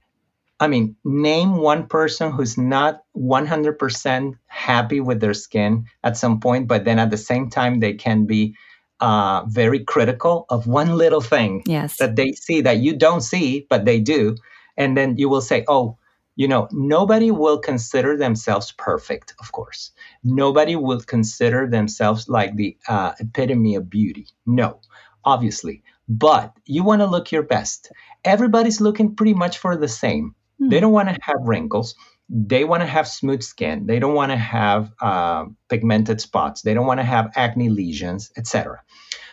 I 0.61 0.67
mean, 0.67 0.95
name 1.03 1.55
one 1.55 1.87
person 1.87 2.31
who's 2.31 2.55
not 2.55 3.01
100% 3.17 4.37
happy 4.45 4.99
with 5.01 5.19
their 5.19 5.33
skin 5.33 5.87
at 6.03 6.17
some 6.17 6.39
point, 6.39 6.67
but 6.67 6.85
then 6.85 6.99
at 6.99 7.09
the 7.09 7.17
same 7.17 7.49
time 7.49 7.79
they 7.79 7.93
can 7.93 8.27
be 8.27 8.55
uh, 8.99 9.43
very 9.47 9.83
critical 9.83 10.45
of 10.49 10.67
one 10.67 10.95
little 10.95 11.19
thing 11.19 11.63
yes. 11.65 11.97
that 11.97 12.15
they 12.15 12.33
see 12.33 12.61
that 12.61 12.77
you 12.77 12.95
don't 12.95 13.21
see, 13.21 13.65
but 13.71 13.85
they 13.85 13.99
do. 13.99 14.35
And 14.77 14.95
then 14.95 15.17
you 15.17 15.29
will 15.29 15.41
say, 15.41 15.65
oh, 15.67 15.97
you 16.35 16.47
know, 16.47 16.67
nobody 16.71 17.31
will 17.31 17.57
consider 17.57 18.15
themselves 18.15 18.71
perfect, 18.71 19.33
of 19.39 19.51
course. 19.51 19.89
Nobody 20.23 20.75
will 20.75 21.01
consider 21.01 21.67
themselves 21.67 22.29
like 22.29 22.55
the 22.55 22.77
uh, 22.87 23.13
epitome 23.19 23.73
of 23.73 23.89
beauty. 23.89 24.27
No, 24.45 24.79
obviously. 25.25 25.81
But 26.07 26.53
you 26.65 26.83
want 26.83 27.01
to 27.01 27.07
look 27.07 27.31
your 27.31 27.43
best. 27.43 27.91
Everybody's 28.23 28.79
looking 28.79 29.15
pretty 29.15 29.33
much 29.33 29.57
for 29.57 29.75
the 29.75 29.87
same. 29.87 30.35
Mm. 30.61 30.69
They 30.69 30.79
don't 30.79 30.91
want 30.91 31.09
to 31.09 31.17
have 31.21 31.37
wrinkles. 31.41 31.95
They 32.29 32.63
want 32.63 32.81
to 32.81 32.87
have 32.87 33.07
smooth 33.07 33.43
skin. 33.43 33.87
They 33.87 33.99
don't 33.99 34.13
want 34.13 34.31
to 34.31 34.37
have 34.37 34.91
uh, 35.01 35.45
pigmented 35.69 36.21
spots. 36.21 36.61
They 36.61 36.73
don't 36.73 36.85
want 36.85 36.99
to 36.99 37.05
have 37.05 37.31
acne 37.35 37.69
lesions, 37.69 38.31
etc. 38.37 38.81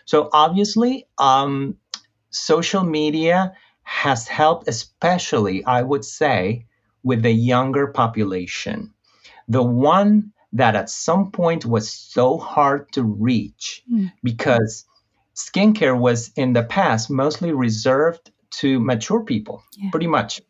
So 0.04 0.30
obviously, 0.32 1.06
um, 1.18 1.76
social 2.30 2.82
media 2.82 3.52
has 3.82 4.26
helped, 4.26 4.68
especially, 4.68 5.64
I 5.64 5.82
would 5.82 6.04
say, 6.04 6.66
with 7.02 7.22
the 7.22 7.30
younger 7.30 7.86
population, 7.86 8.92
the 9.48 9.62
one 9.62 10.32
that 10.52 10.74
at 10.74 10.90
some 10.90 11.30
point 11.30 11.64
was 11.64 11.90
so 11.90 12.38
hard 12.38 12.90
to 12.92 13.02
reach 13.02 13.82
mm. 13.90 14.12
because 14.22 14.84
skincare 15.34 15.98
was 15.98 16.32
in 16.36 16.52
the 16.52 16.64
past 16.64 17.10
mostly 17.10 17.52
reserved 17.52 18.30
to 18.50 18.80
mature 18.80 19.22
people, 19.22 19.62
yeah. 19.76 19.90
pretty 19.90 20.06
much. 20.06 20.40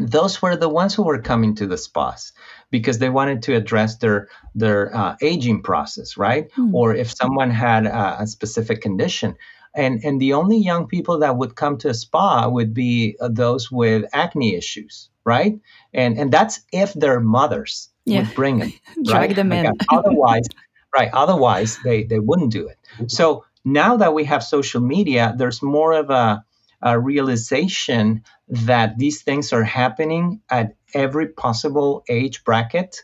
Those 0.00 0.40
were 0.40 0.56
the 0.56 0.68
ones 0.68 0.94
who 0.94 1.02
were 1.02 1.20
coming 1.20 1.54
to 1.56 1.66
the 1.66 1.78
spas 1.78 2.32
because 2.70 2.98
they 2.98 3.10
wanted 3.10 3.42
to 3.42 3.54
address 3.54 3.96
their 3.96 4.28
their 4.54 4.94
uh, 4.94 5.16
aging 5.22 5.62
process, 5.62 6.16
right? 6.16 6.50
Mm. 6.52 6.74
Or 6.74 6.94
if 6.94 7.14
someone 7.14 7.50
had 7.50 7.86
a, 7.86 8.22
a, 8.22 8.26
specific 8.26 8.80
condition, 8.80 9.36
and 9.74 10.00
and 10.04 10.20
the 10.20 10.34
only 10.34 10.58
young 10.58 10.86
people 10.86 11.18
that 11.20 11.36
would 11.36 11.56
come 11.56 11.78
to 11.78 11.88
a 11.90 11.94
spa 11.94 12.48
would 12.48 12.74
be 12.74 13.16
uh, 13.20 13.28
those 13.30 13.70
with 13.70 14.04
acne 14.12 14.54
issues, 14.54 15.10
right? 15.24 15.58
And 15.92 16.18
and 16.18 16.32
that's 16.32 16.60
if 16.72 16.92
their 16.94 17.20
mothers 17.20 17.90
yeah. 18.04 18.20
would 18.20 18.34
bring 18.34 18.58
them, 18.58 18.72
drag 19.04 19.30
right? 19.30 19.36
them 19.36 19.52
in. 19.52 19.72
otherwise, 19.90 20.46
right? 20.94 21.10
Otherwise, 21.12 21.78
they 21.84 22.04
they 22.04 22.18
wouldn't 22.18 22.52
do 22.52 22.68
it. 22.68 22.78
So 23.10 23.44
now 23.64 23.96
that 23.98 24.14
we 24.14 24.24
have 24.24 24.42
social 24.42 24.80
media, 24.80 25.34
there's 25.36 25.62
more 25.62 25.92
of 25.92 26.10
a 26.10 26.44
a 26.80 26.98
realization 26.98 28.22
that 28.48 28.98
these 28.98 29.22
things 29.22 29.52
are 29.52 29.64
happening 29.64 30.40
at 30.50 30.74
every 30.94 31.28
possible 31.28 32.04
age 32.08 32.44
bracket. 32.44 33.02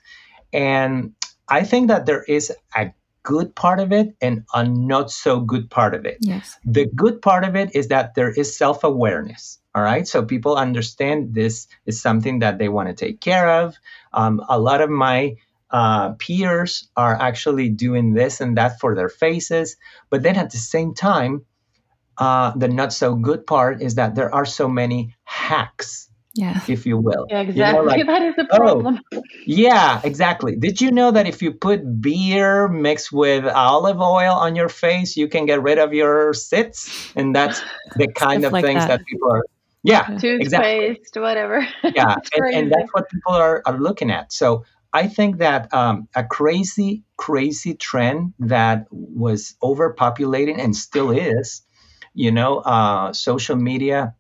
And 0.53 1.15
I 1.49 1.65
think 1.65 1.89
that 1.89 2.07
there 2.07 2.23
is 2.23 2.53
a 2.77 2.93
good 3.23 3.55
part 3.55 3.81
of 3.81 3.93
it 3.93 4.15
and 4.21 4.45
a 4.55 4.65
not 4.65 5.11
so 5.11 5.41
good 5.41 5.71
part 5.71 5.95
of 5.95 6.07
it. 6.07 6.19
Yes. 6.21 6.57
The 6.65 6.87
good 6.87 7.21
part 7.21 7.45
of 7.45 7.57
it 7.57 7.75
is 7.75 7.89
that 7.89 8.15
there 8.15 8.31
is 8.31 8.57
self 8.57 8.85
awareness. 8.85 9.59
All 9.75 9.83
right. 9.83 10.07
So 10.07 10.25
people 10.25 10.57
understand 10.57 11.35
this 11.35 11.67
is 11.85 12.01
something 12.01 12.39
that 12.39 12.59
they 12.59 12.69
want 12.69 12.89
to 12.89 12.95
take 12.95 13.21
care 13.21 13.63
of. 13.63 13.77
Um, 14.13 14.41
a 14.49 14.59
lot 14.59 14.81
of 14.81 14.89
my 14.89 15.37
uh, 15.71 16.13
peers 16.13 16.89
are 16.97 17.21
actually 17.21 17.69
doing 17.71 18.15
this 18.15 18.41
and 18.41 18.57
that 18.57 18.79
for 18.79 18.95
their 18.95 19.09
faces. 19.09 19.77
But 20.11 20.23
then 20.23 20.37
at 20.37 20.53
the 20.53 20.59
same 20.59 20.95
time, 20.95 21.45
uh, 22.19 22.53
the 22.57 22.69
not 22.69 22.93
so 22.93 23.15
good 23.15 23.47
part 23.47 23.83
is 23.83 23.97
that 23.97 24.15
there 24.15 24.35
are 24.35 24.45
so 24.47 24.69
many 24.69 25.15
hacks 25.25 26.09
yeah. 26.35 26.61
if 26.69 26.85
you 26.85 26.99
will. 26.99 27.27
Yeah, 27.31 27.41
exactly 27.41 27.81
you 27.81 27.85
know, 27.85 27.91
like, 27.91 28.07
that 28.07 28.23
is 28.23 28.35
the 28.37 28.45
problem. 28.45 29.01
oh, 29.15 29.23
yeah 29.47 30.01
exactly. 30.05 30.57
Did 30.57 30.81
you 30.81 30.91
know 30.91 31.11
that 31.13 31.27
if 31.27 31.43
you 31.43 31.53
put 31.53 32.01
beer 32.01 32.69
mixed 32.69 33.13
with 33.13 33.47
olive 33.47 34.01
oil 34.01 34.33
on 34.33 34.57
your 34.57 34.69
face 34.69 35.17
you 35.17 35.29
can 35.29 35.47
get 35.47 35.63
rid 35.63 35.79
of 35.79 35.93
your 35.93 36.33
zits 36.33 37.13
and 37.17 37.35
that's 37.35 37.63
the 37.97 38.09
kind 38.09 38.45
of 38.45 38.53
like 38.53 38.65
things 38.65 38.83
that. 38.83 38.99
that. 38.99 39.07
people 39.07 39.33
are 39.33 39.45
yeah 39.83 40.07
toothpaste 40.19 40.41
exactly. 40.41 41.23
whatever. 41.23 41.67
Yeah 41.95 42.17
and, 42.37 42.55
and, 42.55 42.73
that's 42.73 42.93
what 42.93 43.09
people 43.09 43.33
are, 43.33 43.63
are 43.67 43.79
looking 43.79 44.11
at. 44.11 44.33
So 44.33 44.65
i 44.93 45.09
think 45.09 45.39
that 45.39 45.73
um, 45.75 46.09
a 46.15 46.25
crazy 46.25 47.03
crazy 47.17 47.75
trend 47.75 48.33
that 48.39 48.87
was 48.91 49.57
overpopulating 49.63 50.59
and 50.59 50.75
still 50.75 51.11
is 51.11 51.63
you 52.15 52.31
know, 52.31 52.59
uh, 52.59 53.13
social 53.13 53.57
media 53.57 54.15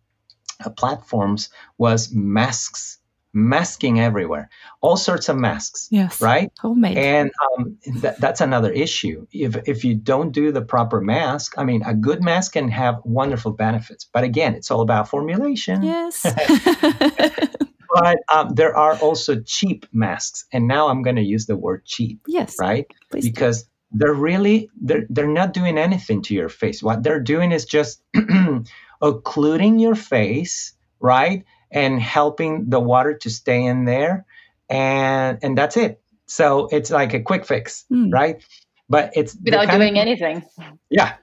uh, 0.64 0.70
platforms 0.70 1.48
was 1.78 2.12
masks, 2.12 2.98
masking 3.32 4.00
everywhere, 4.00 4.50
all 4.80 4.96
sorts 4.96 5.28
of 5.28 5.36
masks. 5.36 5.88
Yes. 5.90 6.20
Right. 6.20 6.52
Homemade. 6.60 6.98
And 6.98 7.30
um, 7.42 7.78
th- 7.82 8.16
that's 8.18 8.40
another 8.40 8.70
issue. 8.70 9.26
If 9.32 9.56
if 9.68 9.84
you 9.84 9.94
don't 9.94 10.32
do 10.32 10.52
the 10.52 10.62
proper 10.62 11.00
mask, 11.00 11.54
I 11.56 11.64
mean, 11.64 11.82
a 11.84 11.94
good 11.94 12.22
mask 12.22 12.52
can 12.52 12.68
have 12.68 13.00
wonderful 13.04 13.52
benefits, 13.52 14.04
but 14.04 14.24
again, 14.24 14.54
it's 14.54 14.70
all 14.70 14.80
about 14.80 15.08
formulation. 15.08 15.82
Yes. 15.82 16.22
but 17.94 18.18
um, 18.28 18.50
there 18.54 18.76
are 18.76 18.96
also 18.96 19.40
cheap 19.40 19.86
masks, 19.92 20.46
and 20.52 20.66
now 20.66 20.88
I'm 20.88 21.02
going 21.02 21.16
to 21.16 21.22
use 21.22 21.46
the 21.46 21.56
word 21.56 21.84
cheap. 21.84 22.20
Yes. 22.26 22.56
Right. 22.58 22.86
Please 23.10 23.24
Because 23.28 23.68
they're 23.94 24.12
really 24.12 24.68
they're, 24.80 25.06
they're 25.08 25.26
not 25.26 25.54
doing 25.54 25.78
anything 25.78 26.20
to 26.22 26.34
your 26.34 26.48
face. 26.48 26.82
What 26.82 27.02
they're 27.02 27.20
doing 27.20 27.52
is 27.52 27.64
just 27.64 28.02
occluding 29.00 29.78
your 29.78 29.94
face 29.94 30.74
right 31.00 31.44
and 31.70 32.00
helping 32.00 32.68
the 32.68 32.80
water 32.80 33.14
to 33.14 33.30
stay 33.30 33.64
in 33.64 33.84
there 33.84 34.26
and 34.68 35.38
and 35.42 35.56
that's 35.56 35.76
it. 35.76 36.02
So 36.26 36.68
it's 36.72 36.90
like 36.90 37.14
a 37.14 37.20
quick 37.20 37.46
fix 37.46 37.84
mm. 37.90 38.12
right? 38.12 38.44
But 38.88 39.12
it's 39.14 39.36
without 39.42 39.70
doing 39.70 39.96
of, 39.96 40.02
anything. 40.02 40.44
Yeah. 40.90 41.14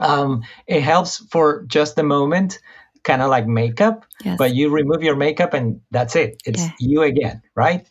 Um, 0.00 0.42
it 0.66 0.82
helps 0.82 1.24
for 1.30 1.64
just 1.66 1.96
the 1.96 2.02
moment 2.02 2.58
kind 3.04 3.22
of 3.22 3.28
like 3.28 3.46
makeup 3.46 4.06
yes. 4.24 4.36
but 4.38 4.54
you 4.54 4.70
remove 4.70 5.02
your 5.02 5.14
makeup 5.14 5.54
and 5.54 5.80
that's 5.90 6.16
it. 6.16 6.42
It's 6.44 6.64
yeah. 6.64 6.70
you 6.80 7.02
again 7.02 7.42
right 7.54 7.86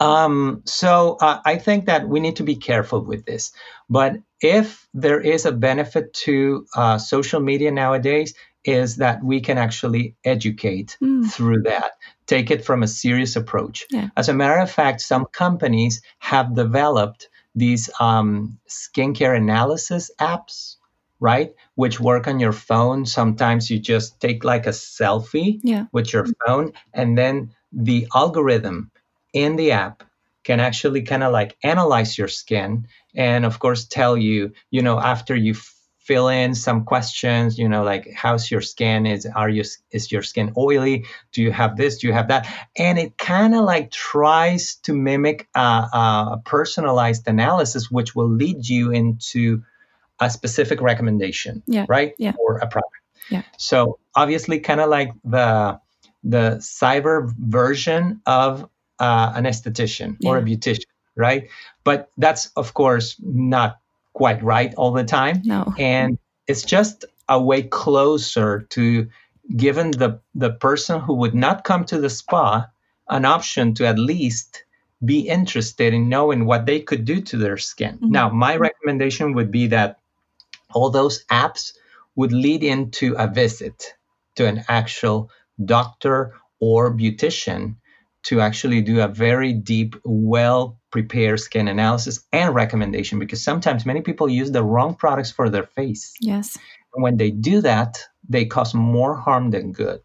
um, 0.00 0.62
so 0.64 1.16
uh, 1.20 1.40
I 1.44 1.56
think 1.56 1.86
that 1.86 2.08
we 2.08 2.20
need 2.20 2.36
to 2.36 2.42
be 2.42 2.56
careful 2.56 3.04
with 3.04 3.24
this. 3.24 3.52
But 3.88 4.16
if 4.40 4.88
there 4.94 5.20
is 5.20 5.46
a 5.46 5.52
benefit 5.52 6.12
to 6.24 6.66
uh, 6.76 6.98
social 6.98 7.40
media 7.40 7.70
nowadays, 7.70 8.34
is 8.64 8.96
that 8.96 9.22
we 9.24 9.40
can 9.40 9.56
actually 9.56 10.14
educate 10.24 10.98
mm. 11.02 11.26
through 11.30 11.62
that, 11.62 11.92
take 12.26 12.50
it 12.50 12.64
from 12.64 12.82
a 12.82 12.88
serious 12.88 13.36
approach. 13.36 13.86
Yeah. 13.90 14.08
As 14.16 14.28
a 14.28 14.34
matter 14.34 14.58
of 14.58 14.70
fact, 14.70 15.00
some 15.00 15.26
companies 15.32 16.02
have 16.18 16.54
developed 16.54 17.28
these 17.54 17.88
um, 17.98 18.58
skincare 18.68 19.36
analysis 19.36 20.10
apps, 20.20 20.76
right? 21.18 21.54
Which 21.76 21.98
work 21.98 22.28
on 22.28 22.40
your 22.40 22.52
phone. 22.52 23.06
Sometimes 23.06 23.70
you 23.70 23.78
just 23.78 24.20
take 24.20 24.44
like 24.44 24.66
a 24.66 24.70
selfie 24.70 25.60
yeah. 25.62 25.86
with 25.92 26.12
your 26.12 26.26
phone, 26.46 26.72
and 26.92 27.16
then 27.16 27.54
the 27.72 28.06
algorithm 28.14 28.90
in 29.32 29.56
the 29.56 29.72
app 29.72 30.02
can 30.44 30.60
actually 30.60 31.02
kind 31.02 31.22
of 31.22 31.32
like 31.32 31.56
analyze 31.62 32.16
your 32.16 32.28
skin 32.28 32.86
and 33.14 33.44
of 33.44 33.58
course 33.58 33.86
tell 33.86 34.16
you 34.16 34.52
you 34.70 34.82
know 34.82 34.98
after 34.98 35.34
you 35.34 35.54
fill 36.08 36.28
in 36.28 36.54
some 36.54 36.84
questions 36.84 37.58
you 37.58 37.68
know 37.68 37.84
like 37.84 38.10
how's 38.16 38.50
your 38.50 38.62
skin? 38.62 39.04
Is 39.04 39.26
are 39.26 39.50
you 39.50 39.62
is 39.90 40.10
your 40.10 40.22
skin 40.22 40.54
oily? 40.56 41.04
Do 41.32 41.42
you 41.42 41.52
have 41.52 41.76
this? 41.76 41.98
Do 41.98 42.06
you 42.06 42.14
have 42.14 42.28
that? 42.28 42.48
And 42.74 42.98
it 42.98 43.18
kind 43.18 43.54
of 43.54 43.64
like 43.64 43.90
tries 43.90 44.76
to 44.84 44.94
mimic 44.94 45.46
a, 45.54 45.60
a, 45.60 46.42
personalized 46.46 47.28
analysis 47.28 47.90
which 47.90 48.14
will 48.16 48.30
lead 48.30 48.66
you 48.66 48.90
into 48.90 49.62
a 50.18 50.30
specific 50.30 50.80
recommendation 50.80 51.62
yeah. 51.66 51.84
right? 51.88 52.14
Yeah. 52.18 52.32
for 52.32 52.56
a 52.56 52.66
product. 52.66 52.96
Yeah. 53.30 53.42
So 53.58 53.98
obviously 54.16 54.60
kind 54.60 54.80
of 54.80 54.88
like 54.88 55.12
the 55.24 55.78
the 56.24 56.56
cyber 56.60 57.30
version 57.38 58.22
of 58.24 58.66
uh, 58.98 59.32
an 59.34 59.44
esthetician 59.44 60.16
yeah. 60.20 60.30
or 60.30 60.38
a 60.38 60.42
beautician, 60.42 60.86
right? 61.16 61.48
But 61.84 62.10
that's, 62.16 62.50
of 62.56 62.74
course, 62.74 63.16
not 63.22 63.78
quite 64.12 64.42
right 64.42 64.74
all 64.76 64.92
the 64.92 65.04
time. 65.04 65.42
No. 65.44 65.74
And 65.78 66.18
it's 66.46 66.62
just 66.62 67.04
a 67.28 67.40
way 67.40 67.62
closer 67.62 68.66
to 68.70 69.08
giving 69.56 69.92
the, 69.92 70.20
the 70.34 70.50
person 70.50 71.00
who 71.00 71.14
would 71.14 71.34
not 71.34 71.64
come 71.64 71.84
to 71.84 71.98
the 71.98 72.10
spa 72.10 72.66
an 73.08 73.24
option 73.24 73.74
to 73.74 73.86
at 73.86 73.98
least 73.98 74.64
be 75.04 75.20
interested 75.20 75.94
in 75.94 76.08
knowing 76.08 76.44
what 76.44 76.66
they 76.66 76.80
could 76.80 77.04
do 77.04 77.20
to 77.20 77.36
their 77.36 77.56
skin. 77.56 77.94
Mm-hmm. 77.94 78.10
Now, 78.10 78.28
my 78.30 78.56
recommendation 78.56 79.34
would 79.34 79.50
be 79.50 79.68
that 79.68 79.98
all 80.74 80.90
those 80.90 81.24
apps 81.26 81.72
would 82.16 82.32
lead 82.32 82.62
into 82.62 83.14
a 83.14 83.28
visit 83.28 83.94
to 84.34 84.46
an 84.46 84.64
actual 84.68 85.30
doctor 85.64 86.34
or 86.60 86.92
beautician 86.92 87.76
to 88.28 88.42
actually 88.42 88.82
do 88.82 89.00
a 89.00 89.08
very 89.08 89.54
deep, 89.54 89.96
well 90.04 90.78
prepared 90.90 91.40
skin 91.40 91.66
analysis 91.66 92.20
and 92.30 92.54
recommendation 92.54 93.18
because 93.18 93.42
sometimes 93.42 93.86
many 93.86 94.02
people 94.02 94.28
use 94.28 94.50
the 94.50 94.62
wrong 94.62 94.94
products 94.94 95.30
for 95.30 95.48
their 95.48 95.64
face. 95.64 96.12
Yes. 96.20 96.58
And 96.94 97.02
when 97.02 97.16
they 97.16 97.30
do 97.30 97.62
that, 97.62 97.98
they 98.28 98.44
cause 98.44 98.74
more 98.74 99.14
harm 99.14 99.50
than 99.50 99.72
good. 99.72 100.00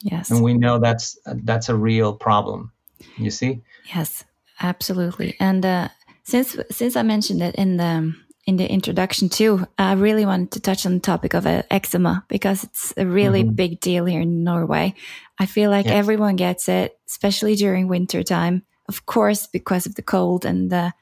Yes. 0.00 0.30
And 0.30 0.42
we 0.42 0.54
know 0.54 0.78
that's 0.78 1.18
that's 1.24 1.68
a 1.68 1.76
real 1.76 2.14
problem. 2.14 2.72
You 3.18 3.30
see? 3.30 3.60
Yes, 3.94 4.24
absolutely. 4.60 5.36
And 5.38 5.64
uh, 5.66 5.88
since 6.24 6.56
since 6.70 6.96
I 6.96 7.02
mentioned 7.02 7.42
it 7.42 7.54
in 7.56 7.76
the 7.76 8.14
in 8.46 8.56
the 8.56 8.70
introduction 8.70 9.28
too, 9.28 9.66
I 9.76 9.94
really 9.94 10.24
wanted 10.24 10.52
to 10.52 10.60
touch 10.60 10.86
on 10.86 10.94
the 10.94 11.00
topic 11.00 11.34
of 11.34 11.46
uh, 11.46 11.62
eczema 11.68 12.24
because 12.28 12.62
it's 12.62 12.94
a 12.96 13.04
really 13.04 13.42
mm 13.42 13.48
-hmm. 13.48 13.56
big 13.56 13.80
deal 13.80 14.06
here 14.06 14.22
in 14.22 14.44
Norway. 14.44 14.94
I 15.42 15.46
feel 15.46 15.70
like 15.70 15.88
yes. 15.88 15.98
everyone 15.98 16.36
gets 16.36 16.68
it, 16.68 16.98
especially 17.08 17.56
during 17.56 17.90
winter 17.90 18.22
time. 18.22 18.62
Of 18.88 19.04
course, 19.04 19.48
because 19.52 19.88
of 19.88 19.94
the 19.94 20.04
cold 20.04 20.44
and 20.44 20.70
the 20.70 20.92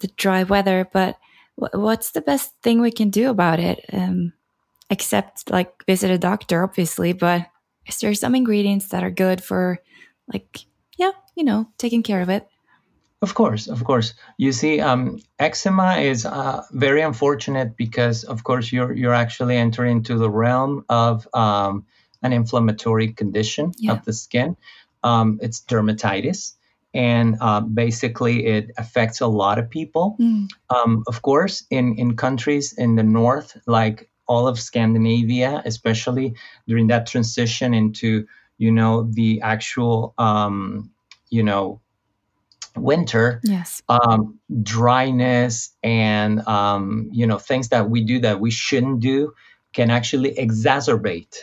the 0.00 0.10
dry 0.16 0.44
weather. 0.44 0.88
But 0.92 1.16
what's 1.56 2.10
the 2.10 2.22
best 2.22 2.52
thing 2.62 2.80
we 2.80 2.92
can 2.92 3.10
do 3.10 3.28
about 3.30 3.58
it? 3.58 3.84
Um, 3.92 4.32
except 4.88 5.50
like 5.50 5.72
visit 5.86 6.10
a 6.10 6.18
doctor, 6.18 6.62
obviously. 6.62 7.12
But 7.12 7.42
is 7.86 7.98
there 7.98 8.14
some 8.14 8.38
ingredients 8.38 8.88
that 8.88 9.02
are 9.02 9.14
good 9.26 9.42
for, 9.42 9.78
like, 10.32 10.66
yeah, 10.98 11.12
you 11.34 11.44
know, 11.44 11.66
taking 11.76 12.02
care 12.02 12.22
of 12.22 12.28
it? 12.28 12.48
Of 13.20 13.34
course, 13.34 13.66
of 13.66 13.82
course. 13.82 14.14
You 14.36 14.52
see, 14.52 14.80
um, 14.80 15.20
eczema 15.38 15.96
is 15.96 16.24
uh, 16.24 16.62
very 16.70 17.02
unfortunate 17.02 17.76
because, 17.76 18.22
of 18.24 18.44
course, 18.44 18.72
you're 18.72 18.92
you're 18.92 19.14
actually 19.14 19.56
entering 19.56 19.98
into 19.98 20.16
the 20.16 20.30
realm 20.30 20.84
of 20.88 21.26
um, 21.34 21.84
an 22.22 22.32
inflammatory 22.32 23.12
condition 23.12 23.72
yeah. 23.78 23.92
of 23.92 24.04
the 24.04 24.12
skin. 24.12 24.56
Um, 25.02 25.40
it's 25.42 25.60
dermatitis, 25.60 26.52
and 26.94 27.36
uh, 27.40 27.60
basically 27.60 28.46
it 28.46 28.70
affects 28.78 29.20
a 29.20 29.26
lot 29.26 29.58
of 29.58 29.68
people. 29.68 30.16
Mm. 30.20 30.48
Um, 30.70 31.02
of 31.08 31.22
course, 31.22 31.64
in 31.70 31.96
in 31.96 32.16
countries 32.16 32.72
in 32.72 32.94
the 32.94 33.02
north, 33.02 33.56
like 33.66 34.08
all 34.28 34.46
of 34.46 34.60
Scandinavia, 34.60 35.62
especially 35.64 36.34
during 36.68 36.86
that 36.88 37.06
transition 37.06 37.74
into 37.74 38.26
you 38.58 38.72
know, 38.72 39.04
the 39.04 39.40
actual, 39.40 40.12
um, 40.18 40.90
you 41.30 41.42
know, 41.42 41.80
winter 42.82 43.40
yes. 43.44 43.82
um, 43.88 44.38
dryness 44.62 45.70
and 45.82 46.46
um, 46.46 47.08
you 47.12 47.26
know 47.26 47.38
things 47.38 47.68
that 47.68 47.90
we 47.90 48.02
do 48.02 48.20
that 48.20 48.40
we 48.40 48.50
shouldn't 48.50 49.00
do 49.00 49.34
can 49.72 49.90
actually 49.90 50.34
exacerbate 50.34 51.36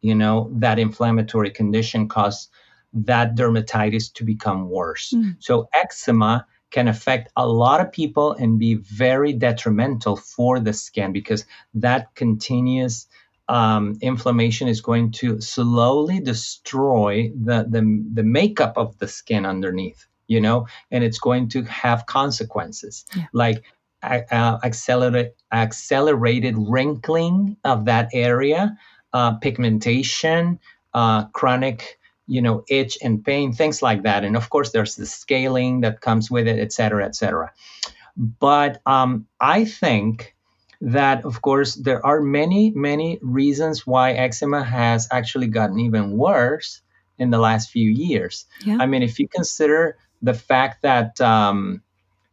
you 0.00 0.14
know 0.14 0.50
that 0.54 0.78
inflammatory 0.78 1.50
condition 1.50 2.08
cause 2.08 2.48
that 2.92 3.36
dermatitis 3.36 4.12
to 4.12 4.24
become 4.24 4.68
worse. 4.68 5.12
Mm. 5.12 5.36
so 5.38 5.68
eczema 5.74 6.46
can 6.70 6.88
affect 6.88 7.32
a 7.36 7.46
lot 7.46 7.80
of 7.80 7.92
people 7.92 8.32
and 8.32 8.58
be 8.58 8.74
very 8.74 9.32
detrimental 9.32 10.16
for 10.16 10.60
the 10.60 10.72
skin 10.72 11.12
because 11.12 11.44
that 11.74 12.14
continuous 12.14 13.08
um, 13.48 13.98
inflammation 14.00 14.68
is 14.68 14.80
going 14.80 15.10
to 15.10 15.40
slowly 15.40 16.20
destroy 16.20 17.32
the, 17.34 17.66
the, 17.68 18.04
the 18.14 18.22
makeup 18.22 18.74
of 18.76 18.96
the 18.98 19.08
skin 19.08 19.44
underneath 19.44 20.06
you 20.30 20.40
know, 20.40 20.66
and 20.92 21.02
it's 21.02 21.18
going 21.18 21.48
to 21.48 21.62
have 21.64 22.06
consequences 22.06 23.04
yeah. 23.16 23.26
like 23.32 23.64
uh, 24.02 24.58
accelerate, 24.62 25.34
accelerated 25.50 26.54
wrinkling 26.56 27.56
of 27.64 27.84
that 27.86 28.08
area, 28.12 28.78
uh, 29.12 29.32
pigmentation, 29.38 30.60
uh, 30.94 31.24
chronic, 31.32 31.98
you 32.28 32.40
know, 32.40 32.62
itch 32.68 32.96
and 33.02 33.24
pain, 33.24 33.52
things 33.52 33.82
like 33.82 34.04
that. 34.04 34.24
And 34.24 34.36
of 34.36 34.48
course, 34.48 34.70
there's 34.70 34.94
the 34.94 35.06
scaling 35.06 35.80
that 35.80 36.00
comes 36.00 36.30
with 36.30 36.46
it, 36.46 36.60
et 36.60 36.72
cetera, 36.72 37.04
et 37.04 37.16
cetera. 37.16 37.50
But 38.16 38.80
um, 38.86 39.26
I 39.40 39.64
think 39.64 40.36
that, 40.80 41.24
of 41.24 41.42
course, 41.42 41.74
there 41.74 42.06
are 42.06 42.20
many, 42.20 42.70
many 42.70 43.18
reasons 43.20 43.84
why 43.84 44.12
eczema 44.12 44.62
has 44.62 45.08
actually 45.10 45.48
gotten 45.48 45.80
even 45.80 46.16
worse 46.16 46.82
in 47.18 47.30
the 47.30 47.38
last 47.38 47.70
few 47.70 47.90
years. 47.90 48.46
Yeah. 48.64 48.78
I 48.80 48.86
mean, 48.86 49.02
if 49.02 49.18
you 49.18 49.28
consider 49.28 49.96
the 50.22 50.34
fact 50.34 50.82
that 50.82 51.20
um, 51.20 51.82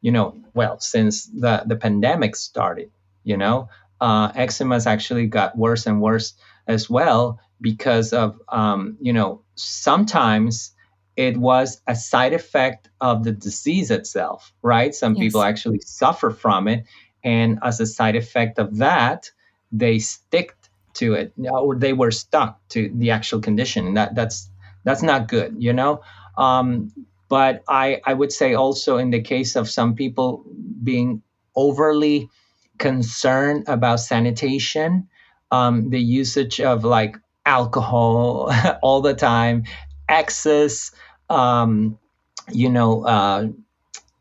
you 0.01 0.11
know, 0.11 0.35
well, 0.53 0.79
since 0.79 1.25
the 1.25 1.63
the 1.65 1.75
pandemic 1.75 2.35
started, 2.35 2.91
you 3.23 3.37
know, 3.37 3.69
uh, 3.99 4.31
eczema 4.35 4.75
has 4.75 4.87
actually 4.87 5.27
got 5.27 5.57
worse 5.57 5.85
and 5.85 6.01
worse 6.01 6.33
as 6.67 6.89
well 6.89 7.39
because 7.59 8.13
of 8.13 8.39
um, 8.49 8.97
you 9.01 9.13
know 9.13 9.41
sometimes 9.55 10.73
it 11.15 11.35
was 11.35 11.81
a 11.87 11.95
side 11.95 12.33
effect 12.33 12.89
of 13.01 13.23
the 13.23 13.31
disease 13.31 13.89
itself, 13.89 14.53
right? 14.61 14.93
Some 14.93 15.15
yes. 15.15 15.23
people 15.23 15.41
actually 15.41 15.79
suffer 15.79 16.29
from 16.29 16.67
it, 16.67 16.85
and 17.23 17.59
as 17.63 17.79
a 17.79 17.87
side 17.87 18.15
effect 18.15 18.59
of 18.59 18.77
that, 18.77 19.31
they 19.71 19.99
stick 19.99 20.55
to 20.93 21.13
it 21.13 21.33
or 21.49 21.75
they 21.75 21.93
were 21.93 22.11
stuck 22.11 22.59
to 22.69 22.91
the 22.95 23.11
actual 23.11 23.39
condition, 23.39 23.87
and 23.87 23.97
that 23.97 24.15
that's 24.15 24.49
that's 24.83 25.01
not 25.01 25.27
good, 25.27 25.55
you 25.59 25.73
know. 25.73 26.01
Um, 26.37 26.91
but 27.29 27.63
I, 27.67 28.01
I 28.05 28.13
would 28.13 28.31
say 28.31 28.53
also 28.53 28.97
in 28.97 29.09
the 29.09 29.21
case 29.21 29.55
of 29.55 29.69
some 29.69 29.95
people 29.95 30.45
being 30.83 31.21
overly 31.55 32.29
concerned 32.77 33.65
about 33.67 33.99
sanitation, 33.99 35.09
um, 35.51 35.89
the 35.89 35.99
usage 35.99 36.61
of 36.61 36.83
like 36.83 37.17
alcohol 37.45 38.51
all 38.81 39.01
the 39.01 39.13
time, 39.13 39.63
excess, 40.07 40.91
um, 41.29 41.97
you 42.51 42.69
know, 42.69 43.03
uh, 43.05 43.47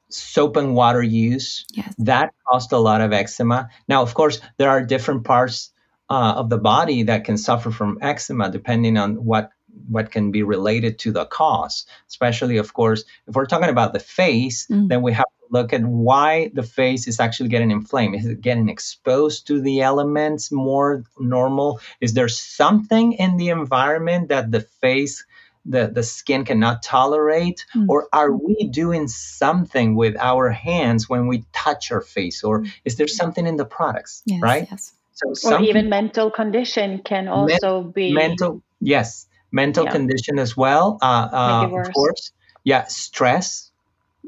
soap 0.08 0.56
and 0.56 0.74
water 0.74 1.02
use, 1.02 1.66
yes. 1.72 1.94
that 1.98 2.32
caused 2.46 2.72
a 2.72 2.78
lot 2.78 3.00
of 3.00 3.12
eczema. 3.12 3.68
Now, 3.88 4.02
of 4.02 4.14
course, 4.14 4.40
there 4.56 4.70
are 4.70 4.82
different 4.82 5.24
parts 5.24 5.70
uh, 6.08 6.34
of 6.36 6.48
the 6.48 6.58
body 6.58 7.04
that 7.04 7.24
can 7.24 7.36
suffer 7.36 7.70
from 7.70 7.98
eczema 8.00 8.50
depending 8.50 8.96
on 8.96 9.24
what 9.24 9.50
what 9.88 10.10
can 10.10 10.30
be 10.30 10.42
related 10.42 10.98
to 11.00 11.12
the 11.12 11.24
cause. 11.26 11.86
Especially, 12.08 12.56
of 12.58 12.72
course, 12.72 13.04
if 13.26 13.34
we're 13.34 13.46
talking 13.46 13.68
about 13.68 13.92
the 13.92 14.00
face, 14.00 14.66
mm. 14.66 14.88
then 14.88 15.02
we 15.02 15.12
have 15.12 15.24
to 15.24 15.46
look 15.50 15.72
at 15.72 15.82
why 15.82 16.50
the 16.54 16.62
face 16.62 17.06
is 17.06 17.20
actually 17.20 17.48
getting 17.48 17.70
inflamed. 17.70 18.16
Is 18.16 18.26
it 18.26 18.40
getting 18.40 18.68
exposed 18.68 19.46
to 19.48 19.60
the 19.60 19.80
elements 19.80 20.50
more 20.50 21.04
normal? 21.18 21.80
Is 22.00 22.14
there 22.14 22.28
something 22.28 23.12
in 23.14 23.36
the 23.36 23.50
environment 23.50 24.28
that 24.28 24.50
the 24.50 24.60
face 24.60 25.24
the, 25.68 25.88
the 25.88 26.02
skin 26.02 26.44
cannot 26.44 26.82
tolerate? 26.82 27.66
Mm. 27.74 27.86
Or 27.88 28.08
are 28.12 28.30
we 28.30 28.68
doing 28.68 29.08
something 29.08 29.94
with 29.94 30.16
our 30.16 30.50
hands 30.50 31.08
when 31.08 31.26
we 31.26 31.44
touch 31.52 31.90
our 31.90 32.00
face? 32.00 32.44
Or 32.44 32.60
mm. 32.60 32.72
is 32.84 32.96
there 32.96 33.08
something 33.08 33.46
in 33.46 33.56
the 33.56 33.64
products? 33.64 34.22
Yes, 34.26 34.40
right? 34.42 34.68
Yes. 34.70 34.92
So 35.12 35.56
or 35.56 35.62
even 35.62 35.88
mental 35.88 36.30
condition 36.30 37.00
can 37.02 37.26
also 37.26 37.82
men- 37.82 37.92
be 37.92 38.12
mental. 38.12 38.62
Yes, 38.80 39.25
mental 39.52 39.84
yeah. 39.84 39.92
condition 39.92 40.38
as 40.38 40.56
well. 40.56 40.98
Uh, 41.02 41.28
uh, 41.32 41.68
of 41.80 41.92
course, 41.92 42.32
yeah, 42.64 42.84
stress. 42.86 43.70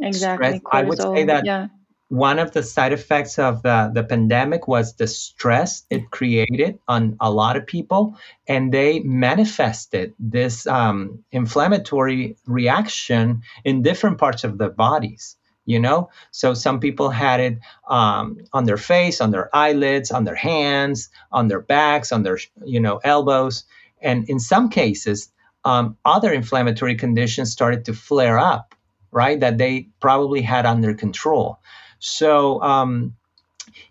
Exactly. 0.01 0.59
Stress. 0.59 0.61
I 0.73 0.83
would 0.85 1.01
say 1.01 1.25
that 1.25 1.45
yeah. 1.45 1.69
one 2.09 2.39
of 2.39 2.53
the 2.53 2.62
side 2.62 2.93
effects 2.93 3.39
of 3.39 3.62
the, 3.62 3.91
the 3.93 4.05
pandemic 4.05 4.69
was 4.69 4.95
the 4.95 5.09
stress 5.09 5.85
it 5.91 6.11
created 6.11 6.79
on 6.87 7.16
a 7.21 7.31
lot 7.31 7.57
of 7.57 7.66
people, 7.66 8.16
and 8.47 8.73
they 8.73 9.01
manifested 9.01 10.14
this 10.19 10.66
um, 10.66 11.25
inflammatory 11.33 12.37
reaction 12.47 13.43
in 13.64 13.83
different 13.83 14.19
parts 14.19 14.45
of 14.45 14.59
their 14.59 14.71
bodies 14.71 15.37
you 15.69 15.79
know 15.79 16.09
so 16.31 16.55
some 16.55 16.81
people 16.81 17.11
had 17.11 17.41
it 17.41 17.59
um, 17.89 18.39
on 18.53 18.64
their 18.64 18.79
face 18.79 19.21
on 19.21 19.31
their 19.31 19.55
eyelids 19.55 20.11
on 20.11 20.25
their 20.25 20.35
hands 20.35 21.11
on 21.31 21.47
their 21.47 21.61
backs 21.61 22.11
on 22.11 22.23
their 22.23 22.39
you 22.64 22.81
know 22.81 22.99
elbows 23.05 23.64
and 24.01 24.29
in 24.29 24.41
some 24.41 24.69
cases, 24.69 25.31
um, 25.65 25.97
other 26.05 26.33
inflammatory 26.33 26.95
conditions 26.95 27.53
started 27.53 27.85
to 27.87 27.93
flare 27.93 28.39
up, 28.39 28.75
right? 29.11 29.39
That 29.41 29.59
they 29.59 29.89
probably 30.01 30.43
had 30.43 30.67
under 30.67 30.95
control. 30.95 31.59
So, 31.99 32.63
um, 32.63 33.17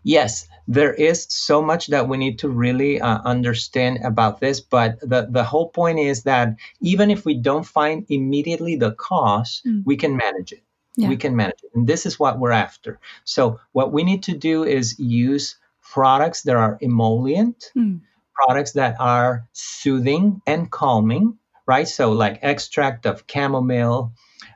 yes, 0.04 0.48
there 0.68 0.94
is 0.94 1.28
so 1.30 1.62
much 1.62 1.88
that 1.88 2.08
we 2.08 2.18
need 2.18 2.40
to 2.40 2.50
really 2.50 3.00
uh, 3.00 3.20
understand 3.24 4.00
about 4.04 4.40
this. 4.40 4.60
But 4.60 5.00
the, 5.02 5.28
the 5.30 5.44
whole 5.44 5.70
point 5.70 6.00
is 6.00 6.24
that 6.24 6.56
even 6.82 7.12
if 7.12 7.26
we 7.26 7.36
don't 7.36 7.66
find 7.66 8.06
immediately 8.10 8.76
the 8.76 8.92
cause, 8.92 9.62
mm. 9.66 9.84
we 9.86 9.98
can 9.98 10.18
manage 10.18 10.52
it. 10.52 10.64
Yeah. 10.96 11.10
We 11.10 11.18
can 11.18 11.36
manage 11.36 11.60
it. 11.64 11.72
And 11.76 11.86
this 11.86 12.06
is 12.06 12.20
what 12.20 12.40
we're 12.40 12.52
after. 12.52 13.00
So, 13.24 13.60
what 13.72 13.92
we 13.92 14.04
need 14.04 14.24
to 14.24 14.36
do 14.36 14.64
is 14.64 14.98
use 14.98 15.58
products 15.82 16.42
that 16.44 16.56
are 16.56 16.78
emollient. 16.82 17.72
Mm 17.78 18.02
products 18.38 18.74
that 18.74 18.96
are 19.00 19.48
soothing 19.54 20.42
and 20.46 20.70
calming, 20.72 21.38
right? 21.66 21.88
So, 21.88 22.12
like 22.12 22.40
extract 22.42 23.06
of 23.06 23.24
chamomile. 23.32 24.14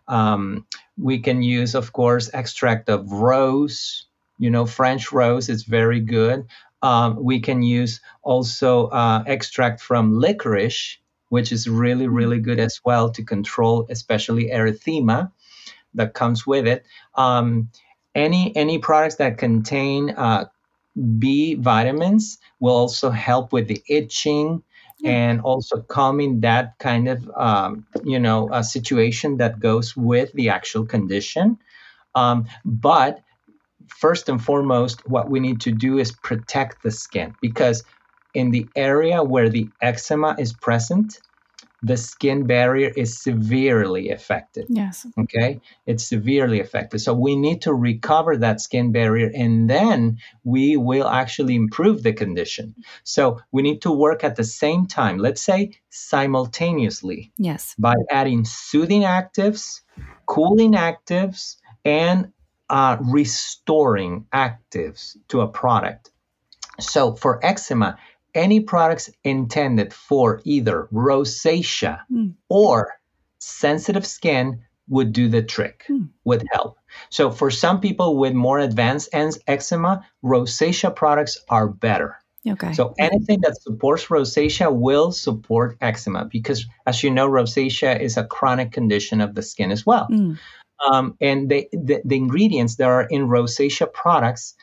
Um, 0.07 0.65
we 0.97 1.19
can 1.19 1.41
use, 1.41 1.75
of 1.75 1.93
course, 1.93 2.29
extract 2.33 2.89
of 2.89 3.11
rose. 3.11 4.05
You 4.37 4.49
know, 4.49 4.65
French 4.65 5.11
rose 5.11 5.49
is 5.49 5.63
very 5.63 5.99
good. 5.99 6.47
Um, 6.81 7.23
we 7.23 7.39
can 7.39 7.61
use 7.61 8.01
also 8.23 8.87
uh, 8.87 9.23
extract 9.27 9.81
from 9.81 10.19
licorice, 10.19 10.97
which 11.29 11.51
is 11.51 11.67
really, 11.67 12.07
really 12.07 12.39
good 12.39 12.59
as 12.59 12.81
well 12.83 13.11
to 13.11 13.23
control, 13.23 13.85
especially 13.89 14.49
erythema 14.49 15.31
that 15.93 16.13
comes 16.13 16.47
with 16.47 16.67
it. 16.67 16.85
Um, 17.15 17.69
any 18.13 18.55
any 18.55 18.79
products 18.79 19.15
that 19.15 19.37
contain 19.37 20.09
uh, 20.11 20.45
B 21.19 21.55
vitamins 21.55 22.37
will 22.59 22.75
also 22.75 23.09
help 23.09 23.53
with 23.53 23.67
the 23.67 23.81
itching 23.87 24.63
and 25.03 25.41
also 25.41 25.81
calming 25.81 26.41
that 26.41 26.77
kind 26.77 27.07
of 27.07 27.29
um, 27.35 27.85
you 28.03 28.19
know 28.19 28.49
a 28.51 28.63
situation 28.63 29.37
that 29.37 29.59
goes 29.59 29.95
with 29.95 30.31
the 30.33 30.49
actual 30.49 30.85
condition. 30.85 31.57
Um, 32.13 32.47
but 32.65 33.21
first 33.87 34.29
and 34.29 34.43
foremost, 34.43 35.07
what 35.07 35.29
we 35.29 35.39
need 35.39 35.61
to 35.61 35.71
do 35.71 35.97
is 35.97 36.11
protect 36.11 36.83
the 36.83 36.91
skin 36.91 37.35
because 37.41 37.83
in 38.33 38.51
the 38.51 38.67
area 38.75 39.23
where 39.23 39.49
the 39.49 39.69
eczema 39.81 40.35
is 40.39 40.53
present, 40.53 41.19
the 41.81 41.97
skin 41.97 42.45
barrier 42.45 42.91
is 42.95 43.19
severely 43.19 44.11
affected. 44.11 44.65
Yes. 44.69 45.05
Okay. 45.19 45.61
It's 45.85 46.03
severely 46.03 46.59
affected. 46.59 46.99
So 46.99 47.13
we 47.13 47.35
need 47.35 47.63
to 47.63 47.73
recover 47.73 48.37
that 48.37 48.61
skin 48.61 48.91
barrier 48.91 49.31
and 49.33 49.69
then 49.69 50.19
we 50.43 50.77
will 50.77 51.07
actually 51.07 51.55
improve 51.55 52.03
the 52.03 52.13
condition. 52.13 52.75
So 53.03 53.39
we 53.51 53.63
need 53.63 53.81
to 53.81 53.91
work 53.91 54.23
at 54.23 54.35
the 54.35 54.43
same 54.43 54.85
time, 54.85 55.17
let's 55.17 55.41
say 55.41 55.79
simultaneously. 55.89 57.31
Yes. 57.37 57.75
By 57.79 57.95
adding 58.11 58.45
soothing 58.45 59.01
actives, 59.01 59.81
cooling 60.27 60.73
actives, 60.73 61.55
and 61.83 62.31
uh, 62.69 62.97
restoring 63.01 64.27
actives 64.31 65.17
to 65.29 65.41
a 65.41 65.47
product. 65.47 66.11
So 66.79 67.15
for 67.15 67.43
eczema, 67.45 67.97
any 68.33 68.59
products 68.59 69.09
intended 69.23 69.93
for 69.93 70.41
either 70.43 70.87
rosacea 70.93 71.99
mm. 72.11 72.33
or 72.49 72.93
sensitive 73.39 74.05
skin 74.05 74.61
would 74.89 75.13
do 75.13 75.29
the 75.29 75.41
trick, 75.41 75.85
mm. 75.89 76.09
would 76.25 76.45
help. 76.51 76.77
So 77.09 77.31
for 77.31 77.49
some 77.49 77.79
people 77.79 78.17
with 78.17 78.33
more 78.33 78.59
advanced 78.59 79.09
eczema, 79.13 80.05
rosacea 80.23 80.95
products 80.95 81.39
are 81.49 81.67
better. 81.67 82.17
Okay. 82.47 82.73
So 82.73 82.95
anything 82.97 83.41
that 83.41 83.61
supports 83.61 84.07
rosacea 84.07 84.73
will 84.73 85.11
support 85.11 85.77
eczema 85.79 86.25
because, 86.25 86.65
as 86.87 87.03
you 87.03 87.11
know, 87.11 87.29
rosacea 87.29 87.99
is 87.99 88.17
a 88.17 88.25
chronic 88.25 88.71
condition 88.71 89.21
of 89.21 89.35
the 89.35 89.43
skin 89.43 89.71
as 89.71 89.85
well. 89.85 90.07
Mm. 90.11 90.39
Um, 90.89 91.15
and 91.21 91.49
they, 91.49 91.69
the, 91.71 92.01
the 92.03 92.15
ingredients 92.15 92.77
that 92.77 92.87
are 92.87 93.03
in 93.03 93.27
rosacea 93.27 93.93
products 93.93 94.55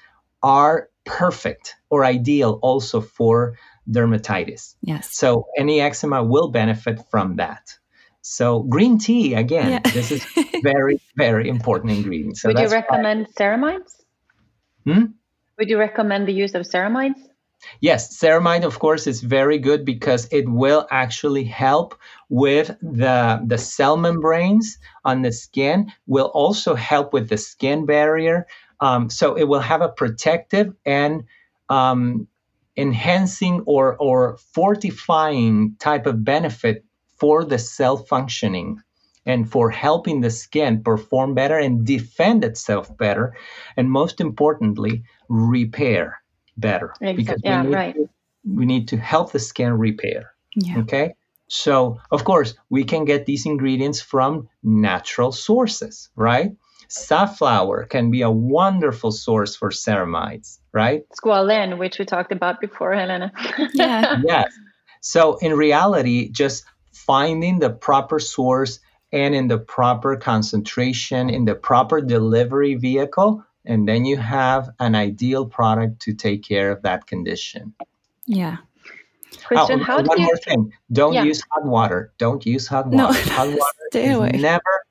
are 0.42 0.88
perfect 1.08 1.76
or 1.90 2.04
ideal 2.04 2.60
also 2.62 3.00
for 3.00 3.56
dermatitis. 3.90 4.76
Yes. 4.82 5.16
So 5.16 5.48
any 5.58 5.80
eczema 5.80 6.22
will 6.22 6.48
benefit 6.50 7.00
from 7.10 7.36
that. 7.36 7.78
So 8.20 8.60
green 8.60 8.98
tea 8.98 9.34
again, 9.34 9.70
yeah. 9.70 9.90
this 9.92 10.12
is 10.12 10.24
very 10.62 11.00
very 11.16 11.48
important 11.48 11.92
ingredient. 11.92 12.36
So 12.36 12.48
would 12.48 12.58
you 12.58 12.68
recommend 12.68 13.26
why... 13.26 13.32
ceramides? 13.44 13.92
Hmm? 14.84 15.04
Would 15.58 15.70
you 15.70 15.78
recommend 15.78 16.28
the 16.28 16.32
use 16.32 16.54
of 16.54 16.62
ceramides? 16.62 17.18
Yes, 17.80 18.16
ceramide, 18.16 18.64
of 18.64 18.78
course, 18.78 19.06
is 19.06 19.20
very 19.20 19.58
good 19.58 19.84
because 19.84 20.28
it 20.30 20.48
will 20.48 20.86
actually 20.90 21.44
help 21.44 21.98
with 22.28 22.68
the, 22.80 23.42
the 23.44 23.58
cell 23.58 23.96
membranes 23.96 24.78
on 25.04 25.22
the 25.22 25.32
skin, 25.32 25.92
will 26.06 26.30
also 26.34 26.74
help 26.76 27.12
with 27.12 27.28
the 27.28 27.36
skin 27.36 27.84
barrier. 27.84 28.46
Um, 28.80 29.10
so 29.10 29.36
it 29.36 29.44
will 29.44 29.60
have 29.60 29.82
a 29.82 29.88
protective 29.88 30.74
and 30.84 31.24
um, 31.68 32.28
enhancing 32.76 33.62
or, 33.66 33.96
or 33.96 34.38
fortifying 34.54 35.76
type 35.78 36.06
of 36.06 36.24
benefit 36.24 36.84
for 37.16 37.44
the 37.44 37.58
cell 37.58 37.96
functioning 37.96 38.80
and 39.26 39.50
for 39.50 39.70
helping 39.70 40.20
the 40.20 40.30
skin 40.30 40.82
perform 40.82 41.34
better 41.34 41.58
and 41.58 41.84
defend 41.84 42.44
itself 42.44 42.96
better. 42.96 43.36
And 43.76 43.90
most 43.90 44.20
importantly, 44.20 45.02
repair 45.28 46.22
better 46.56 46.94
exactly. 47.00 47.24
because 47.24 47.40
yeah, 47.44 47.62
we, 47.62 47.68
need 47.68 47.74
right. 47.74 47.94
to, 47.94 48.08
we 48.46 48.66
need 48.66 48.88
to 48.88 48.96
help 48.96 49.32
the 49.32 49.38
skin 49.38 49.72
repair. 49.74 50.32
Yeah. 50.54 50.78
Okay. 50.78 51.14
So, 51.48 52.00
of 52.10 52.24
course, 52.24 52.54
we 52.70 52.84
can 52.84 53.04
get 53.04 53.26
these 53.26 53.46
ingredients 53.46 54.00
from 54.00 54.48
natural 54.62 55.32
sources, 55.32 56.10
right? 56.14 56.52
Safflower 56.88 57.84
can 57.84 58.10
be 58.10 58.22
a 58.22 58.30
wonderful 58.30 59.12
source 59.12 59.54
for 59.54 59.70
ceramides, 59.70 60.58
right? 60.72 61.04
Squalene, 61.10 61.78
which 61.78 61.98
we 61.98 62.04
talked 62.04 62.32
about 62.32 62.60
before, 62.60 62.94
Helena. 62.94 63.32
yeah. 63.74 64.20
yes. 64.26 64.52
So, 65.00 65.36
in 65.36 65.54
reality, 65.54 66.30
just 66.30 66.64
finding 66.92 67.58
the 67.58 67.70
proper 67.70 68.18
source 68.18 68.80
and 69.12 69.34
in 69.34 69.48
the 69.48 69.58
proper 69.58 70.16
concentration, 70.16 71.30
in 71.30 71.44
the 71.44 71.54
proper 71.54 72.00
delivery 72.00 72.74
vehicle 72.74 73.44
and 73.68 73.86
then 73.86 74.06
you 74.06 74.16
have 74.16 74.70
an 74.80 74.94
ideal 74.94 75.46
product 75.46 76.00
to 76.00 76.14
take 76.14 76.42
care 76.42 76.70
of 76.70 76.82
that 76.82 77.06
condition. 77.06 77.74
Yeah. 78.26 78.56
Christian, 79.44 79.80
oh, 79.80 79.84
how 79.84 79.96
one 79.96 80.16
do 80.16 80.22
more 80.22 80.32
you... 80.32 80.36
thing. 80.42 80.72
Don't 80.90 81.12
yeah. 81.12 81.24
use 81.24 81.42
hot 81.52 81.66
water. 81.66 82.12
Don't 82.16 82.44
use 82.46 82.66
hot 82.66 82.86
water. 82.86 82.96
No, 82.96 83.12
hot 83.12 83.48
water 83.48 83.60
stay 83.90 84.12
away. 84.12 84.30
never, 84.30 84.84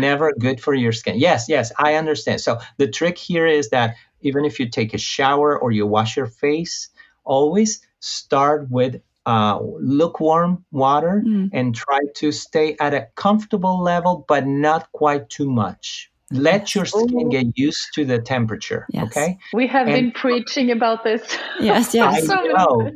never 0.00 0.32
good 0.38 0.60
for 0.60 0.74
your 0.74 0.92
skin. 0.92 1.18
Yes, 1.18 1.48
yes, 1.48 1.72
I 1.78 1.94
understand. 1.94 2.40
So 2.40 2.58
the 2.78 2.88
trick 2.88 3.18
here 3.18 3.46
is 3.46 3.70
that 3.70 3.96
even 4.20 4.44
if 4.44 4.60
you 4.60 4.68
take 4.68 4.94
a 4.94 4.98
shower 4.98 5.58
or 5.58 5.70
you 5.72 5.86
wash 5.86 6.16
your 6.16 6.26
face, 6.26 6.88
always 7.24 7.86
start 8.00 8.70
with 8.70 9.00
uh, 9.26 9.60
lukewarm 9.60 10.64
water 10.72 11.22
mm. 11.24 11.50
and 11.52 11.74
try 11.74 12.00
to 12.16 12.32
stay 12.32 12.76
at 12.80 12.94
a 12.94 13.08
comfortable 13.14 13.80
level, 13.80 14.24
but 14.28 14.46
not 14.46 14.90
quite 14.92 15.28
too 15.28 15.50
much 15.50 16.12
let 16.32 16.74
your 16.74 16.84
skin 16.84 17.28
get 17.28 17.46
used 17.58 17.88
to 17.94 18.04
the 18.04 18.18
temperature. 18.18 18.86
Yes. 18.90 19.04
Okay. 19.06 19.38
We 19.52 19.66
have 19.68 19.86
and, 19.86 19.94
been 19.94 20.12
preaching 20.12 20.70
about 20.70 21.04
this. 21.04 21.22
Yes, 21.60 21.94
yes. 21.94 22.28
I 22.28 22.46
know. 22.46 22.90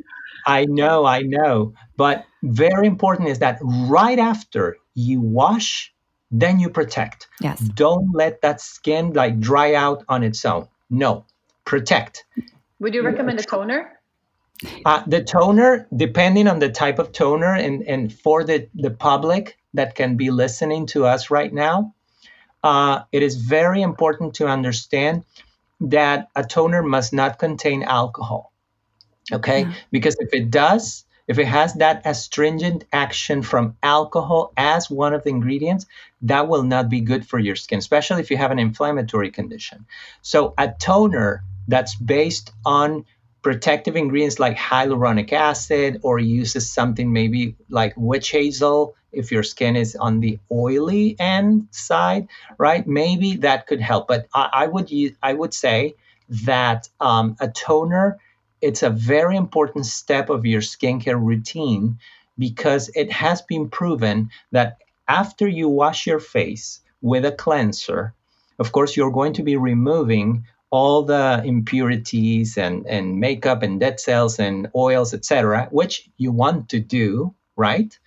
I 0.46 0.64
know, 0.64 1.04
I 1.04 1.22
know. 1.22 1.74
But 1.96 2.24
very 2.42 2.86
important 2.86 3.28
is 3.28 3.40
that 3.40 3.58
right 3.62 4.18
after 4.18 4.76
you 4.94 5.20
wash, 5.20 5.92
then 6.40 6.60
you 6.60 6.70
protect. 6.70 7.28
Yes. 7.40 7.60
Don't 7.60 8.14
let 8.14 8.42
that 8.42 8.60
skin 8.60 9.12
like 9.12 9.40
dry 9.40 9.74
out 9.74 10.04
on 10.08 10.22
its 10.22 10.44
own. 10.44 10.68
No, 10.90 11.24
protect. 11.64 12.24
Would 12.80 12.94
you 12.94 13.02
recommend 13.02 13.40
a 13.40 13.42
toner? 13.42 13.98
Uh, 14.84 15.02
the 15.06 15.22
toner, 15.22 15.86
depending 15.94 16.48
on 16.48 16.58
the 16.58 16.70
type 16.70 16.98
of 16.98 17.12
toner, 17.12 17.54
and, 17.54 17.82
and 17.82 18.12
for 18.12 18.44
the, 18.44 18.68
the 18.74 18.90
public 18.90 19.58
that 19.74 19.94
can 19.94 20.16
be 20.16 20.30
listening 20.30 20.86
to 20.86 21.04
us 21.04 21.30
right 21.30 21.52
now, 21.52 21.94
uh, 22.64 23.02
it 23.12 23.22
is 23.22 23.36
very 23.36 23.82
important 23.82 24.34
to 24.34 24.46
understand 24.46 25.24
that 25.80 26.28
a 26.34 26.42
toner 26.42 26.82
must 26.82 27.12
not 27.12 27.38
contain 27.38 27.82
alcohol. 27.82 28.52
Okay? 29.32 29.62
Yeah. 29.62 29.72
Because 29.90 30.16
if 30.20 30.32
it 30.32 30.50
does, 30.50 31.04
if 31.28 31.38
it 31.38 31.46
has 31.46 31.74
that 31.74 32.02
astringent 32.04 32.84
action 32.92 33.42
from 33.42 33.76
alcohol 33.82 34.52
as 34.56 34.90
one 34.90 35.12
of 35.12 35.24
the 35.24 35.30
ingredients, 35.30 35.86
that 36.22 36.48
will 36.48 36.62
not 36.62 36.88
be 36.88 37.00
good 37.00 37.26
for 37.26 37.38
your 37.38 37.56
skin, 37.56 37.78
especially 37.78 38.20
if 38.20 38.30
you 38.30 38.36
have 38.36 38.50
an 38.50 38.58
inflammatory 38.58 39.30
condition. 39.30 39.86
So, 40.22 40.54
a 40.56 40.72
toner 40.78 41.42
that's 41.68 41.94
based 41.94 42.52
on 42.64 43.04
protective 43.42 43.96
ingredients 43.96 44.40
like 44.40 44.56
hyaluronic 44.56 45.32
acid 45.32 46.00
or 46.02 46.18
uses 46.18 46.68
something 46.70 47.12
maybe 47.12 47.54
like 47.70 47.94
witch 47.96 48.30
hazel 48.30 48.96
if 49.12 49.30
your 49.30 49.44
skin 49.44 49.76
is 49.76 49.94
on 49.94 50.18
the 50.18 50.36
oily 50.50 51.14
end 51.20 51.68
side 51.70 52.26
right 52.58 52.88
maybe 52.88 53.36
that 53.36 53.68
could 53.68 53.80
help 53.80 54.08
but 54.08 54.26
i, 54.34 54.48
I 54.52 54.66
would 54.66 54.90
use 54.90 55.12
i 55.22 55.32
would 55.32 55.54
say 55.54 55.94
that 56.28 56.88
um, 56.98 57.36
a 57.38 57.48
toner 57.48 58.18
it's 58.60 58.82
a 58.82 58.90
very 58.90 59.36
important 59.36 59.86
step 59.86 60.30
of 60.30 60.46
your 60.46 60.60
skincare 60.60 61.20
routine 61.20 61.98
because 62.38 62.90
it 62.94 63.10
has 63.12 63.42
been 63.42 63.68
proven 63.68 64.30
that 64.52 64.78
after 65.08 65.46
you 65.46 65.68
wash 65.68 66.06
your 66.06 66.20
face 66.20 66.80
with 67.00 67.24
a 67.24 67.32
cleanser 67.32 68.14
of 68.58 68.72
course 68.72 68.96
you're 68.96 69.10
going 69.10 69.34
to 69.34 69.42
be 69.42 69.56
removing 69.56 70.44
all 70.70 71.02
the 71.02 71.42
impurities 71.44 72.58
and, 72.58 72.86
and 72.86 73.20
makeup 73.20 73.62
and 73.62 73.80
dead 73.80 74.00
cells 74.00 74.38
and 74.38 74.68
oils, 74.74 75.14
etc., 75.14 75.68
which 75.70 76.08
you 76.16 76.32
want 76.32 76.68
to 76.70 76.80
do, 76.80 77.34
right? 77.56 77.98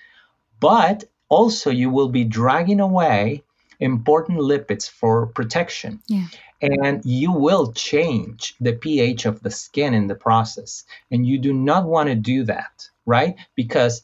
But 0.60 1.06
also 1.30 1.70
you 1.70 1.89
will 1.89 2.10
be 2.10 2.26
dragging 2.26 2.80
away 2.80 3.43
important 3.80 4.39
lipids 4.39 4.89
for 4.89 5.27
protection. 5.27 6.01
Yeah. 6.07 6.27
And 6.61 7.03
you 7.05 7.32
will 7.32 7.71
change 7.71 8.55
the 8.59 8.73
pH 8.73 9.25
of 9.25 9.41
the 9.41 9.51
skin 9.51 9.93
in 9.93 10.07
the 10.07 10.15
process. 10.15 10.84
And 11.09 11.25
you 11.25 11.39
do 11.39 11.53
not 11.53 11.86
want 11.86 12.09
to 12.09 12.15
do 12.15 12.43
that, 12.43 12.89
right? 13.05 13.36
Because 13.55 14.01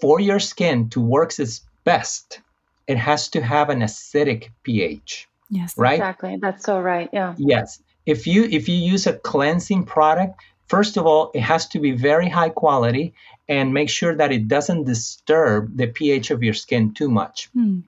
for 0.00 0.18
your 0.18 0.40
skin 0.40 0.88
to 0.90 1.00
work 1.00 1.38
its 1.38 1.60
best, 1.84 2.40
it 2.86 2.96
has 2.96 3.28
to 3.30 3.42
have 3.42 3.68
an 3.68 3.80
acidic 3.80 4.48
pH. 4.62 5.28
Yes. 5.50 5.74
Right? 5.76 5.94
Exactly. 5.94 6.38
That's 6.40 6.64
so 6.64 6.80
right. 6.80 7.10
Yeah. 7.12 7.34
Yes 7.36 7.80
if 8.08 8.26
you 8.26 8.44
if 8.44 8.68
you 8.68 8.74
use 8.74 9.06
a 9.06 9.18
cleansing 9.30 9.84
product 9.84 10.40
first 10.66 10.96
of 10.96 11.06
all 11.06 11.30
it 11.34 11.42
has 11.42 11.68
to 11.68 11.78
be 11.78 11.92
very 11.92 12.28
high 12.28 12.48
quality 12.48 13.12
and 13.48 13.74
make 13.74 13.90
sure 13.90 14.14
that 14.16 14.32
it 14.32 14.48
doesn't 14.48 14.84
disturb 14.84 15.76
the 15.76 15.86
ph 15.86 16.30
of 16.30 16.42
your 16.42 16.54
skin 16.54 16.92
too 16.94 17.10
much 17.10 17.50
mm. 17.54 17.82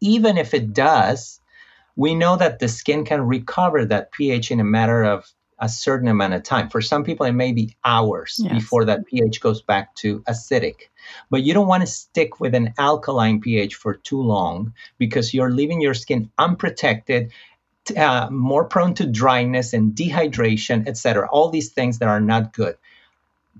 Even 0.00 0.38
if 0.38 0.54
it 0.54 0.72
does 0.72 1.40
we 1.96 2.14
know 2.14 2.36
that 2.36 2.60
the 2.60 2.68
skin 2.68 3.04
can 3.04 3.20
recover 3.22 3.84
that 3.84 4.12
ph 4.12 4.50
in 4.50 4.60
a 4.60 4.64
matter 4.64 5.02
of 5.02 5.26
a 5.62 5.68
certain 5.68 6.08
amount 6.08 6.32
of 6.32 6.42
time 6.42 6.68
for 6.70 6.80
some 6.80 7.04
people 7.04 7.26
it 7.26 7.32
may 7.32 7.52
be 7.52 7.76
hours 7.84 8.40
yes. 8.42 8.52
before 8.52 8.84
that 8.84 9.06
ph 9.06 9.40
goes 9.40 9.60
back 9.62 9.94
to 9.94 10.20
acidic 10.20 10.88
but 11.28 11.42
you 11.42 11.52
don't 11.52 11.68
want 11.68 11.82
to 11.82 11.86
stick 11.86 12.40
with 12.40 12.54
an 12.54 12.72
alkaline 12.78 13.40
pH 13.40 13.74
for 13.74 13.94
too 13.94 14.20
long 14.22 14.72
because 14.98 15.34
you're 15.34 15.50
leaving 15.50 15.80
your 15.80 15.94
skin 15.94 16.30
unprotected 16.38 17.30
uh, 17.96 18.28
more 18.30 18.64
prone 18.64 18.94
to 18.94 19.06
dryness 19.06 19.72
and 19.72 19.94
dehydration, 19.94 20.86
etc. 20.86 21.28
All 21.30 21.50
these 21.50 21.70
things 21.70 21.98
that 21.98 22.08
are 22.08 22.20
not 22.20 22.52
good. 22.52 22.76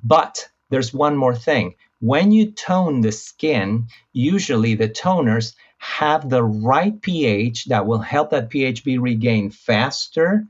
But 0.02 0.48
there's 0.70 0.94
one 0.94 1.16
more 1.16 1.34
thing. 1.34 1.74
When 2.00 2.32
you 2.32 2.50
tone 2.52 3.00
the 3.00 3.12
skin, 3.12 3.88
usually 4.12 4.74
the 4.74 4.88
toners 4.88 5.54
have 5.80 6.28
the 6.28 6.44
right 6.44 7.00
pH 7.00 7.64
that 7.64 7.86
will 7.86 7.98
help 7.98 8.30
that 8.30 8.50
pH 8.50 8.84
be 8.84 8.98
regained 8.98 9.54
faster. 9.54 10.46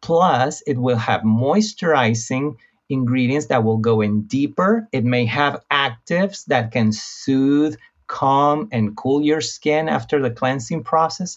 Plus, 0.00 0.62
it 0.66 0.78
will 0.78 0.96
have 0.96 1.20
moisturizing 1.20 2.56
ingredients 2.88 3.46
that 3.46 3.62
will 3.62 3.76
go 3.76 4.00
in 4.00 4.22
deeper. 4.22 4.88
It 4.90 5.04
may 5.04 5.26
have 5.26 5.62
actives 5.70 6.46
that 6.46 6.72
can 6.72 6.92
soothe, 6.92 7.76
calm, 8.06 8.70
and 8.72 8.96
cool 8.96 9.22
your 9.22 9.42
skin 9.42 9.86
after 9.86 10.20
the 10.20 10.30
cleansing 10.30 10.82
process. 10.82 11.36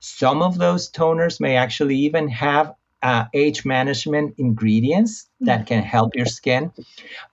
Some 0.00 0.40
of 0.40 0.56
those 0.56 0.90
toners 0.90 1.40
may 1.40 1.56
actually 1.56 1.96
even 1.96 2.28
have 2.28 2.72
uh, 3.02 3.26
age 3.34 3.66
management 3.66 4.36
ingredients 4.38 5.28
that 5.40 5.66
can 5.66 5.82
help 5.82 6.16
your 6.16 6.26
skin. 6.26 6.72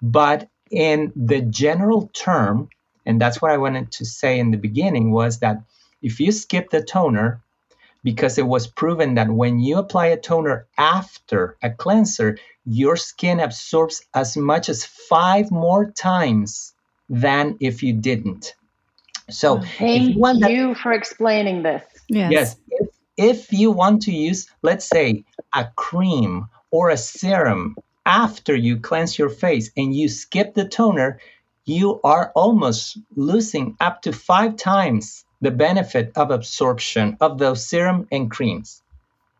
But 0.02 0.50
in 0.70 1.14
the 1.16 1.40
general 1.40 2.10
term, 2.10 2.68
and 3.06 3.20
that's 3.20 3.42
what 3.42 3.52
I 3.52 3.58
wanted 3.58 3.92
to 3.94 4.06
say 4.06 4.40
in 4.40 4.52
the 4.52 4.58
beginning, 4.58 5.12
was 5.12 5.40
that 5.40 5.62
if 6.02 6.20
you 6.20 6.32
skip 6.32 6.70
the 6.70 6.84
toner, 6.84 7.42
because 8.04 8.38
it 8.38 8.46
was 8.46 8.68
proven 8.68 9.16
that 9.16 9.30
when 9.30 9.60
you 9.60 9.78
apply 9.78 10.08
a 10.08 10.18
toner 10.18 10.68
after 10.78 11.58
a 11.64 11.72
cleanser, 11.72 12.38
your 12.66 12.96
skin 12.96 13.40
absorbs 13.40 14.06
as 14.14 14.38
much 14.38 14.70
as 14.70 14.86
five 14.86 15.50
more 15.50 15.92
times 15.92 16.74
than 17.10 17.58
if 17.60 17.82
you 17.82 17.94
didn't. 17.94 18.54
So, 19.30 19.60
thank 19.80 20.16
you, 20.16 20.40
that, 20.40 20.52
you, 20.52 20.76
for 20.76 20.94
explaining 20.94 21.64
this. 21.64 21.84
Yes. 22.10 22.32
yes 22.32 22.56
if, 22.70 22.88
if 23.18 23.54
you 23.54 23.72
want 23.72 24.04
to 24.04 24.12
use, 24.12 24.48
let's 24.62 24.88
say, 24.88 25.24
a 25.54 25.66
cream 25.76 26.48
or 26.70 26.92
a 26.92 26.98
serum 26.98 27.76
after 28.06 28.56
you 28.56 28.78
cleanse 28.78 29.18
your 29.18 29.30
face 29.30 29.72
and 29.76 29.96
you 29.96 30.10
skip 30.10 30.54
the 30.54 30.68
toner, 30.68 31.20
you 31.66 32.00
are 32.04 32.32
almost 32.36 32.98
losing 33.16 33.76
up 33.80 34.04
to 34.04 34.14
five 34.14 34.56
times 34.56 35.26
the 35.42 35.52
benefit 35.52 36.12
of 36.16 36.32
absorption 36.32 37.18
of 37.20 37.38
those 37.38 37.66
serum 37.66 38.08
and 38.12 38.32
creams. 38.32 38.82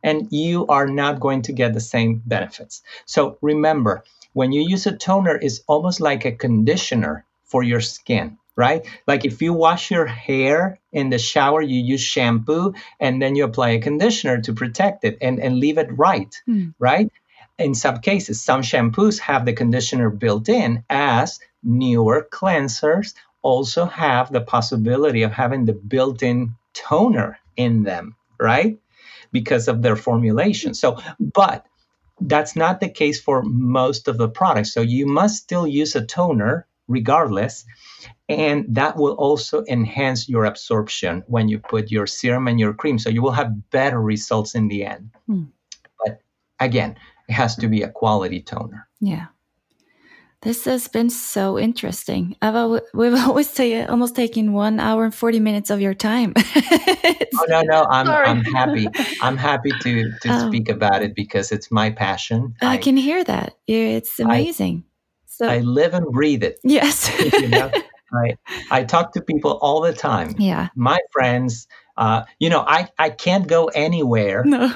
And 0.04 0.28
you 0.32 0.68
are 0.68 0.88
not 0.88 1.20
going 1.20 1.44
to 1.44 1.54
get 1.54 1.74
the 1.74 1.80
same 1.80 2.22
benefits. 2.26 2.84
So 3.06 3.38
remember, 3.42 4.04
when 4.34 4.52
you 4.52 4.62
use 4.68 4.86
a 4.86 4.96
toner, 4.96 5.40
it's 5.42 5.62
almost 5.68 6.02
like 6.02 6.26
a 6.26 6.32
conditioner 6.32 7.26
for 7.46 7.64
your 7.64 7.82
skin, 7.82 8.38
right? 8.56 8.86
Like 9.08 9.26
if 9.26 9.42
you 9.42 9.54
wash 9.54 9.90
your 9.90 10.06
hair 10.06 10.80
in 10.92 11.10
the 11.10 11.18
shower, 11.18 11.62
you 11.62 11.82
use 11.82 12.02
shampoo 12.02 12.74
and 13.00 13.22
then 13.22 13.36
you 13.36 13.46
apply 13.46 13.70
a 13.70 13.82
conditioner 13.82 14.42
to 14.42 14.54
protect 14.54 15.04
it 15.06 15.18
and, 15.22 15.40
and 15.40 15.60
leave 15.60 15.78
it 15.78 15.90
right, 15.98 16.40
mm. 16.48 16.74
right? 16.78 17.12
In 17.58 17.74
some 17.74 18.00
cases, 18.00 18.44
some 18.44 18.62
shampoos 18.62 19.20
have 19.20 19.46
the 19.46 19.54
conditioner 19.54 20.10
built 20.10 20.50
in 20.50 20.84
as 20.90 21.40
newer 21.66 22.28
cleansers 22.32 23.14
also 23.42 23.86
have 23.86 24.32
the 24.32 24.42
possibility 24.42 25.24
of 25.24 25.32
having 25.32 25.66
the 25.66 25.74
built 25.74 26.24
in 26.24 26.56
toner 26.74 27.38
in 27.58 27.84
them, 27.84 28.16
right? 28.40 28.80
Because 29.32 29.68
of 29.68 29.82
their 29.82 29.96
formulation. 29.96 30.74
So, 30.74 31.00
but 31.20 31.66
that's 32.22 32.56
not 32.56 32.80
the 32.80 32.90
case 32.90 33.20
for 33.20 33.44
most 33.44 34.08
of 34.08 34.18
the 34.18 34.30
products. 34.30 34.74
So, 34.74 34.82
you 34.82 35.06
must 35.06 35.44
still 35.44 35.68
use 35.68 35.96
a 35.96 36.06
toner 36.06 36.66
regardless. 36.88 37.66
And 38.30 38.66
that 38.76 38.98
will 38.98 39.14
also 39.14 39.64
enhance 39.68 40.30
your 40.30 40.46
absorption 40.46 41.24
when 41.28 41.48
you 41.48 41.60
put 41.60 41.92
your 41.92 42.08
serum 42.08 42.48
and 42.48 42.60
your 42.60 42.74
cream. 42.74 42.98
So, 43.00 43.10
you 43.10 43.22
will 43.22 43.32
have 43.32 43.70
better 43.70 44.02
results 44.02 44.56
in 44.56 44.68
the 44.68 44.86
end. 44.86 45.12
Hmm. 45.28 45.44
But 46.04 46.22
again, 46.60 46.98
it 47.28 47.34
has 47.34 47.56
to 47.58 47.68
be 47.68 47.84
a 47.84 47.90
quality 47.90 48.42
toner. 48.42 48.88
Yeah. 49.00 49.28
This 50.46 50.66
has 50.66 50.88
been 50.88 51.10
so 51.10 51.58
interesting. 51.58 52.36
I've 52.40 52.80
we've 52.94 53.16
always 53.28 53.50
say, 53.50 53.84
almost 53.84 54.16
taken 54.16 54.54
one 54.54 54.80
hour 54.80 55.04
and 55.04 55.14
forty 55.14 55.40
minutes 55.40 55.72
of 55.72 55.82
your 55.82 55.96
time. 55.96 56.34
oh 56.38 57.46
no, 57.50 57.64
no, 57.64 57.84
I'm 57.90 58.06
Sorry. 58.06 58.28
I'm 58.28 58.44
happy. 58.44 58.88
I'm 59.24 59.38
happy 59.38 59.72
to 59.82 60.12
to 60.22 60.30
oh. 60.30 60.48
speak 60.48 60.70
about 60.70 61.02
it 61.02 61.16
because 61.16 61.52
it's 61.52 61.72
my 61.72 61.90
passion. 61.90 62.54
I, 62.62 62.76
I 62.76 62.78
can 62.78 62.96
hear 62.96 63.24
that. 63.24 63.56
It's 63.66 64.20
amazing. 64.20 64.84
I, 64.86 64.92
so 65.26 65.48
I 65.48 65.60
live 65.62 65.96
and 65.96 66.06
breathe 66.12 66.44
it. 66.44 66.60
Yes. 66.64 67.12
you 67.20 67.50
know? 67.50 67.72
I 68.14 68.38
I 68.70 68.84
talk 68.84 69.14
to 69.14 69.22
people 69.22 69.58
all 69.64 69.82
the 69.82 69.94
time. 69.94 70.36
Yeah. 70.38 70.70
My 70.76 71.00
friends, 71.12 71.68
uh, 71.98 72.24
you 72.40 72.50
know, 72.50 72.62
I, 72.68 72.90
I 72.98 73.10
can't 73.10 73.48
go 73.48 73.66
anywhere 73.68 74.44
no. 74.44 74.74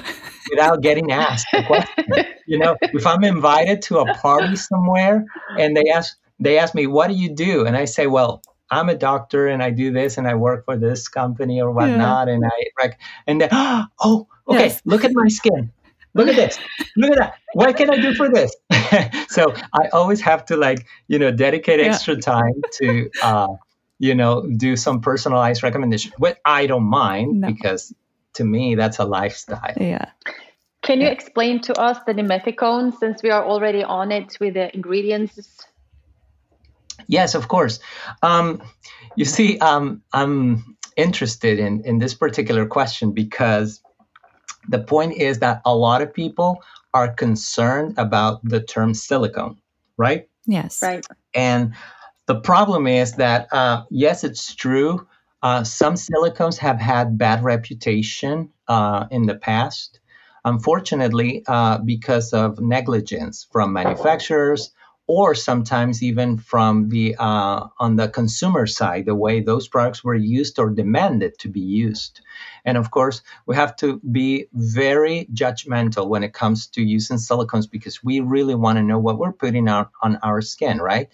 without 0.50 0.80
getting 0.80 1.12
asked 1.12 1.46
a 1.52 1.62
question. 1.64 2.04
you 2.46 2.58
know, 2.58 2.76
if 2.80 3.06
I'm 3.06 3.24
invited 3.24 3.82
to 3.82 3.98
a 3.98 4.14
party 4.14 4.56
somewhere 4.56 5.24
and 5.58 5.76
they 5.76 5.90
ask 5.90 6.16
they 6.38 6.58
ask 6.58 6.74
me, 6.74 6.86
"What 6.86 7.08
do 7.08 7.14
you 7.14 7.34
do?" 7.34 7.66
and 7.66 7.76
I 7.76 7.84
say, 7.84 8.06
"Well, 8.06 8.42
I'm 8.70 8.88
a 8.88 8.94
doctor 8.94 9.48
and 9.48 9.62
I 9.62 9.70
do 9.70 9.92
this 9.92 10.16
and 10.16 10.26
I 10.26 10.34
work 10.34 10.64
for 10.64 10.76
this 10.76 11.08
company 11.08 11.60
or 11.60 11.70
whatnot," 11.70 12.28
yeah. 12.28 12.34
and 12.34 12.44
I 12.44 12.82
like, 12.82 12.98
and 13.26 13.40
then, 13.40 13.50
oh, 13.52 14.26
okay, 14.48 14.66
yes. 14.66 14.82
look 14.84 15.04
at 15.04 15.12
my 15.12 15.28
skin. 15.28 15.70
Look 16.14 16.28
at 16.28 16.34
this. 16.34 16.58
Look 16.96 17.12
at 17.12 17.18
that. 17.18 17.34
What 17.52 17.76
can 17.76 17.88
I 17.88 18.00
do 18.00 18.14
for 18.14 18.28
this? 18.28 18.52
so 19.28 19.54
I 19.72 19.88
always 19.92 20.20
have 20.22 20.44
to 20.46 20.56
like, 20.56 20.84
you 21.06 21.20
know, 21.20 21.30
dedicate 21.30 21.78
extra 21.78 22.16
time 22.16 22.54
to 22.78 23.08
uh, 23.22 23.46
you 24.00 24.14
know, 24.14 24.46
do 24.56 24.76
some 24.76 25.02
personalized 25.02 25.62
recommendation. 25.62 26.12
But 26.18 26.38
I 26.44 26.66
don't 26.66 26.84
mind 26.84 27.42
no. 27.42 27.48
because 27.48 27.94
to 28.32 28.44
me 28.44 28.74
that's 28.74 28.98
a 28.98 29.04
lifestyle. 29.04 29.74
Yeah. 29.76 30.06
Can 30.82 31.02
you 31.02 31.08
explain 31.08 31.60
to 31.62 31.78
us 31.78 31.98
the 32.06 32.14
dimethicone 32.14 32.98
since 32.98 33.22
we 33.22 33.30
are 33.30 33.44
already 33.44 33.84
on 33.84 34.10
it 34.10 34.38
with 34.40 34.54
the 34.54 34.74
ingredients? 34.74 35.66
Yes, 37.06 37.34
of 37.34 37.48
course. 37.48 37.78
Um, 38.22 38.62
you 39.14 39.26
see, 39.26 39.58
um, 39.58 40.02
I'm 40.14 40.76
interested 40.96 41.58
in, 41.58 41.84
in 41.84 41.98
this 41.98 42.14
particular 42.14 42.64
question 42.64 43.12
because 43.12 43.82
the 44.68 44.78
point 44.78 45.18
is 45.18 45.40
that 45.40 45.60
a 45.66 45.76
lot 45.76 46.00
of 46.00 46.14
people 46.14 46.62
are 46.94 47.12
concerned 47.12 47.94
about 47.98 48.40
the 48.42 48.62
term 48.62 48.94
silicone, 48.94 49.58
right? 49.98 50.26
Yes. 50.46 50.80
Right. 50.82 51.06
And 51.34 51.74
the 52.30 52.40
problem 52.40 52.86
is 52.86 53.14
that, 53.14 53.48
uh, 53.52 53.82
yes, 53.90 54.22
it's 54.22 54.54
true. 54.54 55.04
Uh, 55.42 55.64
some 55.64 55.94
silicones 55.94 56.58
have 56.58 56.78
had 56.78 57.18
bad 57.18 57.42
reputation 57.42 58.50
uh, 58.68 59.06
in 59.10 59.26
the 59.26 59.34
past. 59.34 59.98
Unfortunately, 60.44 61.42
uh, 61.48 61.78
because 61.78 62.32
of 62.32 62.60
negligence 62.60 63.48
from 63.50 63.72
manufacturers 63.72 64.70
or 65.08 65.34
sometimes 65.34 66.04
even 66.04 66.38
from 66.38 66.88
the 66.88 67.16
uh, 67.18 67.66
on 67.80 67.96
the 67.96 68.08
consumer 68.08 68.64
side, 68.64 69.06
the 69.06 69.14
way 69.16 69.40
those 69.40 69.66
products 69.66 70.04
were 70.04 70.14
used 70.14 70.56
or 70.60 70.70
demanded 70.70 71.36
to 71.40 71.48
be 71.48 71.58
used. 71.58 72.20
And 72.64 72.78
of 72.78 72.92
course, 72.92 73.22
we 73.44 73.56
have 73.56 73.74
to 73.78 73.98
be 74.08 74.46
very 74.52 75.26
judgmental 75.34 76.08
when 76.08 76.22
it 76.22 76.32
comes 76.32 76.68
to 76.68 76.80
using 76.80 77.16
silicones 77.16 77.68
because 77.68 78.04
we 78.04 78.20
really 78.20 78.54
want 78.54 78.76
to 78.76 78.84
know 78.84 79.00
what 79.00 79.18
we're 79.18 79.32
putting 79.32 79.66
on, 79.66 79.88
on 80.00 80.20
our 80.22 80.40
skin, 80.40 80.78
right? 80.78 81.08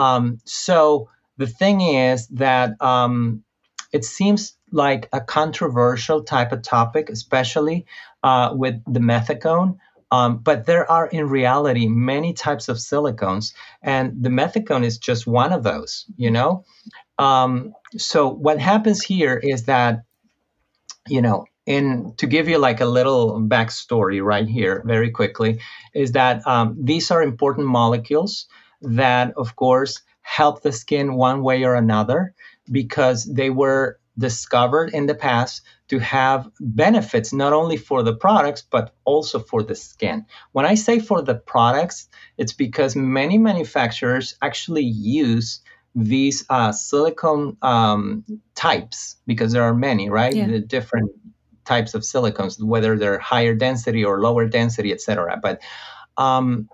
Um, 0.00 0.38
so 0.44 1.10
the 1.36 1.46
thing 1.46 1.80
is 1.82 2.26
that 2.28 2.80
um, 2.80 3.44
it 3.92 4.04
seems 4.04 4.54
like 4.72 5.08
a 5.12 5.20
controversial 5.20 6.22
type 6.22 6.52
of 6.52 6.62
topic, 6.62 7.10
especially 7.10 7.86
uh, 8.22 8.50
with 8.54 8.82
dimethicone. 8.84 9.78
Um, 10.12 10.38
but 10.38 10.66
there 10.66 10.90
are 10.90 11.06
in 11.06 11.28
reality 11.28 11.86
many 11.86 12.32
types 12.32 12.68
of 12.68 12.78
silicones, 12.78 13.52
and 13.82 14.12
dimethicone 14.24 14.84
is 14.84 14.98
just 14.98 15.26
one 15.26 15.52
of 15.52 15.62
those, 15.62 16.06
you 16.16 16.30
know? 16.30 16.64
Um, 17.18 17.74
so 17.96 18.28
what 18.28 18.58
happens 18.58 19.02
here 19.02 19.36
is 19.36 19.64
that, 19.64 20.02
you 21.06 21.22
know, 21.22 21.46
in 21.66 22.14
to 22.16 22.26
give 22.26 22.48
you 22.48 22.58
like 22.58 22.80
a 22.80 22.86
little 22.86 23.40
backstory 23.40 24.24
right 24.24 24.48
here, 24.48 24.82
very 24.84 25.10
quickly, 25.10 25.60
is 25.94 26.12
that 26.12 26.44
um, 26.46 26.76
these 26.82 27.10
are 27.10 27.22
important 27.22 27.66
molecules 27.68 28.46
that, 28.82 29.34
of 29.36 29.56
course, 29.56 30.02
help 30.22 30.62
the 30.62 30.72
skin 30.72 31.14
one 31.14 31.42
way 31.42 31.64
or 31.64 31.74
another 31.74 32.34
because 32.70 33.24
they 33.24 33.50
were 33.50 33.98
discovered 34.18 34.90
in 34.92 35.06
the 35.06 35.14
past 35.14 35.62
to 35.88 35.98
have 35.98 36.48
benefits 36.60 37.32
not 37.32 37.52
only 37.52 37.76
for 37.76 38.02
the 38.02 38.14
products 38.14 38.62
but 38.62 38.94
also 39.04 39.38
for 39.38 39.62
the 39.62 39.74
skin. 39.74 40.26
When 40.52 40.66
I 40.66 40.74
say 40.74 40.98
for 40.98 41.22
the 41.22 41.34
products, 41.34 42.08
it's 42.36 42.52
because 42.52 42.94
many 42.94 43.38
manufacturers 43.38 44.36
actually 44.42 44.84
use 44.84 45.60
these 45.94 46.44
uh, 46.48 46.70
silicone 46.72 47.56
um, 47.62 48.24
types 48.54 49.16
because 49.26 49.52
there 49.52 49.64
are 49.64 49.74
many, 49.74 50.10
right? 50.10 50.34
Yeah. 50.34 50.46
The 50.46 50.60
different 50.60 51.10
types 51.64 51.94
of 51.94 52.02
silicones, 52.02 52.62
whether 52.62 52.96
they're 52.96 53.18
higher 53.18 53.54
density 53.54 54.04
or 54.04 54.20
lower 54.20 54.46
density, 54.46 54.92
etc. 54.92 55.38
But 55.42 55.60
um, 56.16 56.68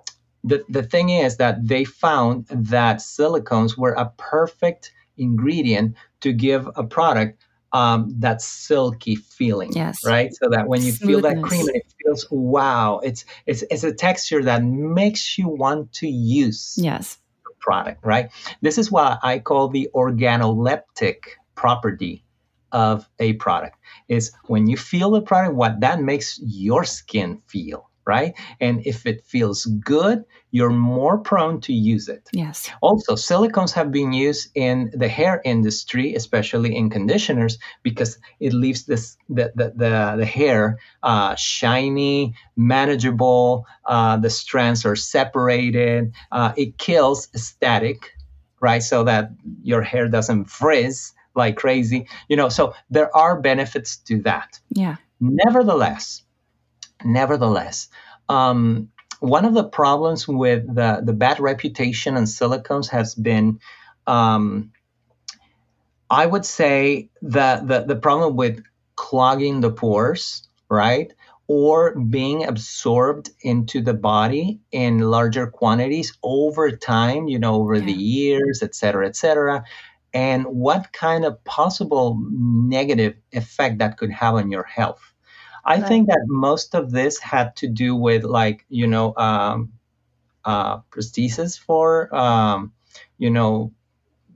the, 0.46 0.64
the 0.68 0.82
thing 0.82 1.10
is 1.10 1.36
that 1.38 1.66
they 1.66 1.84
found 1.84 2.46
that 2.46 2.98
silicones 2.98 3.76
were 3.76 3.92
a 3.94 4.10
perfect 4.16 4.92
ingredient 5.18 5.96
to 6.20 6.32
give 6.32 6.68
a 6.76 6.84
product 6.84 7.44
um, 7.72 8.14
that 8.20 8.40
silky 8.40 9.16
feeling. 9.16 9.72
Yes. 9.72 10.04
Right. 10.04 10.32
So 10.34 10.48
that 10.50 10.68
when 10.68 10.82
you 10.82 10.92
Smoothness. 10.92 11.08
feel 11.08 11.20
that 11.22 11.42
cream 11.42 11.68
it 11.68 11.82
feels 12.02 12.26
wow, 12.30 13.00
it's 13.02 13.24
it's 13.44 13.64
it's 13.70 13.84
a 13.84 13.92
texture 13.92 14.42
that 14.44 14.62
makes 14.62 15.36
you 15.36 15.48
want 15.48 15.92
to 15.94 16.08
use 16.08 16.78
yes 16.78 17.18
the 17.44 17.52
product. 17.58 18.04
Right. 18.04 18.30
This 18.62 18.78
is 18.78 18.90
what 18.90 19.18
I 19.22 19.40
call 19.40 19.68
the 19.68 19.90
organoleptic 19.94 21.16
property 21.54 22.24
of 22.72 23.08
a 23.18 23.32
product. 23.34 23.76
Is 24.08 24.32
when 24.44 24.68
you 24.68 24.76
feel 24.76 25.10
the 25.10 25.22
product, 25.22 25.54
what 25.54 25.80
that 25.80 26.00
makes 26.00 26.38
your 26.42 26.84
skin 26.84 27.42
feel 27.46 27.90
right? 28.06 28.34
And 28.60 28.86
if 28.86 29.04
it 29.04 29.24
feels 29.24 29.64
good, 29.64 30.24
you're 30.52 30.70
more 30.70 31.18
prone 31.18 31.60
to 31.62 31.72
use 31.72 32.08
it. 32.08 32.28
Yes. 32.32 32.70
Also, 32.80 33.14
silicones 33.14 33.72
have 33.72 33.90
been 33.90 34.12
used 34.12 34.50
in 34.54 34.90
the 34.94 35.08
hair 35.08 35.42
industry, 35.44 36.14
especially 36.14 36.74
in 36.74 36.88
conditioners, 36.88 37.58
because 37.82 38.18
it 38.40 38.52
leaves 38.52 38.84
this 38.86 39.16
the 39.28 39.52
the 39.54 39.72
the, 39.76 40.14
the 40.18 40.24
hair 40.24 40.78
uh, 41.02 41.34
shiny, 41.34 42.34
manageable. 42.56 43.66
Uh, 43.84 44.16
the 44.16 44.30
strands 44.30 44.86
are 44.86 44.96
separated. 44.96 46.12
Uh, 46.30 46.52
it 46.56 46.78
kills 46.78 47.28
static, 47.34 48.14
right? 48.60 48.82
So 48.82 49.04
that 49.04 49.30
your 49.62 49.82
hair 49.82 50.08
doesn't 50.08 50.46
frizz 50.46 51.12
like 51.34 51.56
crazy. 51.56 52.06
You 52.28 52.36
know, 52.36 52.48
so 52.48 52.72
there 52.88 53.14
are 53.14 53.40
benefits 53.40 53.96
to 54.08 54.22
that. 54.22 54.58
Yeah. 54.72 54.96
Nevertheless, 55.20 56.22
nevertheless, 57.04 57.88
um, 58.28 58.90
one 59.20 59.44
of 59.44 59.54
the 59.54 59.64
problems 59.64 60.28
with 60.28 60.66
the, 60.74 61.00
the 61.02 61.12
bad 61.12 61.40
reputation 61.40 62.16
on 62.16 62.24
silicones 62.24 62.88
has 62.90 63.14
been, 63.14 63.60
um, 64.06 64.72
I 66.10 66.26
would 66.26 66.44
say, 66.44 67.08
the, 67.22 67.62
the, 67.64 67.84
the 67.86 67.96
problem 67.96 68.36
with 68.36 68.62
clogging 68.94 69.60
the 69.60 69.70
pores, 69.70 70.46
right? 70.68 71.12
Or 71.48 71.94
being 71.94 72.44
absorbed 72.44 73.30
into 73.40 73.80
the 73.80 73.94
body 73.94 74.60
in 74.70 74.98
larger 74.98 75.46
quantities 75.46 76.16
over 76.22 76.70
time, 76.72 77.28
you 77.28 77.38
know, 77.38 77.54
over 77.56 77.76
yeah. 77.76 77.86
the 77.86 77.92
years, 77.92 78.62
et 78.62 78.74
cetera, 78.74 79.06
et 79.06 79.16
cetera. 79.16 79.64
And 80.12 80.44
what 80.46 80.92
kind 80.92 81.24
of 81.24 81.42
possible 81.44 82.18
negative 82.30 83.14
effect 83.32 83.78
that 83.78 83.96
could 83.96 84.10
have 84.10 84.34
on 84.34 84.50
your 84.50 84.64
health. 84.64 85.12
I 85.66 85.78
right. 85.80 85.88
think 85.88 86.06
that 86.08 86.24
most 86.28 86.74
of 86.74 86.92
this 86.92 87.18
had 87.18 87.56
to 87.56 87.66
do 87.66 87.96
with 87.96 88.22
like 88.24 88.64
you 88.68 88.86
know 88.86 89.14
um, 89.16 89.72
uh, 90.44 90.78
prosthesis 90.90 91.58
for 91.58 92.14
um, 92.14 92.72
you 93.18 93.30
know 93.30 93.72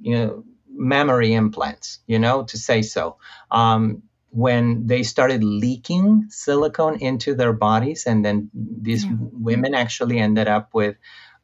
you 0.01 0.19
know 0.19 0.45
mammary 0.69 1.33
implants. 1.33 2.01
You 2.07 2.19
know 2.19 2.43
to 2.45 2.59
say 2.59 2.83
so. 2.83 3.17
Um, 3.51 4.03
when 4.33 4.87
they 4.87 5.03
started 5.03 5.43
leaking 5.43 6.27
silicone 6.31 6.99
into 7.01 7.35
their 7.35 7.53
bodies, 7.53 8.07
and 8.07 8.25
then 8.25 8.51
these 8.55 9.05
yeah. 9.05 9.13
women 9.33 9.75
actually 9.75 10.19
ended 10.19 10.47
up 10.49 10.71
with 10.73 10.97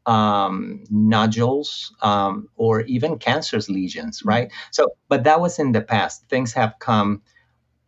um, 0.07 0.85
nodules 0.89 1.93
um, 2.01 2.49
or 2.57 2.83
even 2.83 3.19
cancerous 3.19 3.69
lesions, 3.69 4.21
mm-hmm. 4.21 4.29
right? 4.29 4.53
So, 4.71 4.91
but 5.09 5.25
that 5.25 5.41
was 5.41 5.59
in 5.59 5.73
the 5.73 5.81
past. 5.81 6.29
Things 6.29 6.53
have 6.55 6.75
come 6.79 7.23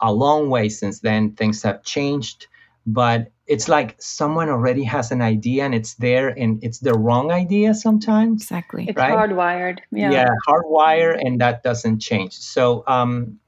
a 0.01 0.13
long 0.13 0.51
way 0.51 0.69
since 0.69 1.01
then. 1.01 1.33
Things 1.33 1.63
have 1.63 1.83
changed, 1.83 2.47
but 2.87 3.31
it's 3.47 3.69
like 3.69 3.97
someone 3.99 4.51
already 4.51 4.85
has 4.85 5.11
an 5.11 5.23
idea 5.23 5.65
and 5.65 5.75
it's 5.75 5.95
there 5.95 6.29
and 6.29 6.63
it's 6.63 6.81
the 6.81 6.93
wrong 6.93 7.31
idea 7.31 7.75
sometimes. 7.75 8.43
Exactly. 8.43 8.87
It's 8.89 8.97
right? 8.97 9.13
hardwired. 9.13 9.79
Yeah. 9.91 10.11
Yeah, 10.11 10.29
hardwired 10.47 11.19
and 11.21 11.41
that 11.41 11.63
doesn't 11.63 12.01
change. 12.01 12.35
So 12.35 12.85
um, 12.87 13.41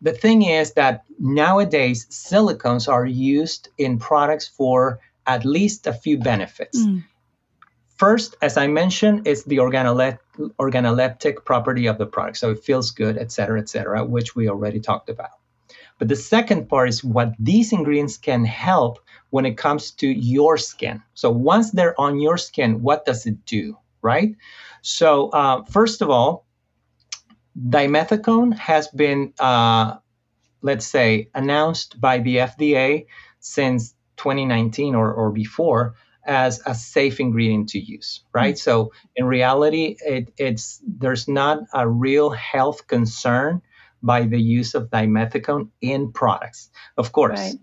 the 0.00 0.12
thing 0.12 0.42
is 0.42 0.74
that 0.74 1.04
nowadays 1.18 2.06
silicones 2.10 2.88
are 2.88 3.04
used 3.04 3.68
in 3.76 3.98
products 3.98 4.46
for 4.46 5.00
at 5.26 5.44
least 5.44 5.86
a 5.86 5.92
few 5.92 6.18
benefits. 6.18 6.78
Mm. 6.78 7.04
First, 7.96 8.36
as 8.42 8.56
I 8.56 8.66
mentioned, 8.66 9.28
is 9.28 9.44
the 9.44 9.58
organoleptic 9.58 11.44
property 11.44 11.86
of 11.86 11.98
the 11.98 12.06
product. 12.06 12.36
So 12.36 12.50
it 12.50 12.64
feels 12.64 12.90
good, 12.90 13.16
et 13.16 13.30
cetera, 13.30 13.60
et 13.60 13.68
cetera, 13.68 14.04
which 14.04 14.34
we 14.34 14.48
already 14.48 14.80
talked 14.80 15.08
about. 15.08 15.30
But 15.98 16.08
the 16.08 16.16
second 16.16 16.68
part 16.68 16.88
is 16.88 17.04
what 17.04 17.34
these 17.38 17.72
ingredients 17.72 18.16
can 18.16 18.44
help 18.44 18.98
when 19.30 19.46
it 19.46 19.56
comes 19.56 19.92
to 19.92 20.08
your 20.08 20.58
skin. 20.58 21.02
So 21.14 21.30
once 21.30 21.70
they're 21.70 21.98
on 22.00 22.20
your 22.20 22.38
skin, 22.38 22.82
what 22.82 23.04
does 23.04 23.26
it 23.26 23.44
do, 23.46 23.76
right? 24.02 24.34
So 24.82 25.30
uh, 25.30 25.64
first 25.64 26.02
of 26.02 26.10
all, 26.10 26.46
dimethicone 27.58 28.56
has 28.58 28.88
been, 28.88 29.32
uh, 29.38 29.96
let's 30.60 30.86
say, 30.86 31.28
announced 31.34 32.00
by 32.00 32.18
the 32.18 32.36
FDA 32.36 33.06
since 33.40 33.94
2019 34.16 34.94
or, 34.94 35.12
or 35.12 35.30
before 35.30 35.94
as 36.24 36.62
a 36.66 36.74
safe 36.74 37.18
ingredient 37.20 37.70
to 37.70 37.78
use, 37.78 38.20
right? 38.32 38.54
Mm-hmm. 38.54 38.70
So 38.70 38.92
in 39.16 39.24
reality, 39.24 39.96
it, 40.00 40.32
it's 40.36 40.80
there's 40.86 41.26
not 41.26 41.60
a 41.72 41.88
real 41.88 42.30
health 42.30 42.86
concern 42.86 43.62
by 44.02 44.22
the 44.22 44.40
use 44.40 44.74
of 44.74 44.90
dimethicone 44.90 45.68
in 45.80 46.12
products. 46.12 46.70
Of 46.96 47.12
course, 47.12 47.38
right. 47.38 47.54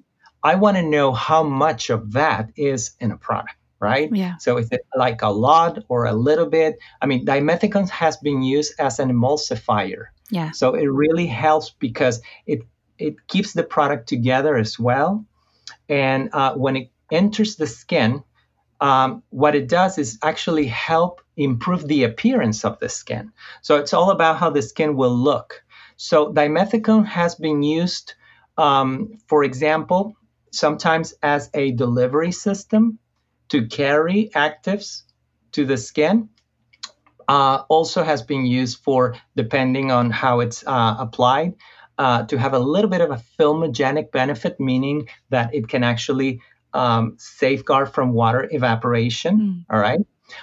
I 0.44 0.56
want 0.56 0.78
to 0.78 0.84
know 0.84 1.12
how 1.12 1.44
much 1.44 1.90
of 1.90 2.14
that 2.14 2.52
is 2.56 2.92
in 3.00 3.12
a 3.12 3.18
product, 3.18 3.56
right? 3.80 4.10
Yeah. 4.14 4.38
So 4.38 4.58
is 4.58 4.70
it 4.72 4.86
like 4.96 5.22
a 5.22 5.30
lot 5.30 5.84
or 5.90 6.06
a 6.06 6.14
little 6.14 6.46
bit? 6.46 6.80
I 7.02 7.06
mean, 7.06 7.26
dimethicone 7.26 7.90
has 7.90 8.18
been 8.18 8.42
used 8.42 8.74
as 8.80 9.00
an 9.00 9.12
emulsifier. 9.12 10.06
Yeah. 10.30 10.52
So 10.52 10.76
it 10.76 10.88
really 10.88 11.28
helps 11.28 11.72
because 11.72 12.22
it 12.46 12.62
it 12.98 13.28
keeps 13.28 13.54
the 13.54 13.64
product 13.64 14.08
together 14.10 14.58
as 14.58 14.78
well, 14.78 15.26
and 15.88 16.30
uh, 16.34 16.54
when 16.56 16.76
it 16.76 16.92
enters 17.12 17.56
the 17.56 17.68
skin, 17.68 18.24
um, 18.82 19.24
what 19.30 19.56
it 19.56 19.68
does 19.68 19.98
is 19.98 20.20
actually 20.22 20.68
help 20.68 21.22
improve 21.36 21.88
the 21.88 22.04
appearance 22.04 22.66
of 22.66 22.80
the 22.80 22.90
skin. 22.90 23.32
So 23.62 23.78
it's 23.78 23.94
all 23.94 24.12
about 24.12 24.38
how 24.38 24.50
the 24.50 24.62
skin 24.62 24.96
will 24.96 25.16
look. 25.16 25.64
So 26.02 26.32
dimethicone 26.32 27.06
has 27.08 27.36
been 27.36 27.62
used, 27.62 28.14
um, 28.58 29.20
for 29.28 29.44
example, 29.44 30.16
sometimes 30.50 31.14
as 31.22 31.50
a 31.54 31.72
delivery 31.72 32.32
system 32.32 33.00
to 33.50 33.68
carry 33.68 34.32
actives 34.34 35.04
to 35.52 35.66
the 35.66 35.76
skin. 35.76 36.30
Uh, 37.28 37.64
also 37.68 38.02
has 38.02 38.22
been 38.22 38.46
used 38.46 38.80
for, 38.80 39.18
depending 39.36 39.92
on 39.92 40.10
how 40.10 40.40
it's 40.40 40.64
uh, 40.66 40.96
applied, 40.98 41.56
uh, 41.98 42.24
to 42.28 42.38
have 42.38 42.54
a 42.54 42.60
little 42.60 42.90
bit 42.90 43.02
of 43.02 43.12
a 43.12 43.22
filmogenic 43.38 44.10
benefit, 44.14 44.58
meaning 44.58 45.10
that 45.32 45.54
it 45.54 45.68
can 45.68 45.84
actually 45.84 46.40
um, 46.74 47.16
safeguard 47.20 47.94
from 47.94 48.14
water 48.14 48.48
evaporation. 48.50 49.38
Mm. 49.38 49.76
All 49.76 49.82
right. 49.82 50.00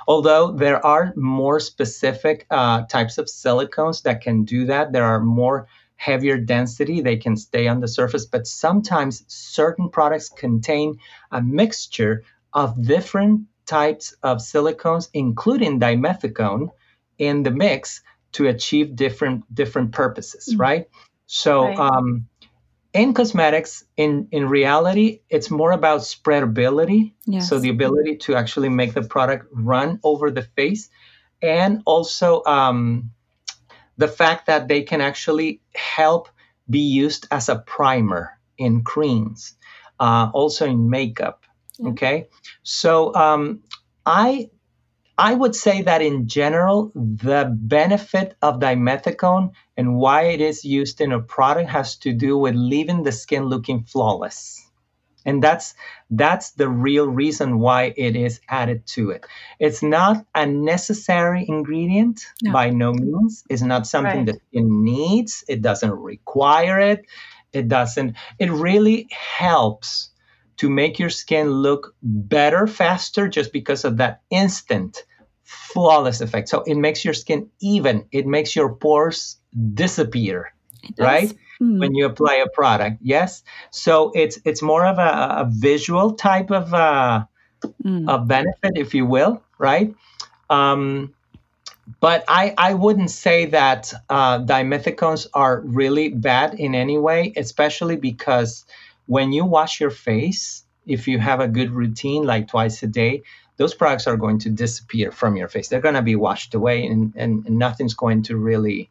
Although 0.06 0.52
there 0.52 0.84
are 0.84 1.12
more 1.16 1.60
specific 1.60 2.46
uh, 2.50 2.82
types 2.86 3.18
of 3.18 3.26
silicones 3.26 4.02
that 4.02 4.20
can 4.20 4.44
do 4.44 4.66
that, 4.66 4.92
there 4.92 5.04
are 5.04 5.20
more 5.20 5.68
heavier 5.96 6.36
density, 6.36 7.00
they 7.00 7.16
can 7.16 7.36
stay 7.36 7.68
on 7.68 7.80
the 7.80 7.88
surface, 7.88 8.26
but 8.26 8.46
sometimes 8.46 9.24
certain 9.28 9.88
products 9.88 10.28
contain 10.28 10.98
a 11.32 11.40
mixture 11.40 12.24
of 12.52 12.82
different 12.86 13.42
types 13.64 14.14
of 14.22 14.38
silicones, 14.38 15.08
including 15.12 15.80
dimethicone, 15.80 16.70
in 17.18 17.42
the 17.42 17.50
mix 17.50 18.02
to 18.32 18.46
achieve 18.46 18.94
different 18.94 19.42
different 19.54 19.92
purposes, 19.92 20.48
mm-hmm. 20.50 20.60
right? 20.60 20.88
So 21.26 21.64
right. 21.64 21.78
Um, 21.78 22.28
in 22.96 23.12
cosmetics, 23.14 23.84
in, 23.96 24.28
in 24.32 24.48
reality, 24.48 25.20
it's 25.28 25.50
more 25.50 25.72
about 25.72 26.00
spreadability. 26.00 27.12
Yes. 27.26 27.48
So 27.48 27.58
the 27.58 27.68
ability 27.68 28.16
to 28.18 28.34
actually 28.34 28.70
make 28.70 28.94
the 28.94 29.02
product 29.02 29.46
run 29.52 30.00
over 30.02 30.30
the 30.30 30.42
face. 30.42 30.88
And 31.42 31.82
also 31.84 32.42
um, 32.44 33.10
the 33.98 34.08
fact 34.08 34.46
that 34.46 34.68
they 34.68 34.82
can 34.82 35.00
actually 35.00 35.60
help 35.74 36.28
be 36.68 36.80
used 36.80 37.28
as 37.30 37.48
a 37.48 37.56
primer 37.56 38.38
in 38.56 38.82
creams, 38.82 39.54
uh, 40.00 40.30
also 40.32 40.66
in 40.66 40.88
makeup. 40.88 41.44
Yeah. 41.78 41.90
Okay. 41.90 42.28
So 42.62 43.14
um, 43.14 43.62
I 44.06 44.50
I 45.18 45.32
would 45.32 45.54
say 45.54 45.82
that 45.82 46.02
in 46.02 46.28
general, 46.28 46.92
the 46.94 47.50
benefit 47.50 48.36
of 48.42 48.60
dimethicone 48.60 49.52
and 49.76 49.96
why 49.96 50.24
it 50.24 50.40
is 50.40 50.64
used 50.64 51.00
in 51.00 51.12
a 51.12 51.20
product 51.20 51.70
has 51.70 51.96
to 51.98 52.12
do 52.12 52.36
with 52.36 52.54
leaving 52.54 53.02
the 53.02 53.12
skin 53.12 53.44
looking 53.44 53.82
flawless. 53.84 54.62
And 55.24 55.42
that's 55.42 55.74
that's 56.10 56.52
the 56.52 56.68
real 56.68 57.06
reason 57.06 57.58
why 57.58 57.94
it 57.96 58.14
is 58.14 58.40
added 58.48 58.86
to 58.94 59.10
it. 59.10 59.26
It's 59.58 59.82
not 59.82 60.24
a 60.34 60.46
necessary 60.46 61.44
ingredient 61.48 62.24
no. 62.42 62.52
by 62.52 62.70
no 62.70 62.92
means. 62.92 63.42
It's 63.50 63.62
not 63.62 63.88
something 63.88 64.18
right. 64.18 64.26
that 64.26 64.40
it 64.52 64.64
needs. 64.64 65.42
It 65.48 65.62
doesn't 65.62 65.90
require 65.90 66.78
it. 66.78 67.06
It 67.52 67.66
doesn't. 67.68 68.16
It 68.38 68.52
really 68.52 69.08
helps 69.10 70.10
to 70.58 70.70
make 70.70 70.98
your 70.98 71.10
skin 71.10 71.50
look 71.50 71.94
better 72.02 72.66
faster 72.66 73.28
just 73.28 73.52
because 73.52 73.84
of 73.84 73.98
that 73.98 74.22
instant 74.30 75.04
flawless 75.44 76.20
effect. 76.20 76.48
So 76.48 76.62
it 76.62 76.76
makes 76.76 77.04
your 77.04 77.14
skin 77.14 77.48
even. 77.60 78.06
It 78.12 78.26
makes 78.26 78.56
your 78.56 78.74
pores 78.74 79.36
disappear, 79.74 80.52
right? 80.98 81.32
Mm. 81.60 81.80
When 81.80 81.94
you 81.94 82.06
apply 82.06 82.36
a 82.36 82.48
product. 82.48 82.98
Yes. 83.00 83.42
So 83.70 84.12
it's 84.14 84.38
it's 84.44 84.60
more 84.60 84.84
of 84.84 84.98
a, 84.98 85.42
a 85.42 85.50
visual 85.50 86.12
type 86.12 86.50
of 86.50 86.74
uh, 86.74 87.24
mm. 87.82 88.04
a 88.12 88.18
benefit, 88.18 88.72
if 88.76 88.94
you 88.94 89.06
will, 89.06 89.42
right? 89.58 89.94
Um, 90.50 91.14
but 92.00 92.24
I, 92.28 92.54
I 92.58 92.74
wouldn't 92.74 93.10
say 93.10 93.46
that 93.46 93.92
uh, 94.10 94.40
dimethicones 94.40 95.28
are 95.34 95.60
really 95.60 96.08
bad 96.08 96.54
in 96.54 96.74
any 96.74 96.98
way, 96.98 97.32
especially 97.36 97.96
because 97.96 98.64
when 99.06 99.32
you 99.32 99.44
wash 99.44 99.80
your 99.80 99.90
face, 99.90 100.64
if 100.86 101.08
you 101.08 101.18
have 101.18 101.40
a 101.40 101.48
good 101.48 101.70
routine 101.70 102.24
like 102.24 102.48
twice 102.48 102.82
a 102.82 102.86
day, 102.86 103.22
those 103.56 103.74
products 103.74 104.06
are 104.06 104.16
going 104.16 104.38
to 104.40 104.50
disappear 104.50 105.10
from 105.10 105.36
your 105.36 105.48
face. 105.48 105.68
They're 105.68 105.80
going 105.80 105.94
to 105.94 106.02
be 106.02 106.16
washed 106.16 106.54
away 106.54 106.86
and, 106.86 107.12
and, 107.16 107.46
and 107.46 107.58
nothing's 107.58 107.94
going 107.94 108.22
to 108.24 108.36
really 108.36 108.90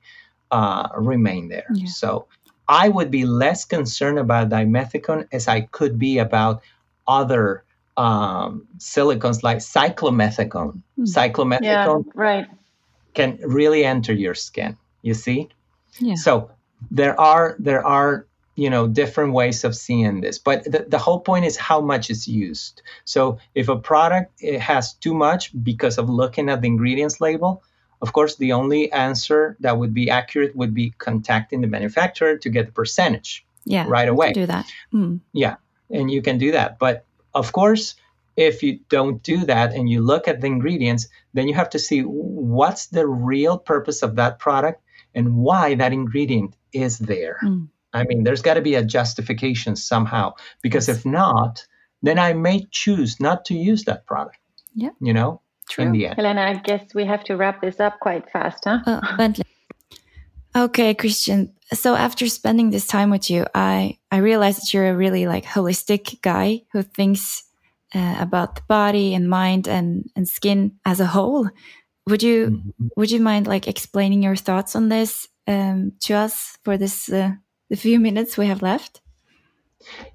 uh, 0.51 0.89
remain 0.97 1.49
there. 1.49 1.67
Yeah. 1.73 1.87
So 1.87 2.27
I 2.67 2.89
would 2.89 3.11
be 3.11 3.25
less 3.25 3.65
concerned 3.65 4.19
about 4.19 4.49
dimethicone 4.49 5.27
as 5.31 5.47
I 5.47 5.61
could 5.61 5.99
be 5.99 6.17
about 6.17 6.63
other 7.07 7.63
um, 7.97 8.67
silicones 8.77 9.43
like 9.43 9.57
cyclomethicone. 9.59 10.81
Mm. 10.99 11.05
Cyclomethicone 11.05 12.05
yeah, 12.05 12.11
right. 12.15 12.47
can 13.13 13.39
really 13.43 13.85
enter 13.85 14.13
your 14.13 14.33
skin. 14.33 14.77
You 15.01 15.13
see? 15.13 15.49
Yeah. 15.99 16.15
So 16.15 16.51
there 16.89 17.19
are 17.19 17.55
there 17.59 17.85
are 17.85 18.27
you 18.55 18.69
know 18.69 18.87
different 18.87 19.33
ways 19.33 19.63
of 19.63 19.75
seeing 19.75 20.21
this. 20.21 20.39
But 20.39 20.63
the, 20.63 20.85
the 20.87 20.97
whole 20.97 21.19
point 21.19 21.45
is 21.45 21.57
how 21.57 21.81
much 21.81 22.09
is 22.09 22.27
used. 22.27 22.81
So 23.03 23.37
if 23.53 23.69
a 23.69 23.75
product 23.75 24.33
it 24.39 24.59
has 24.59 24.93
too 24.93 25.13
much 25.13 25.51
because 25.63 25.97
of 25.97 26.09
looking 26.09 26.49
at 26.49 26.61
the 26.61 26.67
ingredients 26.67 27.21
label 27.21 27.63
of 28.01 28.13
course 28.13 28.35
the 28.35 28.53
only 28.53 28.91
answer 28.91 29.57
that 29.59 29.77
would 29.77 29.93
be 29.93 30.09
accurate 30.09 30.55
would 30.55 30.73
be 30.73 30.91
contacting 30.97 31.61
the 31.61 31.67
manufacturer 31.67 32.37
to 32.37 32.49
get 32.49 32.65
the 32.67 32.71
percentage 32.71 33.45
yeah 33.65 33.85
right 33.87 34.09
away. 34.09 34.33
do 34.33 34.45
that. 34.45 34.65
Mm. 34.93 35.19
yeah 35.33 35.55
and 35.89 36.09
you 36.09 36.21
can 36.21 36.37
do 36.37 36.51
that. 36.51 36.79
But 36.79 37.05
of 37.33 37.51
course 37.51 37.95
if 38.37 38.63
you 38.63 38.79
don't 38.89 39.23
do 39.23 39.45
that 39.45 39.73
and 39.73 39.89
you 39.89 40.01
look 40.01 40.27
at 40.27 40.41
the 40.41 40.47
ingredients 40.47 41.07
then 41.33 41.47
you 41.47 41.53
have 41.53 41.69
to 41.71 41.79
see 41.79 42.01
what's 42.01 42.87
the 42.87 43.07
real 43.07 43.57
purpose 43.57 44.03
of 44.03 44.15
that 44.15 44.39
product 44.39 44.81
and 45.13 45.35
why 45.37 45.75
that 45.75 45.93
ingredient 45.93 46.55
is 46.73 46.99
there. 46.99 47.39
Mm 47.41 47.69
I 47.95 48.03
mean, 48.03 48.23
there's 48.23 48.41
got 48.41 48.55
to 48.55 48.61
be 48.61 48.75
a 48.75 48.83
justification 48.83 49.75
somehow 49.75 50.33
because 50.61 50.89
if 50.89 51.05
not, 51.05 51.65
then 52.01 52.19
I 52.19 52.33
may 52.33 52.65
choose 52.71 53.19
not 53.19 53.45
to 53.45 53.53
use 53.53 53.85
that 53.85 54.05
product. 54.05 54.37
Yeah. 54.73 54.89
You 54.99 55.13
know, 55.13 55.41
True. 55.69 55.85
in 55.85 55.91
the 55.91 56.07
end. 56.07 56.15
Helena, 56.15 56.41
I 56.41 56.53
guess 56.55 56.93
we 56.93 57.05
have 57.05 57.23
to 57.25 57.35
wrap 57.35 57.61
this 57.61 57.79
up 57.79 57.99
quite 57.99 58.29
fast, 58.31 58.63
huh? 58.65 58.79
Uh, 58.85 59.29
Okay, 60.55 60.93
Christian. 60.93 61.53
So 61.73 61.95
after 61.95 62.27
spending 62.27 62.69
this 62.69 62.87
time 62.87 63.09
with 63.09 63.29
you, 63.29 63.45
I 63.53 63.97
I 64.09 64.17
realized 64.17 64.61
that 64.61 64.73
you're 64.73 64.89
a 64.89 64.95
really 64.95 65.27
like 65.27 65.43
holistic 65.43 66.21
guy 66.21 66.61
who 66.71 66.81
thinks 66.81 67.43
uh, 67.93 68.15
about 68.19 68.55
the 68.55 68.61
body 68.69 69.13
and 69.13 69.29
mind 69.29 69.67
and 69.67 70.09
and 70.15 70.27
skin 70.27 70.79
as 70.85 71.01
a 71.01 71.07
whole. 71.07 71.49
Would 72.07 72.23
you 72.23 72.47
mm 72.47 72.55
-hmm. 72.55 72.89
would 72.95 73.11
you 73.11 73.21
mind 73.21 73.47
like 73.47 73.69
explaining 73.69 74.23
your 74.23 74.37
thoughts 74.37 74.75
on 74.75 74.89
this 74.89 75.27
um, 75.47 75.91
to 76.07 76.23
us 76.23 76.57
for 76.63 76.77
this 76.77 77.09
uh, 77.09 77.31
the 77.69 77.75
few 77.75 77.99
minutes 77.99 78.37
we 78.37 78.47
have 78.47 78.61
left? 78.61 79.01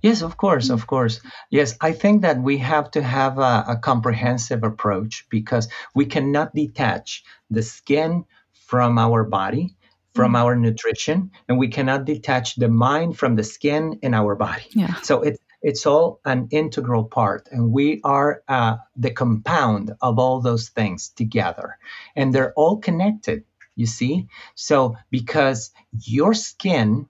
Yes, 0.03 0.23
of 0.23 0.37
course, 0.37 0.71
of 0.71 0.87
course. 0.87 1.21
Yes, 1.51 1.77
I 1.81 1.93
think 1.93 2.23
that 2.23 2.41
we 2.43 2.59
have 2.59 2.91
to 2.93 3.03
have 3.03 3.39
a, 3.39 3.65
a, 3.69 3.77
comprehensive 3.77 4.65
approach 4.65 5.27
because 5.31 5.69
we 5.95 6.07
cannot 6.07 6.55
detach 6.55 7.23
the 7.51 7.63
skin 7.63 8.25
from 8.53 8.99
our 8.99 9.23
body, 9.25 9.77
from 10.15 10.33
mm. 10.33 10.39
our 10.39 10.57
nutrition, 10.57 11.31
and 11.49 11.59
we 11.59 11.69
cannot 11.69 12.05
detach 12.05 12.57
the 12.57 12.69
mind 12.69 13.17
from 13.19 13.37
the 13.37 13.45
skin 13.45 14.01
in 14.03 14.15
our 14.15 14.35
body. 14.35 14.67
Yeah. 14.71 14.95
So 15.03 15.23
it, 15.23 15.39
it's 15.63 15.87
all 15.87 16.21
an 16.25 16.49
integral 16.51 17.05
part, 17.05 17.49
and 17.53 17.71
we 17.71 18.01
are 18.03 18.43
uh, 18.49 18.77
the 18.97 19.11
compound 19.11 19.93
of 20.01 20.19
all 20.19 20.41
those 20.41 20.71
things 20.71 21.11
together, 21.11 21.79
and 22.17 22.33
they're 22.33 22.55
all 22.55 22.79
connected. 22.79 23.45
You 23.77 23.87
see, 23.87 24.27
so 24.55 24.97
because 25.11 25.71
your 25.93 26.35
skin 26.35 27.09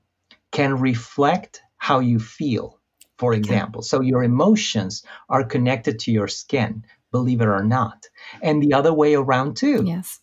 can 0.51 0.79
reflect 0.79 1.63
how 1.77 2.01
you 2.01 2.19
feel, 2.19 2.79
for 3.19 3.35
example. 3.35 3.83
So 3.83 4.01
your 4.01 4.23
emotions 4.23 5.05
are 5.29 5.45
connected 5.45 6.01
to 6.01 6.13
your 6.13 6.29
skin, 6.29 6.85
believe 7.13 7.41
it 7.41 7.49
or 7.49 7.63
not. 7.63 8.07
And 8.43 8.63
the 8.63 8.75
other 8.75 8.93
way 8.93 9.15
around, 9.15 9.57
too. 9.57 9.85
Yes. 9.87 10.21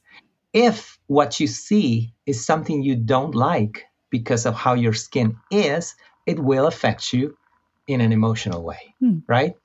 If 0.54 0.98
what 1.08 1.40
you 1.40 1.48
see 1.48 2.14
is 2.26 2.46
something 2.46 2.82
you 2.82 2.96
don't 2.96 3.36
like 3.36 3.86
because 4.10 4.46
of 4.46 4.56
how 4.56 4.74
your 4.74 4.94
skin 4.94 5.38
is, 5.52 5.96
it 6.26 6.40
will 6.40 6.68
affect 6.68 7.14
you 7.14 7.38
in 7.88 8.02
an 8.02 8.12
emotional 8.12 8.64
way, 8.64 8.94
hmm. 9.00 9.20
right? 9.28 9.56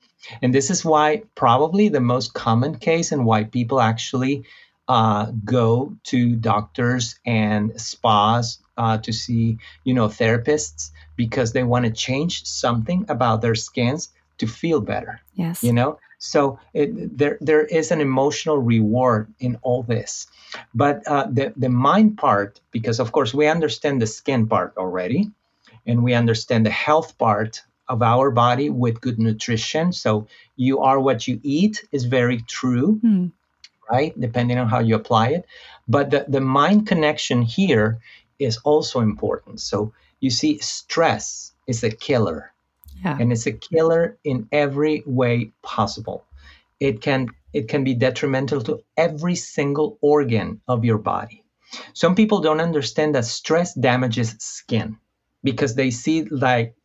And 0.41 0.53
this 0.53 0.69
is 0.69 0.85
why 0.85 1.23
probably 1.35 1.89
the 1.89 1.99
most 1.99 2.33
common 2.33 2.77
case 2.77 3.11
and 3.11 3.25
why 3.25 3.43
people 3.43 3.81
actually 3.81 4.45
uh, 4.87 5.31
go 5.43 5.95
to 6.05 6.35
doctors 6.35 7.19
and 7.25 7.79
spas 7.79 8.59
uh, 8.77 8.97
to 8.99 9.13
see, 9.13 9.57
you 9.83 9.93
know, 9.93 10.07
therapists 10.07 10.91
because 11.15 11.53
they 11.53 11.63
want 11.63 11.85
to 11.85 11.91
change 11.91 12.45
something 12.45 13.05
about 13.09 13.41
their 13.41 13.55
skins 13.55 14.09
to 14.39 14.47
feel 14.47 14.81
better. 14.81 15.21
Yes. 15.35 15.63
You 15.63 15.73
know, 15.73 15.99
so 16.17 16.59
it, 16.73 17.17
there 17.17 17.37
there 17.41 17.65
is 17.65 17.91
an 17.91 18.01
emotional 18.01 18.57
reward 18.57 19.27
in 19.39 19.57
all 19.61 19.83
this, 19.83 20.27
but 20.73 21.05
uh, 21.07 21.27
the 21.29 21.53
the 21.57 21.69
mind 21.69 22.17
part, 22.17 22.61
because 22.71 22.99
of 22.99 23.11
course 23.11 23.33
we 23.33 23.47
understand 23.47 24.01
the 24.01 24.07
skin 24.07 24.47
part 24.47 24.73
already, 24.77 25.31
and 25.85 26.03
we 26.03 26.13
understand 26.13 26.65
the 26.65 26.71
health 26.71 27.17
part 27.17 27.61
of 27.89 28.01
our 28.01 28.31
body 28.31 28.69
with 28.69 29.01
good 29.01 29.19
nutrition. 29.19 29.91
So 29.91 30.27
you 30.55 30.79
are 30.79 30.99
what 30.99 31.27
you 31.27 31.39
eat 31.43 31.85
is 31.91 32.05
very 32.05 32.41
true. 32.41 32.99
Mm 33.03 33.31
right? 33.91 34.19
Depending 34.19 34.57
on 34.57 34.67
how 34.67 34.79
you 34.79 34.95
apply 34.95 35.29
it. 35.29 35.45
But 35.87 36.09
the, 36.09 36.25
the 36.27 36.41
mind 36.41 36.87
connection 36.87 37.41
here 37.41 37.99
is 38.43 38.57
also 38.63 38.99
important. 38.99 39.59
So 39.59 39.93
you 40.19 40.29
see, 40.29 40.59
stress 40.59 41.53
is 41.67 41.83
a 41.83 41.89
killer. 41.89 42.53
Yeah. 43.03 43.17
And 43.19 43.31
it's 43.31 43.47
a 43.47 43.51
killer 43.51 44.17
in 44.23 44.47
every 44.51 45.03
way 45.05 45.51
possible. 45.61 46.25
It 46.79 47.01
can 47.01 47.29
it 47.53 47.67
can 47.67 47.83
be 47.83 47.93
detrimental 47.93 48.61
to 48.63 48.83
every 48.97 49.35
single 49.35 49.97
organ 50.01 50.61
of 50.67 50.85
your 50.85 50.97
body. 50.97 51.43
Some 51.93 52.15
people 52.15 52.41
don't 52.41 52.61
understand 52.61 53.15
that 53.15 53.25
stress 53.25 53.73
damages 53.73 54.35
skin 54.39 54.97
because 55.43 55.75
they 55.75 55.91
see 55.91 56.23
like 56.23 56.75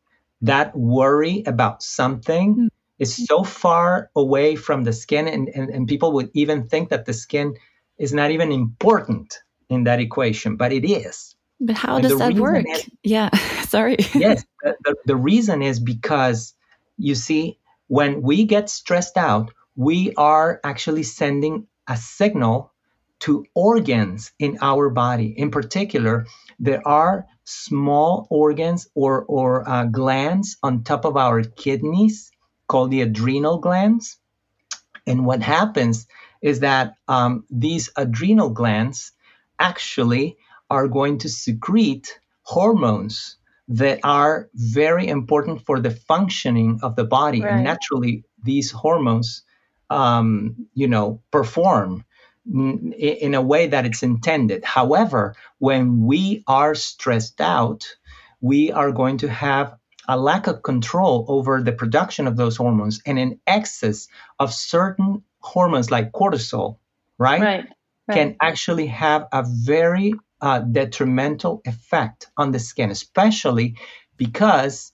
that 0.43 0.77
worry 0.77 1.43
about 1.47 1.83
something 1.83 2.57
mm 2.57 2.69
is 2.99 3.27
so 3.27 3.45
far 3.45 4.11
away 4.17 4.57
from 4.57 4.85
the 4.85 4.93
skin, 4.93 5.29
and, 5.29 5.49
and, 5.55 5.71
and 5.71 5.87
people 5.87 6.13
would 6.13 6.31
even 6.35 6.67
think 6.67 6.89
that 6.89 7.07
the 7.07 7.13
skin 7.13 7.55
is 7.97 8.13
not 8.13 8.31
even 8.31 8.51
important 8.51 9.39
in 9.69 9.85
that 9.85 10.01
equation, 10.01 10.57
but 10.57 10.73
it 10.73 10.85
is. 10.85 11.37
But 11.61 11.77
how 11.77 11.97
and 11.97 12.09
does 12.09 12.19
that 12.19 12.35
work? 12.35 12.65
Is, 12.69 12.89
yeah, 13.03 13.31
sorry. 13.65 13.97
yes, 14.15 14.45
the, 14.63 14.77
the, 14.85 14.97
the 15.07 15.17
reason 15.17 15.63
is 15.63 15.81
because 15.81 16.55
you 16.97 17.15
see, 17.15 17.59
when 17.89 18.23
we 18.23 18.45
get 18.45 18.69
stressed 18.69 19.17
out, 19.17 19.51
we 19.77 20.13
are 20.17 20.61
actually 20.65 21.05
sending 21.05 21.67
a 21.87 21.97
signal 21.97 22.73
to 23.21 23.45
organs 23.55 24.33
in 24.39 24.59
our 24.61 24.91
body. 24.91 25.35
In 25.37 25.51
particular, 25.51 26.27
there 26.59 26.87
are 26.87 27.27
small 27.45 28.27
organs 28.31 28.89
or, 28.95 29.25
or 29.25 29.69
uh, 29.69 29.85
glands 29.85 30.57
on 30.63 30.85
top 30.85 31.05
of 31.05 31.17
our 31.17 31.43
kidneys 31.43 32.31
called 32.69 32.91
the 32.91 33.03
adrenal 33.03 33.59
glands. 33.59 34.19
And 35.07 35.25
what 35.25 35.43
happens 35.43 36.07
is 36.43 36.61
that 36.61 36.95
um, 37.09 37.45
these 37.51 37.91
adrenal 37.97 38.51
glands 38.51 39.13
actually 39.59 40.37
are 40.71 40.89
going 40.89 41.19
to 41.19 41.29
secrete 41.29 42.19
hormones 42.43 43.37
that 43.69 44.01
are 44.03 44.49
very 44.55 45.09
important 45.09 45.65
for 45.67 45.79
the 45.81 45.91
functioning 45.91 46.81
of 46.83 46.97
the 46.97 47.05
body. 47.05 47.43
Right. 47.43 47.53
And 47.53 47.65
naturally, 47.65 48.25
these 48.43 48.71
hormones, 48.71 49.43
um, 49.91 50.67
you 50.75 50.89
know, 50.89 51.21
perform 51.31 52.05
in 52.47 53.35
a 53.35 53.43
way 53.43 53.67
that 53.67 53.85
it's 53.85 54.03
intended. 54.03 54.65
However, 54.65 55.35
when 55.59 56.07
we 56.07 56.43
are 56.47 56.75
stressed 56.75 57.41
out, 57.41 57.85
we 58.41 58.73
are 58.73 58.91
going 58.91 59.19
to 59.19 59.29
have 59.29 59.77
a 60.09 60.17
lack 60.17 60.47
of 60.47 60.63
control 60.63 61.27
over 61.29 61.63
the 61.63 61.73
production 61.73 62.27
of 62.27 62.37
those 62.37 62.57
hormones 62.57 63.03
and 63.05 63.19
an 63.19 63.39
excess 63.47 64.09
of 64.39 64.55
certain 64.55 65.23
hormones 65.41 65.91
like 65.91 66.13
cortisol, 66.13 66.79
right? 67.19 67.41
Right. 67.41 67.67
right. 68.07 68.15
Can 68.15 68.37
actually 68.41 68.87
have 68.87 69.27
a 69.33 69.45
very 69.47 70.15
uh, 70.41 70.61
detrimental 70.61 71.63
effect 71.65 72.29
on 72.37 72.53
the 72.53 72.59
skin, 72.59 72.91
especially 72.91 73.77
because 74.17 74.93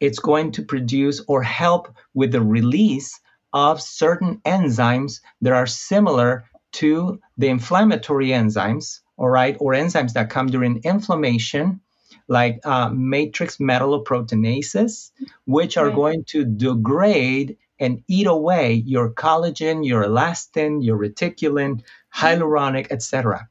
it's 0.00 0.18
going 0.18 0.52
to 0.52 0.62
produce 0.62 1.22
or 1.28 1.42
help 1.42 1.94
with 2.14 2.32
the 2.32 2.42
release 2.42 3.20
of 3.52 3.80
certain 3.80 4.40
enzymes 4.44 5.20
that 5.40 5.52
are 5.52 5.66
similar 5.66 6.44
to 6.72 7.20
the 7.36 7.48
inflammatory 7.48 8.28
enzymes, 8.28 9.00
all 9.16 9.28
right, 9.28 9.56
or 9.60 9.72
enzymes 9.72 10.14
that 10.14 10.30
come 10.30 10.46
during 10.46 10.80
inflammation 10.84 11.80
like 12.28 12.60
uh, 12.64 12.88
matrix 12.88 13.58
metalloproteinases, 13.58 15.10
which 15.44 15.76
are 15.76 15.86
right. 15.86 15.94
going 15.94 16.24
to 16.24 16.44
degrade 16.44 17.56
and 17.78 18.02
eat 18.08 18.26
away 18.26 18.74
your 18.74 19.12
collagen, 19.12 19.86
your 19.86 20.04
elastin, 20.04 20.84
your 20.84 20.98
reticulin, 20.98 21.82
hyaluronic, 22.14 22.86
etc. 22.90 23.48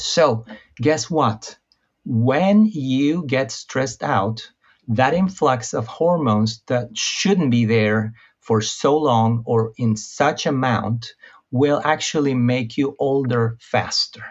So, 0.00 0.44
guess 0.76 1.10
what? 1.10 1.56
When 2.04 2.66
you 2.66 3.24
get 3.26 3.50
stressed 3.50 4.02
out, 4.02 4.50
that 4.88 5.14
influx 5.14 5.74
of 5.74 5.86
hormones 5.86 6.62
that 6.66 6.96
shouldn't 6.96 7.50
be 7.50 7.66
there 7.66 8.14
for 8.40 8.60
so 8.62 8.96
long 8.96 9.42
or 9.44 9.72
in 9.76 9.96
such 9.96 10.46
amount 10.46 11.12
will 11.50 11.82
actually 11.84 12.34
make 12.34 12.78
you 12.78 12.96
older 12.98 13.56
faster 13.60 14.24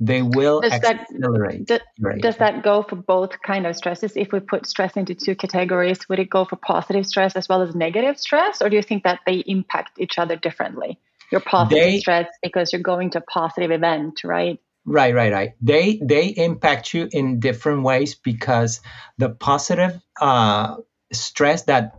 they 0.00 0.22
will 0.22 0.60
does 0.60 0.72
accelerate. 0.72 1.66
That, 1.66 1.82
do, 1.96 2.20
does 2.20 2.36
that 2.36 2.62
go 2.62 2.82
for 2.82 2.96
both 2.96 3.42
kind 3.42 3.66
of 3.66 3.76
stresses? 3.76 4.16
If 4.16 4.32
we 4.32 4.40
put 4.40 4.66
stress 4.66 4.96
into 4.96 5.14
two 5.14 5.34
categories, 5.34 6.08
would 6.08 6.20
it 6.20 6.30
go 6.30 6.44
for 6.44 6.56
positive 6.56 7.04
stress 7.06 7.34
as 7.34 7.48
well 7.48 7.62
as 7.62 7.74
negative 7.74 8.18
stress, 8.18 8.62
or 8.62 8.70
do 8.70 8.76
you 8.76 8.82
think 8.82 9.02
that 9.04 9.20
they 9.26 9.42
impact 9.46 9.98
each 9.98 10.18
other 10.18 10.36
differently? 10.36 10.98
Your 11.32 11.40
positive 11.40 11.84
they, 11.84 11.98
stress 11.98 12.26
because 12.42 12.72
you're 12.72 12.82
going 12.82 13.10
to 13.10 13.18
a 13.18 13.22
positive 13.22 13.70
event, 13.70 14.22
right? 14.24 14.60
Right, 14.88 15.14
right, 15.14 15.32
right. 15.32 15.50
They 15.60 16.00
they 16.02 16.28
impact 16.28 16.94
you 16.94 17.08
in 17.12 17.40
different 17.40 17.82
ways 17.82 18.14
because 18.14 18.80
the 19.18 19.28
positive 19.28 20.00
uh, 20.18 20.76
stress 21.12 21.64
that 21.64 21.92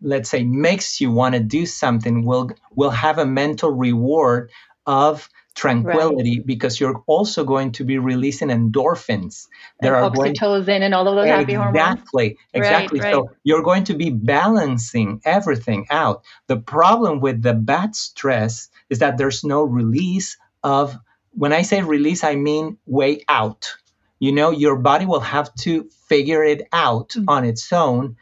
let's 0.00 0.30
say 0.30 0.42
makes 0.42 0.98
you 1.00 1.10
want 1.10 1.34
to 1.34 1.40
do 1.40 1.66
something 1.66 2.24
will 2.24 2.50
will 2.74 2.90
have 2.90 3.18
a 3.18 3.26
mental 3.26 3.70
reward 3.70 4.50
of 4.86 5.28
tranquility 5.54 6.38
right. 6.38 6.46
because 6.46 6.80
you're 6.80 7.02
also 7.06 7.44
going 7.44 7.72
to 7.72 7.84
be 7.84 7.98
releasing 7.98 8.48
endorphins. 8.48 9.46
There 9.82 9.94
and 9.94 10.06
are 10.06 10.10
oxytocin 10.10 10.66
going, 10.66 10.82
and 10.82 10.94
all 10.94 11.06
of 11.06 11.14
those 11.14 11.26
exactly, 11.26 11.54
happy 11.54 11.62
hormones. 11.62 11.76
Exactly, 11.76 12.38
exactly. 12.54 13.00
Right, 13.00 13.06
right. 13.06 13.14
So 13.14 13.30
you're 13.44 13.62
going 13.62 13.84
to 13.84 13.94
be 13.94 14.08
balancing 14.08 15.20
everything 15.26 15.86
out. 15.90 16.22
The 16.46 16.56
problem 16.56 17.20
with 17.20 17.42
the 17.42 17.52
bad 17.52 17.94
stress 17.94 18.70
is 18.88 19.00
that 19.00 19.18
there's 19.18 19.44
no 19.44 19.62
release 19.62 20.38
of. 20.62 20.96
When 21.32 21.52
I 21.52 21.62
say 21.62 21.82
release, 21.82 22.24
I 22.24 22.36
mean 22.36 22.78
way 22.86 23.24
out. 23.28 23.74
You 24.18 24.32
know, 24.32 24.50
your 24.50 24.76
body 24.76 25.06
will 25.06 25.20
have 25.20 25.52
to 25.56 25.88
figure 26.08 26.44
it 26.44 26.68
out 26.72 27.10
mm-hmm. 27.10 27.28
on 27.28 27.44
its 27.44 27.72
own 27.72 28.16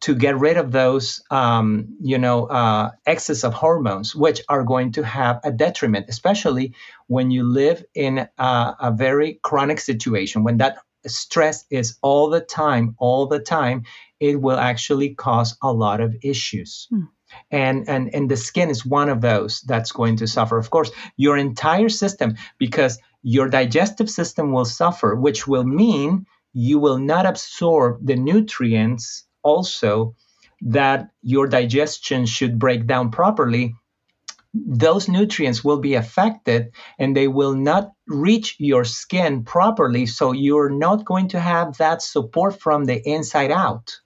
to 0.00 0.14
get 0.14 0.38
rid 0.38 0.56
of 0.56 0.70
those, 0.70 1.22
um, 1.30 1.96
you 2.00 2.18
know, 2.18 2.46
uh, 2.46 2.90
excess 3.04 3.42
of 3.42 3.52
hormones, 3.52 4.14
which 4.14 4.40
are 4.48 4.62
going 4.62 4.92
to 4.92 5.02
have 5.02 5.40
a 5.42 5.50
detriment, 5.50 6.06
especially 6.08 6.74
when 7.08 7.30
you 7.30 7.42
live 7.42 7.84
in 7.94 8.28
a, 8.38 8.76
a 8.80 8.92
very 8.96 9.40
chronic 9.42 9.80
situation. 9.80 10.44
When 10.44 10.58
that 10.58 10.78
stress 11.06 11.64
is 11.70 11.98
all 12.00 12.30
the 12.30 12.40
time, 12.40 12.94
all 12.98 13.26
the 13.26 13.40
time, 13.40 13.84
it 14.20 14.40
will 14.40 14.58
actually 14.58 15.14
cause 15.14 15.56
a 15.62 15.72
lot 15.72 16.00
of 16.00 16.14
issues. 16.22 16.86
Hmm. 16.90 17.04
And, 17.50 17.88
and 17.88 18.14
and 18.14 18.30
the 18.30 18.36
skin 18.36 18.68
is 18.68 18.84
one 18.84 19.08
of 19.08 19.22
those 19.22 19.62
that's 19.62 19.92
going 19.92 20.16
to 20.16 20.26
suffer. 20.26 20.58
Of 20.58 20.68
course, 20.68 20.90
your 21.16 21.36
entire 21.38 21.88
system, 21.88 22.36
because 22.58 22.98
your 23.22 23.48
digestive 23.48 24.10
system 24.10 24.52
will 24.52 24.66
suffer, 24.66 25.14
which 25.14 25.46
will 25.46 25.64
mean 25.64 26.26
you 26.52 26.78
will 26.78 26.98
not 26.98 27.24
absorb 27.24 28.06
the 28.06 28.16
nutrients 28.16 29.24
also 29.42 30.14
that 30.60 31.10
your 31.22 31.46
digestion 31.46 32.26
should 32.26 32.58
break 32.58 32.86
down 32.86 33.10
properly, 33.10 33.74
those 34.52 35.08
nutrients 35.08 35.62
will 35.62 35.78
be 35.78 35.94
affected 35.94 36.72
and 36.98 37.16
they 37.16 37.28
will 37.28 37.54
not 37.54 37.92
reach 38.06 38.56
your 38.58 38.84
skin 38.84 39.44
properly. 39.44 40.06
So 40.06 40.32
you're 40.32 40.70
not 40.70 41.04
going 41.04 41.28
to 41.28 41.40
have 41.40 41.78
that 41.78 42.02
support 42.02 42.60
from 42.60 42.84
the 42.84 43.00
inside 43.08 43.50
out 43.50 44.00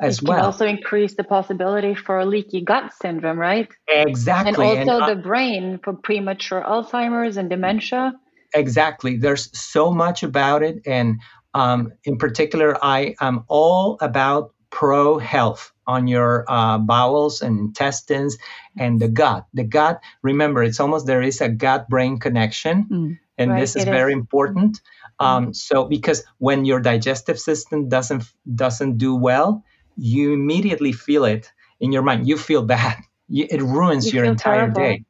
as 0.00 0.18
it 0.18 0.28
well. 0.28 0.38
can 0.38 0.44
also 0.46 0.66
increase 0.66 1.14
the 1.14 1.24
possibility 1.24 1.94
for 1.94 2.24
leaky 2.24 2.60
gut 2.60 2.92
syndrome, 3.00 3.38
right? 3.38 3.68
Exactly. 3.88 4.48
And 4.48 4.56
also 4.88 5.02
and, 5.02 5.02
uh, 5.02 5.14
the 5.14 5.16
brain 5.16 5.80
for 5.82 5.94
premature 5.94 6.62
Alzheimer's 6.62 7.36
and 7.36 7.50
dementia. 7.50 8.12
Exactly. 8.54 9.16
There's 9.16 9.56
so 9.58 9.90
much 9.90 10.22
about 10.22 10.62
it. 10.62 10.82
And 10.86 11.20
um, 11.54 11.92
in 12.04 12.18
particular, 12.18 12.76
I 12.82 13.14
am 13.20 13.44
all 13.48 13.98
about 14.00 14.54
pro 14.70 15.18
health 15.18 15.72
on 15.86 16.06
your 16.06 16.44
uh, 16.48 16.78
bowels 16.78 17.40
and 17.42 17.58
intestines 17.58 18.36
and 18.78 19.00
the 19.00 19.08
gut. 19.08 19.46
The 19.54 19.64
gut, 19.64 20.00
remember, 20.22 20.62
it's 20.62 20.80
almost 20.80 21.06
there 21.06 21.22
is 21.22 21.40
a 21.40 21.48
gut 21.48 21.88
brain 21.88 22.18
connection, 22.18 22.86
mm, 22.90 23.18
and 23.38 23.50
right, 23.50 23.60
this 23.60 23.74
is 23.74 23.84
very 23.84 24.12
is. 24.12 24.18
important. 24.18 24.80
Um, 25.20 25.52
so 25.52 25.84
because 25.84 26.22
when 26.36 26.64
your 26.64 26.80
digestive 26.80 27.40
system 27.40 27.88
doesn't 27.88 28.22
doesn't 28.54 28.98
do 28.98 29.16
well, 29.16 29.64
you 29.98 30.32
immediately 30.32 30.92
feel 30.92 31.24
it 31.24 31.50
in 31.80 31.92
your 31.92 32.02
mind. 32.02 32.26
You 32.26 32.38
feel 32.38 32.62
bad. 32.62 32.96
You, 33.30 33.46
it 33.50 33.60
ruins 33.60 34.06
you 34.06 34.12
your 34.12 34.24
entire 34.24 34.70
terrible. 34.70 34.80
day. 34.80 35.04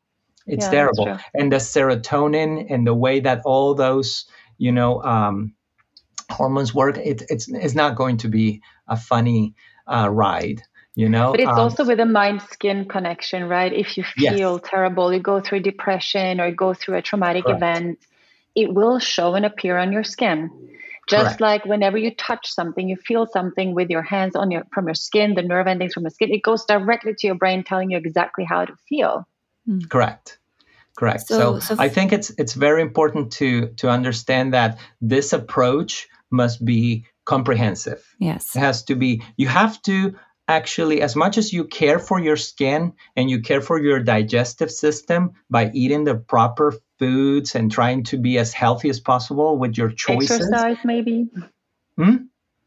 It's 0.44 0.64
yeah, 0.64 0.70
terrible. 0.72 1.18
And 1.34 1.52
the 1.52 1.58
serotonin 1.58 2.66
and 2.68 2.84
the 2.84 2.92
way 2.92 3.20
that 3.20 3.42
all 3.44 3.74
those 3.74 4.24
you 4.56 4.72
know 4.72 5.00
um, 5.04 5.54
hormones 6.28 6.74
work, 6.74 6.98
it, 6.98 7.22
it's 7.30 7.46
it's 7.46 7.76
not 7.76 7.94
going 7.94 8.16
to 8.16 8.28
be 8.28 8.60
a 8.88 8.96
funny 8.96 9.54
uh, 9.86 10.08
ride 10.10 10.62
you 10.98 11.08
know 11.08 11.30
but 11.30 11.38
it's 11.38 11.48
um, 11.48 11.60
also 11.60 11.84
with 11.84 12.00
a 12.00 12.04
mind 12.04 12.42
skin 12.50 12.84
connection 12.84 13.48
right 13.48 13.72
if 13.72 13.96
you 13.96 14.02
feel 14.02 14.58
yes. 14.58 14.68
terrible 14.68 15.14
you 15.14 15.20
go 15.20 15.40
through 15.40 15.60
depression 15.60 16.40
or 16.40 16.50
go 16.50 16.74
through 16.74 16.96
a 16.96 17.02
traumatic 17.02 17.44
Correct. 17.44 17.62
event 17.62 17.98
it 18.56 18.74
will 18.74 18.98
show 18.98 19.34
and 19.34 19.46
appear 19.46 19.78
on 19.78 19.92
your 19.92 20.02
skin 20.02 20.50
just 21.08 21.24
Correct. 21.24 21.40
like 21.40 21.64
whenever 21.64 21.98
you 21.98 22.14
touch 22.14 22.50
something 22.50 22.88
you 22.88 22.96
feel 22.96 23.26
something 23.26 23.74
with 23.74 23.90
your 23.90 24.02
hands 24.02 24.36
on 24.36 24.50
your 24.50 24.64
from 24.72 24.86
your 24.86 24.94
skin 24.94 25.34
the 25.34 25.42
nerve 25.42 25.66
endings 25.66 25.94
from 25.94 26.04
the 26.04 26.10
skin 26.10 26.32
it 26.32 26.42
goes 26.42 26.64
directly 26.64 27.14
to 27.18 27.26
your 27.26 27.36
brain 27.36 27.64
telling 27.64 27.90
you 27.90 27.96
exactly 27.96 28.44
how 28.44 28.64
to 28.64 28.74
feel 28.88 29.26
hmm. 29.66 29.80
correct 29.90 30.38
correct 30.96 31.26
so, 31.26 31.58
so, 31.58 31.74
so 31.74 31.82
i 31.82 31.88
think 31.88 32.12
it's 32.12 32.30
it's 32.38 32.54
very 32.54 32.82
important 32.82 33.32
to 33.32 33.68
to 33.76 33.88
understand 33.88 34.52
that 34.52 34.78
this 35.00 35.32
approach 35.32 36.08
must 36.30 36.64
be 36.64 37.04
comprehensive. 37.28 38.02
Yes. 38.18 38.56
It 38.56 38.60
has 38.60 38.82
to 38.84 38.94
be, 38.94 39.22
you 39.36 39.48
have 39.48 39.80
to 39.82 40.16
actually, 40.48 41.02
as 41.02 41.14
much 41.14 41.36
as 41.36 41.52
you 41.52 41.64
care 41.64 41.98
for 41.98 42.18
your 42.18 42.36
skin 42.36 42.94
and 43.16 43.28
you 43.28 43.42
care 43.42 43.60
for 43.60 43.78
your 43.78 44.00
digestive 44.00 44.70
system 44.70 45.32
by 45.50 45.70
eating 45.74 46.04
the 46.04 46.14
proper 46.14 46.74
foods 46.98 47.54
and 47.54 47.70
trying 47.70 48.04
to 48.04 48.16
be 48.16 48.38
as 48.38 48.52
healthy 48.52 48.88
as 48.88 49.00
possible 49.00 49.56
with 49.56 49.76
your 49.76 49.90
choices. 49.90 50.40
Exercise, 50.40 50.78
maybe. 50.84 51.28
Hmm? 51.96 52.16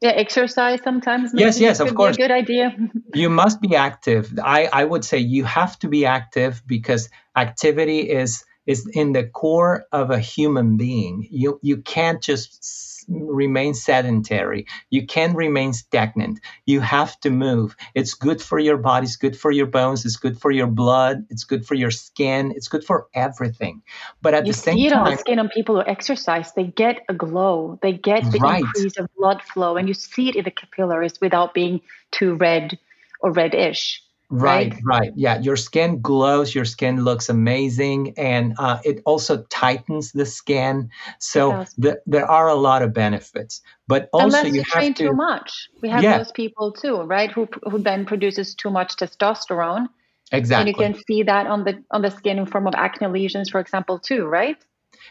Yeah, 0.01 0.11
exercise 0.11 0.82
sometimes. 0.84 1.32
Yes, 1.36 1.59
yes, 1.59 1.79
of 1.79 1.93
course. 1.93 2.17
good 2.17 2.32
idea. 2.32 2.75
you 3.13 3.29
must 3.29 3.61
be 3.61 3.75
active. 3.75 4.34
I, 4.43 4.67
I 4.73 4.84
would 4.84 5.05
say 5.05 5.19
you 5.19 5.43
have 5.43 5.77
to 5.79 5.88
be 5.88 6.05
active 6.05 6.63
because 6.65 7.09
activity 7.36 8.09
is 8.09 8.43
is 8.65 8.88
in 8.93 9.11
the 9.11 9.23
core 9.23 9.86
of 9.91 10.09
a 10.11 10.19
human 10.19 10.77
being. 10.77 11.27
You 11.29 11.59
you 11.61 11.77
can't 11.77 12.21
just 12.21 12.63
remain 13.08 13.74
sedentary. 13.74 14.66
You 14.89 15.06
can't 15.06 15.36
remain 15.36 15.74
stagnant. 15.74 16.39
You 16.66 16.80
have 16.82 17.20
to 17.22 17.30
move. 17.30 17.76
It's 17.95 18.14
good 18.14 18.41
for 18.41 18.60
your 18.60 18.78
body, 18.78 19.06
it's 19.06 19.16
good 19.16 19.38
for 19.38 19.52
your 19.52 19.68
bones, 19.68 20.06
it's 20.06 20.18
good 20.18 20.39
for 20.39 20.52
your 20.52 20.68
blood, 20.68 21.26
it's 21.30 21.43
good 21.43 21.66
for 21.66 21.76
your 21.76 21.91
skin, 21.91 22.54
it's 22.56 22.68
good 22.68 22.84
for 22.84 23.08
everything. 23.14 23.82
But 24.22 24.34
at 24.34 24.45
you 24.45 24.54
the 24.54 24.58
same 24.58 24.74
time, 24.74 24.78
you 24.78 24.89
see 24.89 24.95
it 24.95 24.97
on 24.97 25.12
the 25.12 25.18
skin 25.18 25.39
on 25.39 25.49
people 25.49 25.76
who 25.76 25.88
exercise, 25.88 26.54
they 26.54 26.66
get 26.66 27.02
a 27.10 27.14
glow, 27.14 27.80
they 27.82 27.93
get 27.93 28.32
the 28.32 28.39
right. 28.39 28.62
increase 28.62 28.97
of 28.97 29.08
blood 29.18 29.41
flow, 29.41 29.78
and 29.78 29.88
you 29.88 29.93
see 29.93 30.30
it 30.30 30.36
in 30.36 30.43
the 30.43 30.52
capillaries 30.52 31.20
without 31.22 31.54
being 31.54 31.82
too 32.12 32.36
red 32.36 32.78
or 33.20 33.32
reddish. 33.32 34.04
Right, 34.34 34.71
right, 34.71 34.82
right, 34.84 35.11
Yeah, 35.15 35.39
your 35.39 35.57
skin 35.57 35.99
glows, 36.01 36.55
your 36.55 36.63
skin 36.63 37.03
looks 37.03 37.27
amazing, 37.27 38.13
and 38.17 38.55
uh, 38.57 38.79
it 38.86 39.01
also 39.05 39.43
tightens 39.49 40.13
the 40.13 40.25
skin. 40.25 40.89
So 41.19 41.65
the, 41.77 42.01
there 42.05 42.25
are 42.25 42.47
a 42.47 42.55
lot 42.55 42.82
of 42.82 42.93
benefits, 42.93 43.61
but 43.89 44.09
also 44.13 44.38
Unless 44.38 44.55
you, 44.55 44.63
have 44.71 44.84
to 44.84 44.93
too 44.93 45.11
much. 45.11 45.69
We 45.82 45.89
have 45.89 46.01
yeah. 46.01 46.17
those 46.17 46.32
people 46.32 46.71
too, 46.71 47.01
right? 47.01 47.29
Who 47.29 47.49
who 47.69 47.79
then 47.79 48.05
produces 48.05 48.55
too 48.55 48.69
much 48.69 48.95
testosterone. 48.95 49.88
Exactly. 50.32 50.71
And 50.71 50.79
you 50.79 50.86
can 50.86 51.03
see 51.05 51.23
that 51.23 51.47
on 51.47 51.65
the 51.65 51.84
on 51.91 52.01
the 52.01 52.09
skin 52.09 52.39
in 52.39 52.45
form 52.45 52.67
of 52.67 52.73
acne 52.73 53.07
lesions, 53.07 53.49
for 53.49 53.59
example, 53.59 53.99
too, 53.99 54.25
right? 54.25 54.57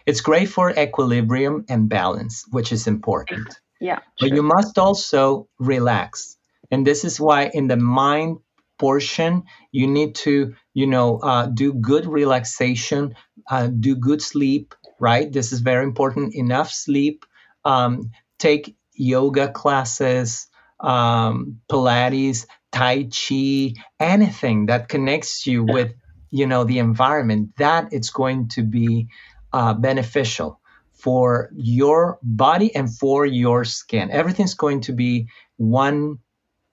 It's 0.06 0.22
great 0.22 0.48
for 0.48 0.70
equilibrium 0.70 1.66
and 1.68 1.90
balance, 1.90 2.46
which 2.50 2.72
is 2.72 2.86
important. 2.86 3.60
Yeah. 3.80 3.98
But 4.18 4.30
you 4.30 4.42
must 4.42 4.78
also 4.78 5.46
relax. 5.58 6.38
And 6.70 6.86
this 6.86 7.04
is 7.04 7.20
why 7.20 7.50
in 7.52 7.66
the 7.68 7.76
mind 7.76 8.38
portion 8.80 9.42
you 9.70 9.86
need 9.86 10.14
to 10.14 10.54
you 10.74 10.86
know 10.86 11.18
uh, 11.18 11.46
do 11.46 11.72
good 11.74 12.06
relaxation 12.06 13.14
uh, 13.50 13.66
do 13.68 13.94
good 13.94 14.22
sleep 14.22 14.74
right? 15.00 15.32
This 15.32 15.50
is 15.52 15.60
very 15.60 15.82
important. 15.82 16.34
Enough 16.34 16.70
sleep. 16.70 17.24
Um, 17.64 18.12
take 18.38 18.76
yoga 18.94 19.50
classes 19.50 20.46
um, 20.78 21.60
pilates 21.70 22.46
tai 22.70 23.08
chi 23.10 23.74
anything 23.98 24.66
that 24.66 24.88
connects 24.88 25.46
you 25.46 25.64
with 25.64 25.92
you 26.30 26.46
know 26.46 26.64
the 26.64 26.78
environment 26.78 27.50
that 27.58 27.92
it's 27.92 28.10
going 28.10 28.48
to 28.48 28.62
be 28.62 29.08
uh, 29.52 29.74
beneficial 29.74 30.60
for 30.92 31.50
your 31.56 32.18
body 32.22 32.74
and 32.74 32.94
for 32.94 33.26
your 33.26 33.64
skin. 33.64 34.10
Everything's 34.10 34.54
going 34.54 34.82
to 34.82 34.92
be 34.92 35.28
one 35.56 36.18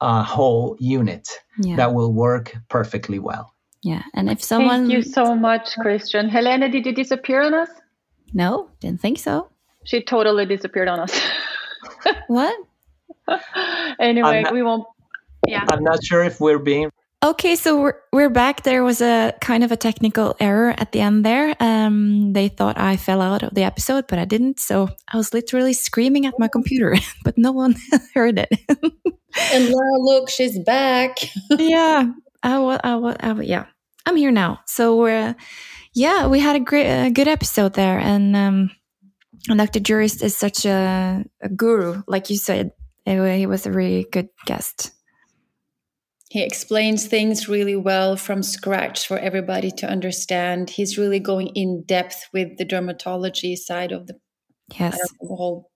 uh, 0.01 0.23
whole 0.23 0.77
unit 0.79 1.27
yeah. 1.59 1.75
that 1.75 1.93
will 1.93 2.13
work 2.13 2.55
perfectly 2.69 3.19
well. 3.19 3.53
Yeah, 3.83 4.03
and 4.13 4.29
if 4.29 4.41
someone 4.41 4.87
thank 4.87 4.93
you 4.93 5.01
so 5.01 5.35
much, 5.35 5.75
Christian. 5.77 6.29
Helena, 6.29 6.69
did 6.69 6.85
you 6.85 6.93
disappear 6.93 7.41
on 7.41 7.53
us? 7.53 7.69
No, 8.33 8.69
didn't 8.79 9.01
think 9.01 9.19
so. 9.19 9.49
She 9.85 10.03
totally 10.03 10.45
disappeared 10.45 10.87
on 10.87 10.99
us. 10.99 11.21
what? 12.27 12.55
anyway, 13.99 14.41
not, 14.43 14.53
we 14.53 14.61
won't. 14.61 14.85
Yeah, 15.47 15.65
I'm 15.69 15.83
not 15.83 16.03
sure 16.03 16.23
if 16.23 16.41
we're 16.41 16.59
being 16.59 16.91
Okay, 17.25 17.55
so 17.55 17.81
we're, 17.81 17.95
we're 18.13 18.29
back. 18.29 18.61
There 18.61 18.83
was 18.83 19.01
a 19.01 19.33
kind 19.41 19.63
of 19.63 19.71
a 19.71 19.75
technical 19.75 20.35
error 20.39 20.75
at 20.77 20.91
the 20.91 20.99
end 20.99 21.25
there. 21.25 21.55
Um, 21.59 22.33
they 22.33 22.47
thought 22.47 22.77
I 22.77 22.95
fell 22.95 23.21
out 23.21 23.41
of 23.41 23.55
the 23.55 23.63
episode, 23.63 24.05
but 24.07 24.19
I 24.19 24.25
didn't. 24.25 24.59
So 24.59 24.89
I 25.11 25.17
was 25.17 25.33
literally 25.33 25.73
screaming 25.73 26.27
at 26.27 26.35
my 26.37 26.47
computer, 26.47 26.95
but 27.23 27.35
no 27.35 27.51
one 27.51 27.75
heard 28.13 28.37
it. 28.37 28.49
and 28.69 29.65
now 29.65 29.97
look, 29.97 30.29
she's 30.29 30.59
back. 30.59 31.17
yeah, 31.49 32.11
I, 32.43 32.55
I, 32.55 33.15
I, 33.19 33.41
yeah, 33.41 33.65
I'm 34.05 34.15
here 34.15 34.31
now. 34.31 34.59
So 34.67 34.95
we're, 34.97 35.35
yeah, 35.95 36.27
we 36.27 36.39
had 36.39 36.55
a 36.55 36.59
great, 36.59 36.87
a 36.87 37.09
good 37.09 37.27
episode 37.27 37.73
there, 37.73 37.97
and 37.97 38.35
um, 38.35 38.71
Dr. 39.47 39.79
Jurist 39.79 40.21
is 40.21 40.37
such 40.37 40.65
a, 40.65 41.25
a 41.41 41.49
guru, 41.49 42.03
like 42.07 42.29
you 42.29 42.37
said. 42.37 42.73
He 43.05 43.45
was 43.47 43.65
a 43.65 43.71
really 43.71 44.05
good 44.11 44.29
guest. 44.45 44.91
He 46.29 46.43
explains 46.43 47.05
things 47.05 47.47
really 47.47 47.75
well 47.75 48.17
from 48.17 48.43
scratch 48.43 49.07
for 49.07 49.17
everybody 49.17 49.71
to 49.71 49.87
understand. 49.87 50.69
He's 50.69 50.97
really 50.97 51.19
going 51.19 51.47
in 51.55 51.83
depth 51.85 52.27
with 52.33 52.57
the 52.57 52.65
dermatology 52.65 53.55
side 53.55 53.91
of 53.91 54.07
the 54.07 54.15
yes 54.77 54.97
the 55.21 55.27
whole 55.27 55.71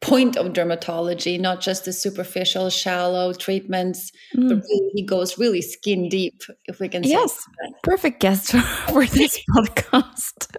point 0.00 0.36
of 0.36 0.52
dermatology, 0.52 1.38
not 1.38 1.60
just 1.60 1.84
the 1.84 1.92
superficial, 1.92 2.70
shallow 2.70 3.32
treatments, 3.32 4.10
mm. 4.34 4.48
but 4.48 4.58
really, 4.58 4.90
he 4.94 5.02
goes 5.04 5.38
really 5.38 5.60
skin 5.60 6.08
deep, 6.08 6.40
if 6.64 6.80
we 6.80 6.88
can 6.88 7.04
say. 7.04 7.10
Yes, 7.10 7.46
perfect 7.82 8.20
guest 8.20 8.52
for 8.88 9.04
this 9.06 9.38
podcast. 9.56 10.56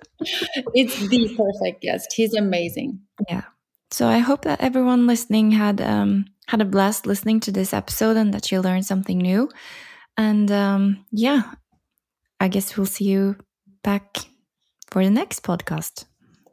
it's 0.74 1.08
the 1.08 1.36
perfect 1.36 1.82
guest. 1.82 2.14
He's 2.16 2.34
amazing. 2.34 3.00
Yeah. 3.28 3.44
So 3.92 4.08
I 4.08 4.20
hope 4.20 4.44
that 4.44 4.62
everyone 4.62 5.08
listening 5.08 5.52
had 5.52 5.82
um, 5.82 6.26
had 6.50 6.62
a 6.62 6.66
blast 6.66 7.06
listening 7.06 7.40
to 7.42 7.52
this 7.52 7.74
episode 7.74 8.18
and 8.18 8.34
that 8.34 8.52
you 8.52 8.60
learned 8.60 8.84
something 8.84 9.20
new. 9.20 9.50
And 10.18 10.52
um, 10.52 11.06
yeah, 11.12 11.44
I 12.40 12.48
guess 12.48 12.76
we'll 12.76 12.88
see 12.88 13.06
you 13.06 13.36
back 13.84 14.18
for 14.90 15.04
the 15.04 15.12
next 15.12 15.44
podcast. 15.44 16.06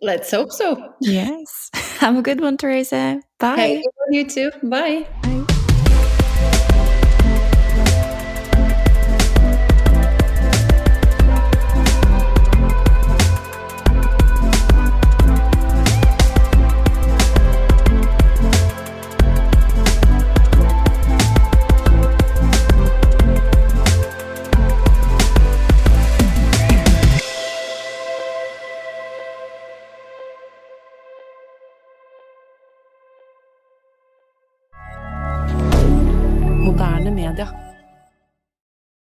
Let's 0.02 0.30
hope 0.30 0.52
so. 0.52 0.92
Yes. 1.00 1.70
Have 2.00 2.18
a 2.18 2.22
good 2.22 2.42
one, 2.42 2.58
Teresa. 2.58 3.22
Bye. 3.38 3.56
Hey, 3.56 3.82
you 4.10 4.28
too. 4.28 4.50
Bye. 4.62 5.06
Bye. 5.22 5.45